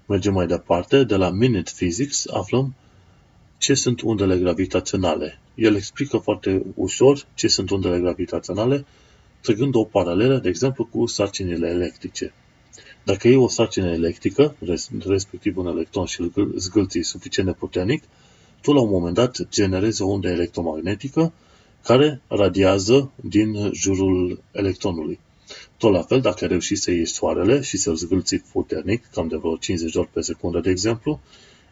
Mergem 0.06 0.32
mai 0.32 0.46
departe, 0.46 1.04
de 1.04 1.16
la 1.16 1.30
Minute 1.30 1.70
Physics 1.76 2.26
aflăm 2.28 2.74
ce 3.58 3.74
sunt 3.74 4.00
undele 4.00 4.38
gravitaționale. 4.38 5.38
El 5.54 5.74
explică 5.74 6.16
foarte 6.16 6.62
ușor 6.74 7.26
ce 7.34 7.48
sunt 7.48 7.70
undele 7.70 7.98
gravitaționale, 8.00 8.84
trăgând 9.40 9.74
o 9.74 9.84
paralelă, 9.84 10.38
de 10.38 10.48
exemplu, 10.48 10.84
cu 10.84 11.06
sarcinile 11.06 11.68
electrice. 11.68 12.32
Dacă 13.04 13.28
e 13.28 13.36
o 13.36 13.48
sarcină 13.48 13.90
electrică, 13.90 14.56
respectiv 15.06 15.56
un 15.56 15.66
electron 15.66 16.04
și 16.04 16.20
îl 16.20 16.52
zgâlții 16.56 17.02
suficient 17.02 17.48
de 17.48 17.54
puternic, 17.54 18.02
tu 18.62 18.72
la 18.72 18.80
un 18.80 18.90
moment 18.90 19.14
dat 19.14 19.48
generezi 19.48 20.02
o 20.02 20.06
undă 20.06 20.28
electromagnetică 20.28 21.32
care 21.82 22.20
radiază 22.28 23.10
din 23.16 23.70
jurul 23.72 24.42
electronului. 24.52 25.18
Tot 25.76 25.92
la 25.92 26.02
fel, 26.02 26.20
dacă 26.20 26.46
reușit 26.46 26.78
să 26.78 26.90
iei 26.90 27.06
soarele 27.06 27.60
și 27.60 27.76
să-l 27.76 27.94
zgâlți 27.94 28.36
puternic, 28.36 29.06
cam 29.12 29.28
de 29.28 29.36
vreo 29.36 29.56
50 29.56 29.92
de 29.92 29.98
ori 29.98 30.08
pe 30.12 30.20
secundă, 30.20 30.60
de 30.60 30.70
exemplu, 30.70 31.20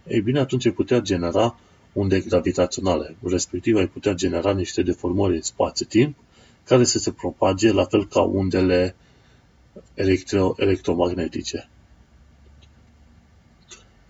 ei 0.06 0.20
bine, 0.20 0.38
atunci 0.38 0.66
ai 0.66 0.72
putea 0.72 0.98
genera 0.98 1.58
unde 1.92 2.20
gravitaționale, 2.20 3.16
respectiv 3.22 3.76
ai 3.76 3.86
putea 3.86 4.12
genera 4.12 4.52
niște 4.52 4.82
deformări 4.82 5.34
în 5.34 5.42
spațiu-timp 5.42 6.16
care 6.64 6.84
să 6.84 6.98
se 6.98 7.12
propage 7.12 7.72
la 7.72 7.84
fel 7.84 8.06
ca 8.06 8.20
undele 8.20 8.94
electro- 9.94 10.54
electromagnetice. 10.56 11.68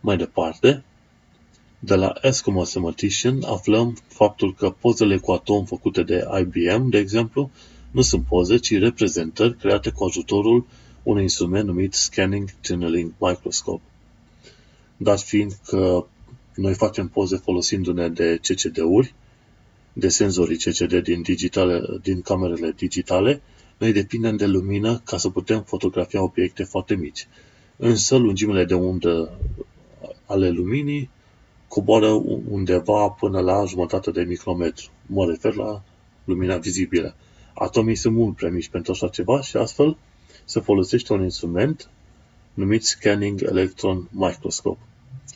Mai 0.00 0.16
departe, 0.16 0.84
de 1.78 1.94
la 1.94 2.12
Eskimo 2.20 2.58
Mathematician 2.58 3.42
aflăm 3.42 3.98
faptul 4.06 4.54
că 4.54 4.70
pozele 4.70 5.16
cu 5.16 5.32
atom 5.32 5.64
făcute 5.64 6.02
de 6.02 6.26
IBM, 6.40 6.88
de 6.88 6.98
exemplu, 6.98 7.50
nu 7.94 8.02
sunt 8.02 8.24
poze, 8.24 8.56
ci 8.56 8.78
reprezentări 8.78 9.56
create 9.56 9.90
cu 9.90 10.04
ajutorul 10.04 10.66
unui 11.02 11.22
instrument 11.22 11.66
numit 11.66 11.92
Scanning 11.92 12.48
Tunneling 12.60 13.12
Microscope. 13.18 13.82
Dat 14.96 15.20
fiind 15.20 15.52
că 15.66 16.06
noi 16.54 16.74
facem 16.74 17.08
poze 17.08 17.36
folosindu-ne 17.36 18.08
de 18.08 18.38
CCD-uri, 18.42 19.14
de 19.92 20.08
senzorii 20.08 20.56
CCD 20.56 21.02
din, 21.02 21.22
digitale, 21.22 21.82
din 22.02 22.20
camerele 22.20 22.72
digitale, 22.76 23.42
noi 23.78 23.92
depindem 23.92 24.36
de 24.36 24.46
lumină 24.46 25.00
ca 25.04 25.16
să 25.16 25.30
putem 25.30 25.62
fotografia 25.62 26.22
obiecte 26.22 26.62
foarte 26.62 26.94
mici. 26.94 27.28
Însă 27.76 28.16
lungimile 28.16 28.64
de 28.64 28.74
undă 28.74 29.38
ale 30.26 30.50
luminii 30.50 31.10
coboară 31.68 32.10
undeva 32.48 33.08
până 33.08 33.40
la 33.40 33.64
jumătate 33.64 34.10
de 34.10 34.22
micrometru. 34.22 34.90
Mă 35.06 35.26
refer 35.26 35.54
la 35.54 35.82
lumina 36.24 36.56
vizibilă. 36.56 37.14
Atomii 37.54 37.94
sunt 37.94 38.14
mult 38.14 38.36
prea 38.36 38.50
mici 38.50 38.68
pentru 38.68 38.92
așa 38.92 39.08
ceva 39.08 39.40
și 39.40 39.56
astfel 39.56 39.96
se 40.44 40.60
folosește 40.60 41.12
un 41.12 41.22
instrument 41.22 41.90
numit 42.54 42.84
Scanning 42.84 43.42
Electron 43.42 44.08
Microscope. 44.10 44.80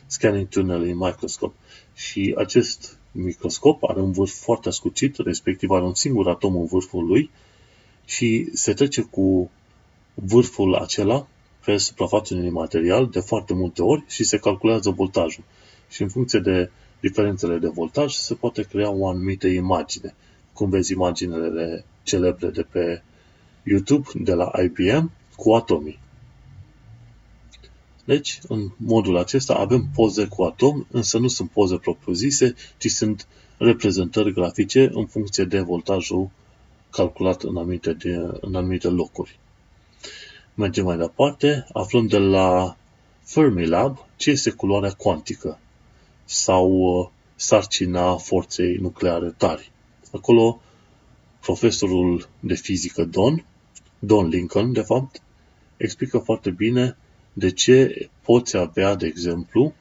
Scanning 0.05 0.47
Tunneling 0.47 1.01
Microscope. 1.01 1.55
Și 1.93 2.33
acest 2.37 2.97
microscop 3.11 3.83
are 3.83 3.99
un 3.99 4.11
vârf 4.11 4.31
foarte 4.31 4.67
ascuțit, 4.67 5.17
respectiv 5.17 5.69
are 5.69 5.83
un 5.83 5.93
singur 5.93 6.27
atom 6.27 6.55
în 6.55 6.65
vârful 6.65 7.05
lui 7.05 7.29
și 8.05 8.49
se 8.53 8.73
trece 8.73 9.01
cu 9.01 9.51
vârful 10.13 10.75
acela 10.75 11.27
pe 11.65 11.77
suprafața 11.77 12.35
unui 12.35 12.49
material 12.49 13.07
de 13.07 13.19
foarte 13.19 13.53
multe 13.53 13.81
ori 13.81 14.03
și 14.07 14.23
se 14.23 14.37
calculează 14.37 14.89
voltajul. 14.89 15.43
Și 15.89 16.01
în 16.01 16.09
funcție 16.09 16.39
de 16.39 16.71
diferențele 16.99 17.57
de 17.57 17.67
voltaj 17.67 18.13
se 18.13 18.33
poate 18.33 18.61
crea 18.61 18.89
o 18.89 19.07
anumită 19.07 19.47
imagine. 19.47 20.15
Cum 20.59 20.69
vezi 20.69 20.91
imaginele 20.91 21.85
celebre 22.03 22.49
de 22.49 22.61
pe 22.61 23.01
YouTube 23.63 24.09
de 24.13 24.33
la 24.33 24.51
IBM 24.63 25.11
cu 25.35 25.53
atomii. 25.53 25.99
Deci, 28.05 28.39
în 28.47 28.71
modul 28.77 29.17
acesta 29.17 29.53
avem 29.53 29.89
poze 29.95 30.27
cu 30.27 30.43
atom, 30.43 30.85
însă 30.91 31.17
nu 31.17 31.27
sunt 31.27 31.49
poze 31.49 31.77
propriu-zise, 31.77 32.55
ci 32.77 32.87
sunt 32.89 33.27
reprezentări 33.57 34.33
grafice 34.33 34.89
în 34.93 35.05
funcție 35.05 35.43
de 35.43 35.59
voltajul 35.59 36.29
calculat 36.89 37.43
în 37.43 37.57
anumite, 37.57 37.93
de, 37.93 38.15
în 38.41 38.55
anumite 38.55 38.87
locuri. 38.87 39.39
Mergem 40.53 40.85
mai 40.85 40.97
departe, 40.97 41.67
aflăm 41.73 42.07
de 42.07 42.17
la 42.17 42.77
Fermilab 43.23 44.05
ce 44.15 44.29
este 44.29 44.49
culoarea 44.49 44.91
cuantică 44.91 45.59
sau 46.25 46.69
uh, 46.71 47.09
sarcina 47.35 48.17
forței 48.17 48.75
nucleare 48.75 49.33
tari. 49.37 49.71
Acolo 50.11 50.61
profesorul 51.39 52.29
de 52.39 52.53
fizică 52.53 53.03
Don, 53.03 53.45
Don 53.99 54.27
Lincoln, 54.27 54.73
de 54.73 54.81
fapt, 54.81 55.21
explică 55.77 56.17
foarte 56.17 56.49
bine 56.49 56.97
de 57.33 57.51
ce 57.51 58.09
poți 58.21 58.57
avea, 58.57 58.95
de 58.95 59.05
exemplu, 59.05 59.73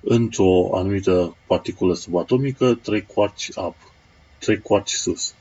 într-o 0.00 0.76
anumită 0.76 1.36
particulă 1.46 1.94
subatomică, 1.94 2.74
trei 2.74 3.02
quarci 3.02 3.50
apă, 3.54 3.92
trei 4.38 4.60
quarci 4.60 4.90
sus. 4.90 5.34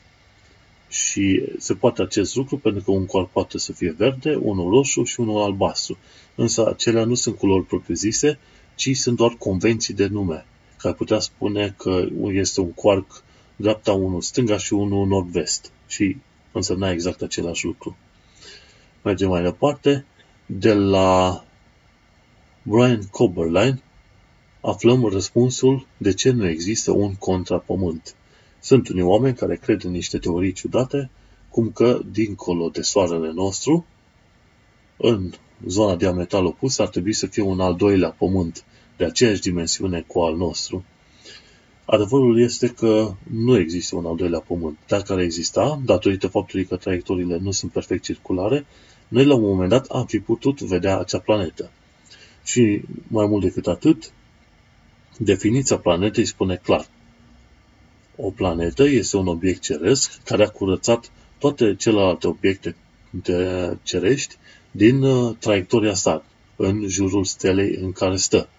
Și 0.89 1.43
se 1.57 1.73
poate 1.73 2.01
acest 2.01 2.35
lucru 2.35 2.57
pentru 2.57 2.83
că 2.83 2.91
un 2.91 3.05
quark 3.05 3.29
poate 3.29 3.57
să 3.57 3.71
fie 3.71 3.91
verde, 3.97 4.35
unul 4.35 4.69
roșu 4.69 5.03
și 5.03 5.19
unul 5.19 5.41
albastru. 5.41 5.97
Însă 6.35 6.67
acelea 6.67 7.05
nu 7.05 7.13
sunt 7.13 7.37
culori 7.37 7.65
propriu-zise, 7.65 8.39
ci 8.75 8.97
sunt 8.97 9.17
doar 9.17 9.31
convenții 9.31 9.93
de 9.93 10.07
nume, 10.07 10.45
care 10.83 10.95
putea 10.95 11.19
spune 11.19 11.73
că 11.77 12.05
este 12.31 12.61
un 12.61 12.71
quark 12.71 13.23
dreapta, 13.55 13.93
unul 13.93 14.21
stânga 14.21 14.57
și 14.57 14.73
unul 14.73 15.07
nord-vest. 15.07 15.71
Și 15.87 16.17
însemna 16.51 16.91
exact 16.91 17.21
același 17.21 17.65
lucru. 17.65 17.97
Mergem 19.03 19.29
mai 19.29 19.43
departe. 19.43 20.05
De 20.45 20.73
la 20.73 21.43
Brian 22.63 23.01
Coberline 23.11 23.81
aflăm 24.61 25.05
răspunsul 25.05 25.87
de 25.97 26.13
ce 26.13 26.31
nu 26.31 26.47
există 26.47 26.91
un 26.91 27.15
contrapământ. 27.15 28.15
Sunt 28.59 28.89
unii 28.89 29.01
oameni 29.01 29.35
care 29.35 29.55
cred 29.55 29.83
în 29.83 29.91
niște 29.91 30.17
teorii 30.17 30.53
ciudate, 30.53 31.09
cum 31.49 31.71
că, 31.71 31.99
dincolo 32.11 32.69
de 32.69 32.81
soarele 32.81 33.31
nostru, 33.31 33.85
în 34.97 35.31
zona 35.67 35.95
diametral 35.95 36.45
opusă 36.45 36.81
ar 36.81 36.87
trebui 36.87 37.13
să 37.13 37.27
fie 37.27 37.43
un 37.43 37.59
al 37.59 37.75
doilea 37.75 38.09
pământ 38.09 38.65
de 38.97 39.05
aceeași 39.05 39.41
dimensiune 39.41 40.03
cu 40.07 40.19
al 40.19 40.35
nostru. 40.35 40.85
Adevărul 41.85 42.41
este 42.41 42.67
că 42.67 43.13
nu 43.31 43.57
există 43.57 43.95
un 43.95 44.05
al 44.05 44.15
doilea 44.15 44.39
pământ. 44.39 44.77
Dacă 44.87 45.13
ar 45.13 45.19
exista, 45.19 45.81
datorită 45.85 46.27
faptului 46.27 46.65
că 46.65 46.75
traiectoriile 46.75 47.37
nu 47.37 47.51
sunt 47.51 47.71
perfect 47.71 48.03
circulare, 48.03 48.65
noi 49.07 49.25
la 49.25 49.35
un 49.35 49.41
moment 49.41 49.69
dat 49.69 49.85
am 49.85 50.05
fi 50.05 50.19
putut 50.19 50.61
vedea 50.61 50.99
acea 50.99 51.19
planetă. 51.19 51.71
Și 52.43 52.81
mai 53.07 53.25
mult 53.25 53.43
decât 53.43 53.67
atât, 53.67 54.11
definiția 55.17 55.77
planetei 55.77 56.25
spune 56.25 56.55
clar. 56.55 56.87
O 58.15 58.29
planetă 58.29 58.83
este 58.83 59.17
un 59.17 59.27
obiect 59.27 59.61
ceresc 59.61 60.23
care 60.23 60.43
a 60.43 60.49
curățat 60.49 61.11
toate 61.37 61.75
celelalte 61.75 62.27
obiecte 62.27 62.75
cerești 63.83 64.35
din 64.71 65.03
uh, 65.03 65.35
traiectoria 65.39 65.93
sa, 65.93 66.23
în 66.55 66.87
jurul 66.87 67.23
stelei 67.23 67.75
în 67.75 67.91
care 67.91 68.15
stă. 68.15 68.49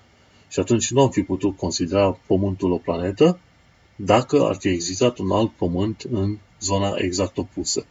Și 0.55 0.61
atunci 0.61 0.91
nu 0.91 1.01
am 1.01 1.11
fi 1.11 1.23
putut 1.23 1.57
considera 1.57 2.19
Pământul 2.27 2.73
o 2.73 2.77
planetă 2.77 3.39
dacă 3.97 4.45
ar 4.45 4.57
fi 4.57 4.69
existat 4.69 5.19
un 5.19 5.31
alt 5.31 5.53
Pământ 5.53 6.07
în 6.11 6.39
zona 6.61 6.95
exact 6.97 7.39
opusă. 7.39 7.87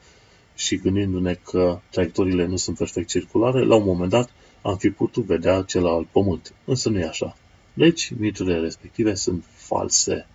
Și 0.56 0.78
gândindu-ne 0.78 1.34
că 1.34 1.80
traiectoriile 1.90 2.46
nu 2.46 2.56
sunt 2.56 2.78
perfect 2.78 3.10
circulare, 3.10 3.64
la 3.66 3.76
un 3.76 3.86
moment 3.86 4.10
dat 4.10 4.30
am 4.62 4.78
fi 4.78 4.90
putut 4.90 5.26
vedea 5.26 5.62
celălalt 5.62 6.08
Pământ. 6.08 6.54
Însă 6.66 6.90
nu 6.90 7.00
e 7.00 7.08
așa. 7.08 7.38
Deci, 7.74 8.12
miturile 8.18 8.60
respective 8.60 9.14
sunt 9.14 9.44
false. 9.56 10.28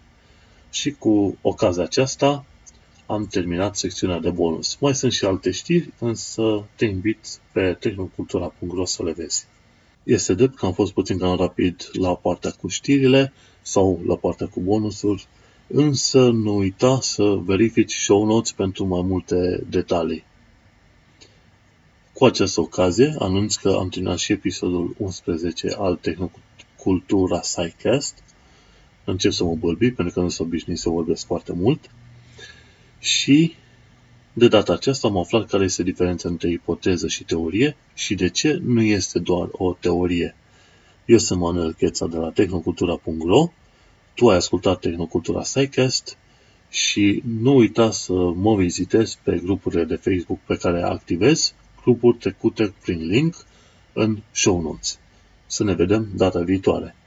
Și 0.70 0.90
cu 0.90 1.38
ocazia 1.42 1.82
aceasta 1.82 2.44
am 3.06 3.26
terminat 3.26 3.76
secțiunea 3.76 4.18
de 4.18 4.30
bonus. 4.30 4.76
Mai 4.80 4.94
sunt 4.94 5.12
și 5.12 5.24
alte 5.24 5.50
știri, 5.50 5.92
însă 5.98 6.64
te 6.74 6.84
invit 6.84 7.38
pe 7.52 7.76
tehnocultura.ro 7.80 8.84
să 8.84 9.02
le 9.02 9.12
vezi. 9.12 9.46
Este 10.08 10.34
drept 10.34 10.56
că 10.56 10.66
am 10.66 10.72
fost 10.72 10.92
puțin 10.92 11.18
cam 11.18 11.36
rapid 11.36 11.90
la 11.92 12.14
partea 12.14 12.50
cu 12.50 12.68
știrile 12.68 13.32
sau 13.62 14.00
la 14.06 14.16
partea 14.16 14.46
cu 14.46 14.60
bonusuri, 14.60 15.26
însă 15.66 16.30
nu 16.30 16.56
uita 16.56 16.98
să 17.00 17.38
verifici 17.44 17.94
show 17.94 18.24
notes 18.24 18.52
pentru 18.52 18.84
mai 18.84 19.02
multe 19.02 19.64
detalii. 19.68 20.24
Cu 22.12 22.24
această 22.24 22.60
ocazie 22.60 23.14
anunț 23.18 23.54
că 23.54 23.68
am 23.68 23.88
terminat 23.88 24.18
și 24.18 24.32
episodul 24.32 24.94
11 24.98 25.68
al 25.78 25.96
Tehnocultura 25.96 27.42
SciCast. 27.42 28.22
Încep 29.04 29.32
să 29.32 29.44
mă 29.44 29.54
bălbi 29.54 29.90
pentru 29.90 30.14
că 30.14 30.20
nu 30.20 30.28
sunt 30.28 30.48
obișnuit 30.48 30.78
să 30.78 30.88
vorbesc 30.88 31.26
foarte 31.26 31.52
mult. 31.52 31.90
Și 32.98 33.54
de 34.38 34.48
data 34.48 34.72
aceasta 34.72 35.08
am 35.08 35.16
aflat 35.16 35.46
care 35.46 35.64
este 35.64 35.82
diferența 35.82 36.28
între 36.28 36.50
ipoteză 36.50 37.08
și 37.08 37.24
teorie 37.24 37.76
și 37.94 38.14
de 38.14 38.28
ce 38.28 38.60
nu 38.64 38.82
este 38.82 39.18
doar 39.18 39.48
o 39.52 39.72
teorie. 39.72 40.34
Eu 41.04 41.18
sunt 41.18 41.40
Manuel 41.40 41.72
Cheța 41.72 42.06
de 42.06 42.16
la 42.16 42.30
tehnocultura.ro 42.30 43.52
Tu 44.14 44.28
ai 44.28 44.36
ascultat 44.36 44.80
Tehnocultura 44.80 45.42
SciCast 45.42 46.16
și 46.70 47.22
nu 47.40 47.56
uita 47.56 47.90
să 47.90 48.12
mă 48.12 48.56
vizitezi 48.56 49.18
pe 49.22 49.40
grupurile 49.42 49.84
de 49.84 49.96
Facebook 49.96 50.38
pe 50.46 50.56
care 50.56 50.82
activez, 50.82 51.54
grupuri 51.82 52.16
trecute 52.16 52.74
prin 52.82 53.06
link 53.06 53.34
în 53.92 54.18
show 54.30 54.60
notes. 54.60 54.98
Să 55.46 55.64
ne 55.64 55.74
vedem 55.74 56.08
data 56.16 56.40
viitoare! 56.40 56.97